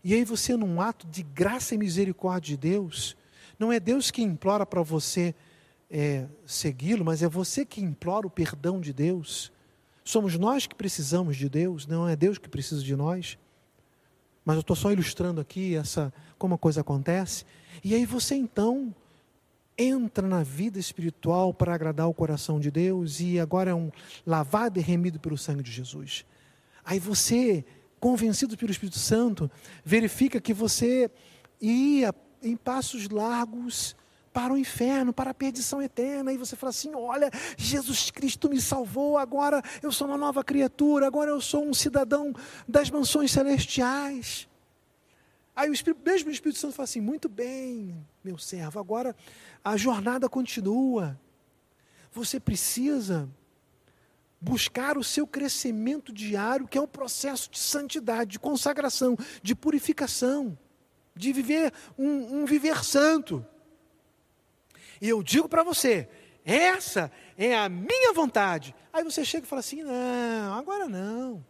E 0.04 0.14
aí 0.14 0.24
você, 0.24 0.56
num 0.56 0.80
ato 0.80 1.06
de 1.06 1.22
graça 1.22 1.74
e 1.74 1.78
misericórdia 1.78 2.56
de 2.56 2.56
Deus, 2.56 3.16
não 3.58 3.72
é 3.72 3.80
Deus 3.80 4.10
que 4.10 4.22
implora 4.22 4.66
para 4.66 4.82
você 4.82 5.34
é, 5.90 6.26
segui-lo, 6.44 7.04
mas 7.04 7.22
é 7.22 7.28
você 7.28 7.64
que 7.64 7.80
implora 7.80 8.26
o 8.26 8.30
perdão 8.30 8.80
de 8.80 8.92
Deus. 8.92 9.52
Somos 10.12 10.36
nós 10.36 10.66
que 10.66 10.74
precisamos 10.74 11.38
de 11.38 11.48
Deus, 11.48 11.86
não 11.86 12.06
é 12.06 12.14
Deus 12.14 12.36
que 12.36 12.46
precisa 12.46 12.82
de 12.82 12.94
nós. 12.94 13.38
Mas 14.44 14.56
eu 14.56 14.60
estou 14.60 14.76
só 14.76 14.92
ilustrando 14.92 15.40
aqui 15.40 15.74
essa 15.74 16.12
como 16.36 16.54
a 16.54 16.58
coisa 16.58 16.82
acontece. 16.82 17.46
E 17.82 17.94
aí 17.94 18.04
você 18.04 18.34
então 18.34 18.94
entra 19.78 20.28
na 20.28 20.42
vida 20.42 20.78
espiritual 20.78 21.54
para 21.54 21.74
agradar 21.74 22.10
o 22.10 22.12
coração 22.12 22.60
de 22.60 22.70
Deus 22.70 23.20
e 23.20 23.40
agora 23.40 23.70
é 23.70 23.74
um 23.74 23.90
lavado 24.26 24.78
e 24.78 24.82
remido 24.82 25.18
pelo 25.18 25.38
sangue 25.38 25.62
de 25.62 25.72
Jesus. 25.72 26.26
Aí 26.84 26.98
você, 26.98 27.64
convencido 27.98 28.54
pelo 28.54 28.70
Espírito 28.70 28.98
Santo, 28.98 29.50
verifica 29.82 30.42
que 30.42 30.52
você 30.52 31.10
ia 31.58 32.14
em 32.42 32.54
passos 32.54 33.08
largos 33.08 33.96
para 34.32 34.52
o 34.52 34.58
inferno, 34.58 35.12
para 35.12 35.30
a 35.30 35.34
perdição 35.34 35.82
eterna. 35.82 36.32
E 36.32 36.38
você 36.38 36.56
fala 36.56 36.70
assim: 36.70 36.94
olha, 36.94 37.30
Jesus 37.56 38.10
Cristo 38.10 38.48
me 38.48 38.60
salvou, 38.60 39.18
agora 39.18 39.62
eu 39.82 39.92
sou 39.92 40.06
uma 40.06 40.16
nova 40.16 40.42
criatura, 40.42 41.06
agora 41.06 41.30
eu 41.30 41.40
sou 41.40 41.64
um 41.64 41.74
cidadão 41.74 42.34
das 42.66 42.90
mansões 42.90 43.30
celestiais. 43.30 44.48
Aí 45.54 45.68
o 45.68 45.72
Espírito, 45.72 46.00
mesmo 46.04 46.30
o 46.30 46.32
Espírito 46.32 46.58
Santo 46.58 46.74
fala 46.74 46.84
assim: 46.84 47.00
muito 47.00 47.28
bem, 47.28 47.94
meu 48.24 48.38
servo, 48.38 48.80
agora 48.80 49.14
a 49.62 49.76
jornada 49.76 50.28
continua. 50.28 51.20
Você 52.10 52.38
precisa 52.40 53.28
buscar 54.40 54.98
o 54.98 55.04
seu 55.04 55.26
crescimento 55.26 56.12
diário, 56.12 56.66
que 56.66 56.76
é 56.76 56.80
um 56.80 56.86
processo 56.86 57.48
de 57.50 57.58
santidade, 57.58 58.32
de 58.32 58.38
consagração, 58.40 59.16
de 59.42 59.54
purificação, 59.54 60.58
de 61.14 61.32
viver 61.32 61.72
um, 61.96 62.40
um 62.40 62.44
viver 62.44 62.84
santo. 62.84 63.46
E 65.02 65.08
eu 65.08 65.20
digo 65.20 65.48
para 65.48 65.64
você, 65.64 66.08
essa 66.44 67.10
é 67.36 67.58
a 67.58 67.68
minha 67.68 68.12
vontade. 68.12 68.72
Aí 68.92 69.02
você 69.02 69.24
chega 69.24 69.44
e 69.44 69.48
fala 69.48 69.58
assim: 69.58 69.82
não, 69.82 70.54
agora 70.54 70.88
não. 70.88 71.44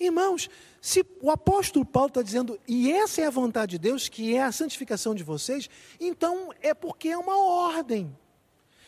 Irmãos, 0.00 0.50
se 0.80 1.06
o 1.20 1.30
apóstolo 1.30 1.86
Paulo 1.86 2.08
está 2.08 2.22
dizendo, 2.22 2.58
e 2.66 2.90
essa 2.90 3.20
é 3.20 3.26
a 3.26 3.30
vontade 3.30 3.70
de 3.70 3.78
Deus, 3.78 4.08
que 4.08 4.34
é 4.34 4.42
a 4.42 4.50
santificação 4.50 5.14
de 5.14 5.22
vocês, 5.22 5.70
então 6.00 6.52
é 6.60 6.74
porque 6.74 7.10
é 7.10 7.16
uma 7.16 7.38
ordem. 7.38 8.12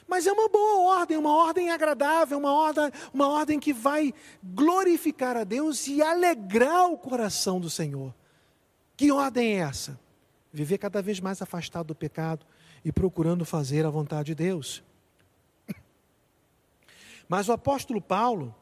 Mas 0.09 0.27
é 0.27 0.33
uma 0.33 0.49
boa 0.49 0.99
ordem, 0.99 1.17
uma 1.17 1.33
ordem 1.33 1.71
agradável, 1.71 2.37
uma 2.37 2.53
ordem, 2.53 2.91
uma 3.13 3.29
ordem 3.29 3.61
que 3.61 3.73
vai 3.73 4.13
glorificar 4.43 5.37
a 5.37 5.45
Deus 5.45 5.87
e 5.87 6.03
alegrar 6.03 6.91
o 6.91 6.99
coração 6.99 7.61
do 7.61 7.71
Senhor. 7.71 8.13
Que 8.97 9.13
ordem 9.13 9.55
é 9.55 9.61
essa? 9.61 10.01
Viver 10.53 10.79
cada 10.79 11.01
vez 11.01 11.21
mais 11.21 11.41
afastado 11.41 11.87
do 11.87 11.95
pecado, 11.95 12.45
e 12.85 12.93
procurando 12.93 13.45
fazer 13.45 13.87
a 13.87 13.91
vontade 13.91 14.27
de 14.27 14.35
Deus. 14.35 14.83
Mas 17.29 17.49
o 17.49 17.53
apóstolo 17.53 18.01
Paulo, 18.01 18.55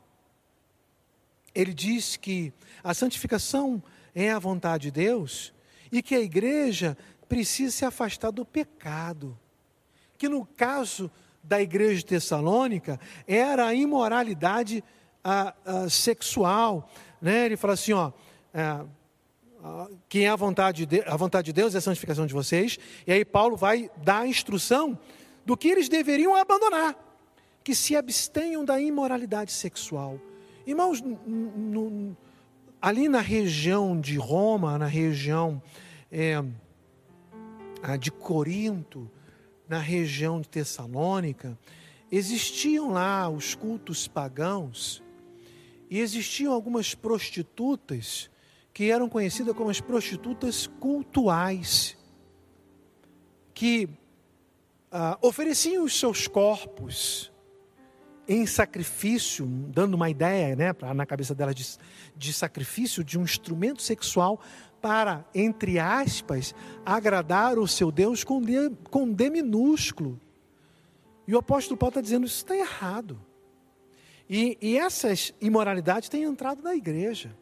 ele 1.54 1.74
diz 1.74 2.16
que 2.16 2.52
a 2.82 2.94
santificação 2.94 3.82
é 4.14 4.30
a 4.30 4.38
vontade 4.38 4.84
de 4.84 4.90
Deus 4.92 5.52
e 5.90 6.02
que 6.02 6.14
a 6.14 6.20
igreja 6.20 6.96
precisa 7.28 7.76
se 7.76 7.84
afastar 7.84 8.30
do 8.30 8.44
pecado. 8.44 9.38
Que 10.16 10.28
no 10.28 10.46
caso 10.46 11.10
da 11.42 11.60
igreja 11.60 11.96
de 11.96 12.06
Tessalônica 12.06 13.00
era 13.26 13.66
a 13.66 13.74
imoralidade 13.74 14.84
a, 15.24 15.54
a 15.64 15.90
sexual. 15.90 16.88
Né? 17.20 17.46
Ele 17.46 17.56
fala 17.56 17.74
assim: 17.74 17.92
ó, 17.92 18.12
é, 18.54 18.84
quem 20.08 20.26
é 20.26 20.28
a 20.28 20.36
vontade, 20.36 20.86
de, 20.86 21.02
a 21.02 21.16
vontade 21.16 21.46
de 21.46 21.52
Deus 21.52 21.74
é 21.74 21.78
a 21.78 21.80
santificação 21.80 22.26
de 22.26 22.34
vocês. 22.34 22.78
E 23.06 23.12
aí 23.12 23.24
Paulo 23.24 23.56
vai 23.56 23.90
dar 24.02 24.20
a 24.20 24.26
instrução 24.26 24.98
do 25.46 25.56
que 25.56 25.68
eles 25.68 25.88
deveriam 25.88 26.34
abandonar, 26.34 26.96
que 27.62 27.74
se 27.74 27.94
abstenham 27.94 28.64
da 28.64 28.80
imoralidade 28.80 29.52
sexual. 29.52 30.20
Irmãos, 30.66 31.00
no, 31.00 32.16
ali 32.80 33.08
na 33.08 33.20
região 33.20 34.00
de 34.00 34.16
Roma, 34.16 34.78
na 34.78 34.86
região 34.86 35.62
é, 36.10 36.42
de 37.98 38.10
Corinto, 38.10 39.10
na 39.68 39.78
região 39.78 40.40
de 40.40 40.48
Tessalônica, 40.48 41.56
existiam 42.10 42.90
lá 42.90 43.28
os 43.28 43.54
cultos 43.54 44.08
pagãos 44.08 45.02
e 45.88 46.00
existiam 46.00 46.52
algumas 46.52 46.94
prostitutas 46.94 48.30
que 48.72 48.90
eram 48.90 49.08
conhecidas 49.08 49.54
como 49.54 49.70
as 49.70 49.80
prostitutas 49.80 50.66
cultuais, 50.66 51.96
que 53.52 53.88
ah, 54.90 55.18
ofereciam 55.20 55.84
os 55.84 55.98
seus 55.98 56.26
corpos 56.26 57.30
em 58.26 58.46
sacrifício, 58.46 59.46
dando 59.46 59.94
uma 59.94 60.08
ideia 60.08 60.56
né, 60.56 60.74
na 60.94 61.04
cabeça 61.04 61.34
delas 61.34 61.54
de, 61.54 61.66
de 62.16 62.32
sacrifício 62.32 63.04
de 63.04 63.18
um 63.18 63.22
instrumento 63.22 63.82
sexual 63.82 64.40
para, 64.80 65.24
entre 65.34 65.78
aspas, 65.78 66.54
agradar 66.84 67.58
o 67.58 67.68
seu 67.68 67.92
Deus 67.92 68.24
com 68.24 68.40
D, 68.40 68.70
com 68.90 69.12
D 69.12 69.28
minúsculo. 69.28 70.18
E 71.26 71.34
o 71.34 71.38
apóstolo 71.38 71.76
Paulo 71.76 71.90
está 71.90 72.00
dizendo: 72.00 72.26
isso 72.26 72.38
está 72.38 72.56
errado. 72.56 73.20
E, 74.28 74.56
e 74.60 74.78
essas 74.78 75.34
imoralidades 75.40 76.08
têm 76.08 76.22
entrado 76.22 76.62
na 76.62 76.74
igreja. 76.74 77.36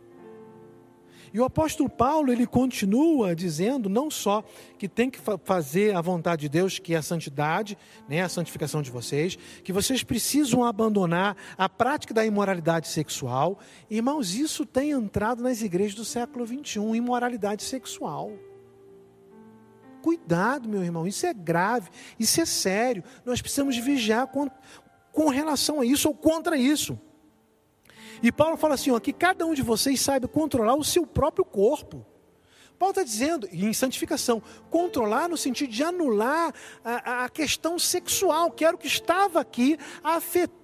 E 1.33 1.39
o 1.39 1.45
apóstolo 1.45 1.89
Paulo, 1.89 2.33
ele 2.33 2.47
continua 2.47 3.35
dizendo 3.35 3.89
não 3.89 4.11
só 4.11 4.43
que 4.79 4.89
tem 4.89 5.09
que 5.09 5.21
fazer 5.45 5.95
a 5.95 6.01
vontade 6.01 6.43
de 6.43 6.49
Deus, 6.49 6.79
que 6.79 6.95
é 6.95 6.97
a 6.97 7.03
santidade, 7.03 7.79
né, 8.09 8.21
a 8.23 8.29
santificação 8.29 8.83
de 8.83 8.91
vocês, 8.91 9.37
que 9.63 9.73
vocês 9.73 10.03
precisam 10.03 10.65
abandonar 10.65 11.37
a 11.57 11.69
prática 11.69 12.13
da 12.13 12.25
imoralidade 12.25 12.89
sexual. 12.89 13.59
Irmãos, 13.89 14.35
isso 14.35 14.67
tem 14.67 14.91
entrado 14.91 15.43
nas 15.43 15.63
igrejas 15.63 15.95
do 15.95 16.05
século 16.05 16.45
21, 16.45 16.97
imoralidade 16.97 17.63
sexual. 17.63 18.33
Cuidado, 20.03 20.69
meu 20.69 20.83
irmão, 20.83 21.07
isso 21.07 21.27
é 21.27 21.35
grave, 21.35 21.91
isso 22.19 22.41
é 22.41 22.45
sério. 22.45 23.05
Nós 23.25 23.41
precisamos 23.41 23.77
vigiar 23.77 24.27
com, 24.27 24.51
com 25.13 25.29
relação 25.29 25.81
a 25.81 25.85
isso 25.85 26.09
ou 26.09 26.15
contra 26.15 26.57
isso. 26.57 26.99
E 28.23 28.31
Paulo 28.31 28.57
fala 28.57 28.75
assim: 28.75 28.91
ó, 28.91 29.01
que 29.01 29.13
cada 29.13 29.47
um 29.47 29.55
de 29.55 29.63
vocês 29.63 30.01
saiba 30.01 30.29
controlar 30.29 30.75
o 30.75 30.85
seu 30.85 31.07
próprio 31.07 31.45
corpo, 31.45 32.05
Paulo 32.79 32.93
está 32.93 33.03
dizendo, 33.03 33.47
em 33.53 33.73
santificação, 33.75 34.43
controlar 34.71 35.29
no 35.29 35.37
sentido 35.37 35.71
de 35.71 35.83
anular 35.83 36.55
a, 36.83 37.25
a 37.25 37.29
questão 37.29 37.79
sexual, 37.79 38.51
que 38.51 38.65
era 38.65 38.75
o 38.75 38.79
que 38.79 38.87
estava 38.87 39.39
aqui 39.39 39.79
afetando 40.03 40.60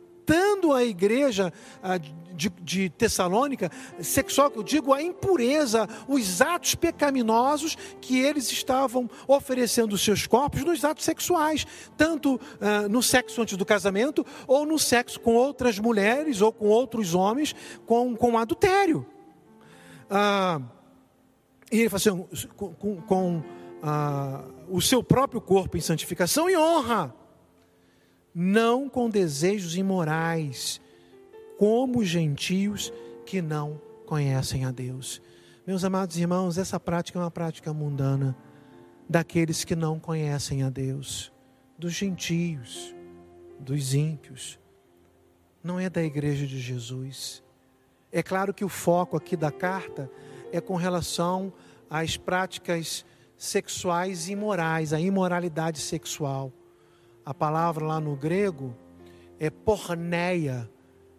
a 0.72 0.85
igreja 0.85 1.53
a, 1.83 1.99
de, 1.99 2.51
de 2.62 2.91
Tessalônica, 2.91 3.70
sexual, 4.01 4.51
que 4.51 4.59
eu 4.59 4.62
digo, 4.62 4.93
a 4.93 5.03
impureza, 5.03 5.89
os 6.07 6.41
atos 6.41 6.74
pecaminosos 6.74 7.77
que 8.01 8.20
eles 8.20 8.51
estavam 8.53 9.09
oferecendo 9.27 9.95
os 9.95 10.05
seus 10.05 10.27
corpos 10.27 10.62
nos 10.62 10.85
atos 10.85 11.05
sexuais, 11.05 11.66
tanto 11.97 12.35
uh, 12.35 12.89
no 12.91 13.03
sexo 13.03 13.41
antes 13.41 13.57
do 13.57 13.64
casamento, 13.64 14.24
ou 14.47 14.66
no 14.66 14.79
sexo 14.79 15.18
com 15.18 15.35
outras 15.35 15.79
mulheres 15.79 16.41
ou 16.41 16.53
com 16.53 16.66
outros 16.66 17.14
homens, 17.14 17.55
com, 17.87 18.14
com 18.14 18.39
adultério. 18.39 19.07
Uh, 20.11 20.62
e 21.72 21.81
ele 21.81 21.89
fala 21.89 21.97
assim, 21.97 22.47
com, 22.55 23.01
com, 23.03 23.43
o 24.68 24.81
seu 24.81 25.03
próprio 25.03 25.41
corpo 25.41 25.77
em 25.77 25.81
santificação 25.81 26.51
e 26.51 26.57
honra, 26.57 27.14
não 28.39 28.87
com 28.87 29.09
desejos 29.09 29.78
imorais, 29.78 30.78
como 31.59 32.05
gentios 32.05 32.93
que 33.24 33.41
não 33.41 33.80
conhecem 34.05 34.66
a 34.66 34.70
Deus. 34.70 35.22
Meus 35.66 35.82
amados 35.84 36.18
irmãos, 36.18 36.59
essa 36.59 36.78
prática 36.78 37.18
é 37.18 37.22
uma 37.22 37.30
prática 37.30 37.72
mundana 37.72 38.37
daqueles 39.09 39.64
que 39.64 39.74
não 39.74 39.99
conhecem 39.99 40.62
a 40.62 40.68
Deus, 40.68 41.32
dos 41.78 41.95
gentios, 41.95 42.95
dos 43.59 43.95
ímpios. 43.95 44.61
Não 45.64 45.80
é 45.80 45.89
da 45.89 46.03
igreja 46.03 46.47
de 46.47 46.61
Jesus. 46.61 47.43
É 48.12 48.22
claro 48.22 48.53
que 48.53 48.66
o 48.66 48.68
foco 48.68 49.16
aqui 49.16 49.34
da 49.34 49.51
carta 49.51 50.11
é 50.53 50.61
com 50.61 50.76
relação 50.76 51.51
às 51.89 52.18
práticas 52.18 53.03
sexuais 53.39 54.28
imorais, 54.28 54.93
a 54.93 55.01
imoralidade 55.01 55.80
sexual. 55.80 56.53
A 57.27 57.35
palavra 57.35 57.85
lá 57.85 58.01
no 58.01 58.14
grego 58.14 58.72
é 59.41 59.51
porneia, 59.51 60.70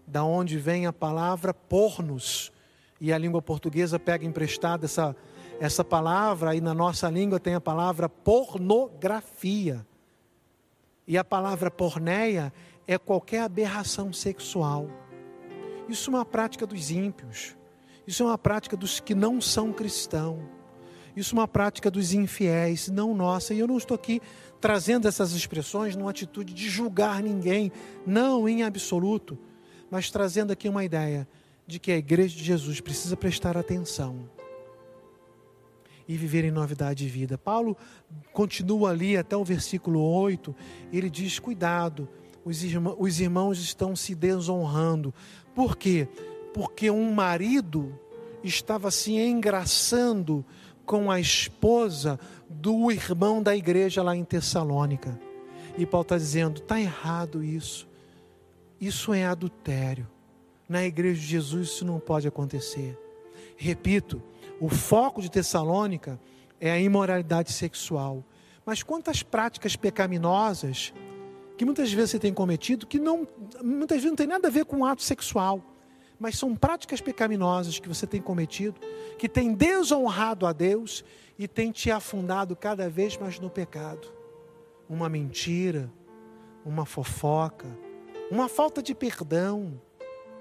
da 0.08 0.24
onde 0.24 0.58
vem 0.58 0.86
a 0.86 0.93
palavra 0.93 1.53
pornos. 1.53 2.49
E 3.01 3.12
a 3.12 3.18
língua 3.18 3.41
portuguesa 3.41 3.99
pega 3.99 4.26
emprestada 4.26 4.86
essa, 4.86 5.14
essa 5.60 5.84
palavra, 5.84 6.55
e 6.55 6.62
na 6.62 6.74
nossa 6.74 7.10
língua 7.10 7.41
tem 7.41 7.55
a 7.55 7.60
palavra 7.60 8.08
pornografia. 8.08 9.86
E 11.05 11.18
a 11.18 11.26
palavra 11.26 11.70
porneia 11.70 12.53
é 12.88 12.97
qualquer 12.97 13.41
aberração 13.41 14.14
sexual. 14.14 14.88
Isso 15.89 16.10
é 16.10 16.14
uma 16.14 16.26
prática 16.26 16.66
dos 16.66 16.89
ímpios. 16.89 17.58
Isso 18.08 18.24
é 18.24 18.26
uma 18.28 18.38
prática 18.38 18.78
dos 18.78 19.01
que 19.01 19.14
não 19.14 19.41
são 19.41 19.74
cristãos. 19.74 20.57
Isso 21.18 21.36
é 21.36 21.39
uma 21.39 21.47
prática 21.47 21.91
dos 21.91 22.13
infiéis, 22.13 22.88
não 22.88 23.13
nossa. 23.13 23.53
E 23.53 23.59
eu 23.59 23.68
não 23.68 23.78
estou 23.78 23.95
aqui 23.95 24.22
trazendo 24.61 25.07
essas 25.07 25.34
expressões 25.34 25.95
numa 25.95 26.11
atitude 26.11 26.53
de 26.53 26.70
julgar 26.70 27.22
ninguém, 27.22 27.72
não 28.05 28.47
em 28.47 28.63
absoluto 28.63 29.38
mas 29.89 30.11
trazendo 30.11 30.51
aqui 30.51 30.68
uma 30.68 30.84
ideia 30.84 31.28
de 31.65 31.80
que 31.80 31.91
a 31.91 31.97
igreja 31.97 32.36
de 32.36 32.43
Jesus 32.43 32.80
precisa 32.80 33.15
prestar 33.15 33.57
atenção 33.57 34.30
e 36.07 36.15
viver 36.15 36.45
em 36.45 36.51
novidade 36.51 37.03
de 37.03 37.09
vida. 37.09 37.38
Paulo 37.38 37.76
continua 38.32 38.91
ali 38.91 39.18
até 39.18 39.36
o 39.36 39.43
versículo 39.43 39.99
8, 40.01 40.55
ele 40.91 41.09
diz: 41.09 41.39
cuidado, 41.39 42.07
os 42.45 42.63
irmãos, 42.63 42.95
os 42.99 43.20
irmãos 43.20 43.59
estão 43.59 43.95
se 43.95 44.15
desonrando. 44.15 45.13
Por 45.53 45.76
quê? 45.76 46.07
Porque 46.53 46.89
um 46.89 47.11
marido 47.11 47.97
estava 48.43 48.89
se 48.91 49.13
engraçando 49.18 50.45
com 50.88 51.12
a 51.12 51.20
esposa 51.20 52.18
do 52.50 52.90
irmão 52.90 53.44
da 53.44 53.56
igreja 53.56 54.02
lá 54.02 54.16
em 54.16 54.24
Tessalônica. 54.24 55.20
E 55.78 55.86
Paulo 55.86 56.04
está 56.04 56.18
dizendo: 56.18 56.62
está 56.62 56.80
errado 56.80 57.44
isso. 57.44 57.88
Isso 58.80 59.14
é 59.14 59.26
adultério. 59.26 60.08
Na 60.68 60.84
igreja 60.84 61.20
de 61.20 61.28
Jesus 61.28 61.70
isso 61.70 61.86
não 61.86 62.00
pode 62.00 62.28
acontecer. 62.28 62.98
Repito, 63.58 64.24
o 64.60 64.70
foco 64.70 65.22
de 65.22 65.30
Tessalônica 65.30 66.20
é 66.60 66.72
a 66.72 66.80
imoralidade 66.80 67.52
sexual. 67.52 68.24
Mas 68.66 68.82
quantas 68.82 69.22
práticas 69.22 69.76
pecaminosas 69.76 70.94
que 71.58 71.66
muitas 71.66 71.92
vezes 71.92 72.12
você 72.12 72.20
tem 72.20 72.34
cometido 72.34 72.86
que 72.86 73.00
não, 73.00 73.28
muitas 73.64 73.98
vezes 73.98 74.10
não 74.10 74.16
tem 74.16 74.28
nada 74.28 74.48
a 74.48 74.52
ver 74.52 74.66
com 74.66 74.78
o 74.78 74.86
ato 74.86 75.02
sexual, 75.02 75.62
mas 76.20 76.38
são 76.38 76.55
práticas 76.55 77.01
pecaminosas 77.01 77.80
que 77.80 77.88
você 77.88 78.07
tem 78.07 78.22
cometido, 78.22 78.80
que 79.18 79.30
tem 79.30 79.53
desonrado 79.53 80.45
a 80.45 80.53
Deus 80.53 81.03
e 81.38 81.47
tem 81.47 81.72
te 81.72 81.91
afundado 81.91 82.55
cada 82.55 82.89
vez 82.89 83.18
mais 83.18 83.39
no 83.39 83.49
pecado. 83.49 84.07
Uma 84.89 85.07
mentira, 85.09 85.91
uma 86.65 86.86
fofoca, 86.86 87.68
uma 88.32 88.49
falta 88.49 88.82
de 88.82 88.95
perdão, 88.95 89.80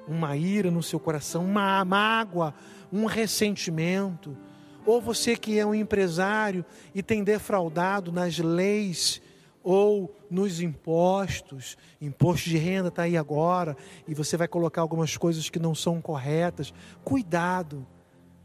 uma 0.09 0.37
ira 0.37 0.71
no 0.71 0.83
seu 0.83 0.99
coração, 0.99 1.45
uma 1.45 1.85
mágoa, 1.85 2.55
um 2.93 3.05
ressentimento, 3.05 4.37
ou 4.85 5.01
você 5.01 5.37
que 5.37 5.59
é 5.59 5.67
um 5.67 5.75
empresário 5.75 6.65
e 6.95 7.03
tem 7.03 7.25
defraudado 7.25 8.13
nas 8.13 8.39
leis 8.39 9.21
ou 9.69 10.15
nos 10.31 10.61
impostos, 10.61 11.77
imposto 12.01 12.49
de 12.49 12.57
renda 12.57 12.87
está 12.87 13.03
aí 13.03 13.17
agora, 13.17 13.77
e 14.07 14.15
você 14.15 14.37
vai 14.37 14.47
colocar 14.47 14.81
algumas 14.81 15.17
coisas 15.17 15.51
que 15.51 15.59
não 15.59 15.75
são 15.75 16.01
corretas. 16.01 16.73
Cuidado, 17.03 17.85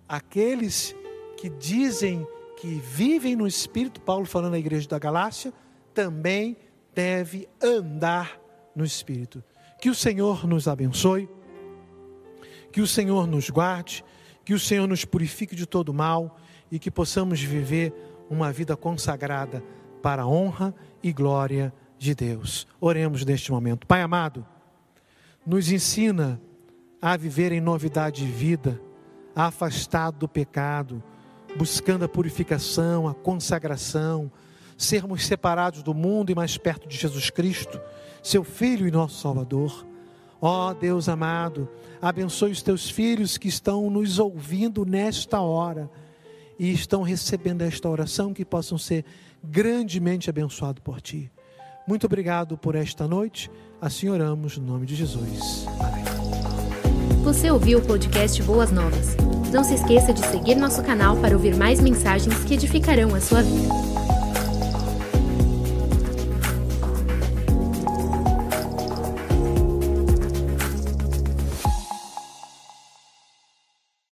aqueles 0.10 0.96
que 1.38 1.48
dizem 1.48 2.26
que 2.60 2.80
vivem 2.80 3.36
no 3.36 3.46
Espírito, 3.46 4.02
Paulo 4.02 4.26
falando 4.26 4.54
na 4.54 4.58
igreja 4.58 4.90
da 4.90 4.98
Galácia, 4.98 5.54
também 5.94 6.58
deve 6.92 7.48
andar 7.62 8.42
no 8.76 8.84
Espírito. 8.84 9.44
Que 9.80 9.92
o 9.92 9.96
Senhor 9.96 10.48
nos 10.48 10.68
abençoe, 10.68 11.30
que 12.72 12.82
o 12.82 12.88
Senhor 12.88 13.28
nos 13.28 13.48
guarde, 13.52 14.04
que 14.44 14.56
o 14.56 14.60
Senhor 14.60 14.88
nos 14.88 15.06
purifique 15.06 15.56
de 15.56 15.68
todo 15.68 15.94
mal 15.94 16.36
e 16.72 16.80
que 16.80 16.90
possamos 16.90 17.40
viver 17.40 17.94
uma 18.28 18.52
vida 18.52 18.76
consagrada 18.76 19.64
para 20.02 20.24
a 20.24 20.28
honra 20.28 20.74
e 20.74 20.91
glória 21.10 21.74
de 21.98 22.14
Deus. 22.14 22.68
Oremos 22.82 23.24
neste 23.24 23.50
momento. 23.50 23.88
Pai 23.88 24.02
amado, 24.02 24.46
nos 25.48 25.72
ensina 25.72 26.42
a 27.02 27.16
viver 27.16 27.54
em 27.54 27.62
novidade 27.62 28.26
de 28.26 28.30
vida, 28.30 28.78
afastado 29.34 30.18
do 30.18 30.28
pecado, 30.28 31.02
buscando 31.58 32.04
a 32.04 32.10
purificação, 32.10 33.08
a 33.08 33.14
consagração, 33.14 34.30
sermos 34.78 35.26
separados 35.26 35.82
do 35.82 35.94
mundo 35.94 36.30
e 36.30 36.36
mais 36.36 36.58
perto 36.58 36.90
de 36.90 36.98
Jesus 36.98 37.30
Cristo 37.30 37.80
seu 38.22 38.44
Filho 38.44 38.88
e 38.88 38.92
nosso 38.92 39.22
Salvador. 39.22 39.86
Ó 40.40 40.70
oh, 40.70 40.74
Deus 40.74 41.08
amado, 41.08 41.70
abençoe 42.02 42.52
os 42.52 42.62
teus 42.62 42.90
filhos 42.90 43.38
que 43.38 43.48
estão 43.48 43.90
nos 43.90 44.18
ouvindo 44.20 44.86
nesta 44.86 45.40
hora 45.40 45.90
e 46.58 46.72
estão 46.72 47.04
recebendo 47.04 47.62
esta 47.62 47.90
oração, 47.90 48.34
que 48.34 48.46
possam 48.46 48.78
ser 48.78 49.06
grandemente 49.44 50.30
abençoados 50.30 50.82
por 50.84 51.02
ti. 51.02 51.32
Muito 51.88 52.06
obrigado 52.06 52.58
por 52.58 52.76
esta 52.76 53.08
noite. 53.08 53.50
Assim 53.82 54.10
oramos 54.10 54.58
no 54.58 54.66
nome 54.66 54.86
de 54.86 54.96
Jesus. 54.96 55.66
Amém. 55.80 56.04
Você 57.24 57.52
ouviu 57.52 57.80
o 57.80 57.82
podcast 57.82 58.42
Boas 58.44 58.72
Novas? 58.72 59.16
Não 59.52 59.64
se 59.64 59.76
esqueça 59.76 60.14
de 60.14 60.26
seguir 60.28 60.56
nosso 60.56 60.82
canal 60.84 61.18
para 61.18 61.36
ouvir 61.36 61.56
mais 61.56 61.80
mensagens 61.80 62.44
que 62.44 62.56
edificarão 62.56 63.14
a 63.14 63.22
sua 63.22 63.44
vida. 63.44 63.91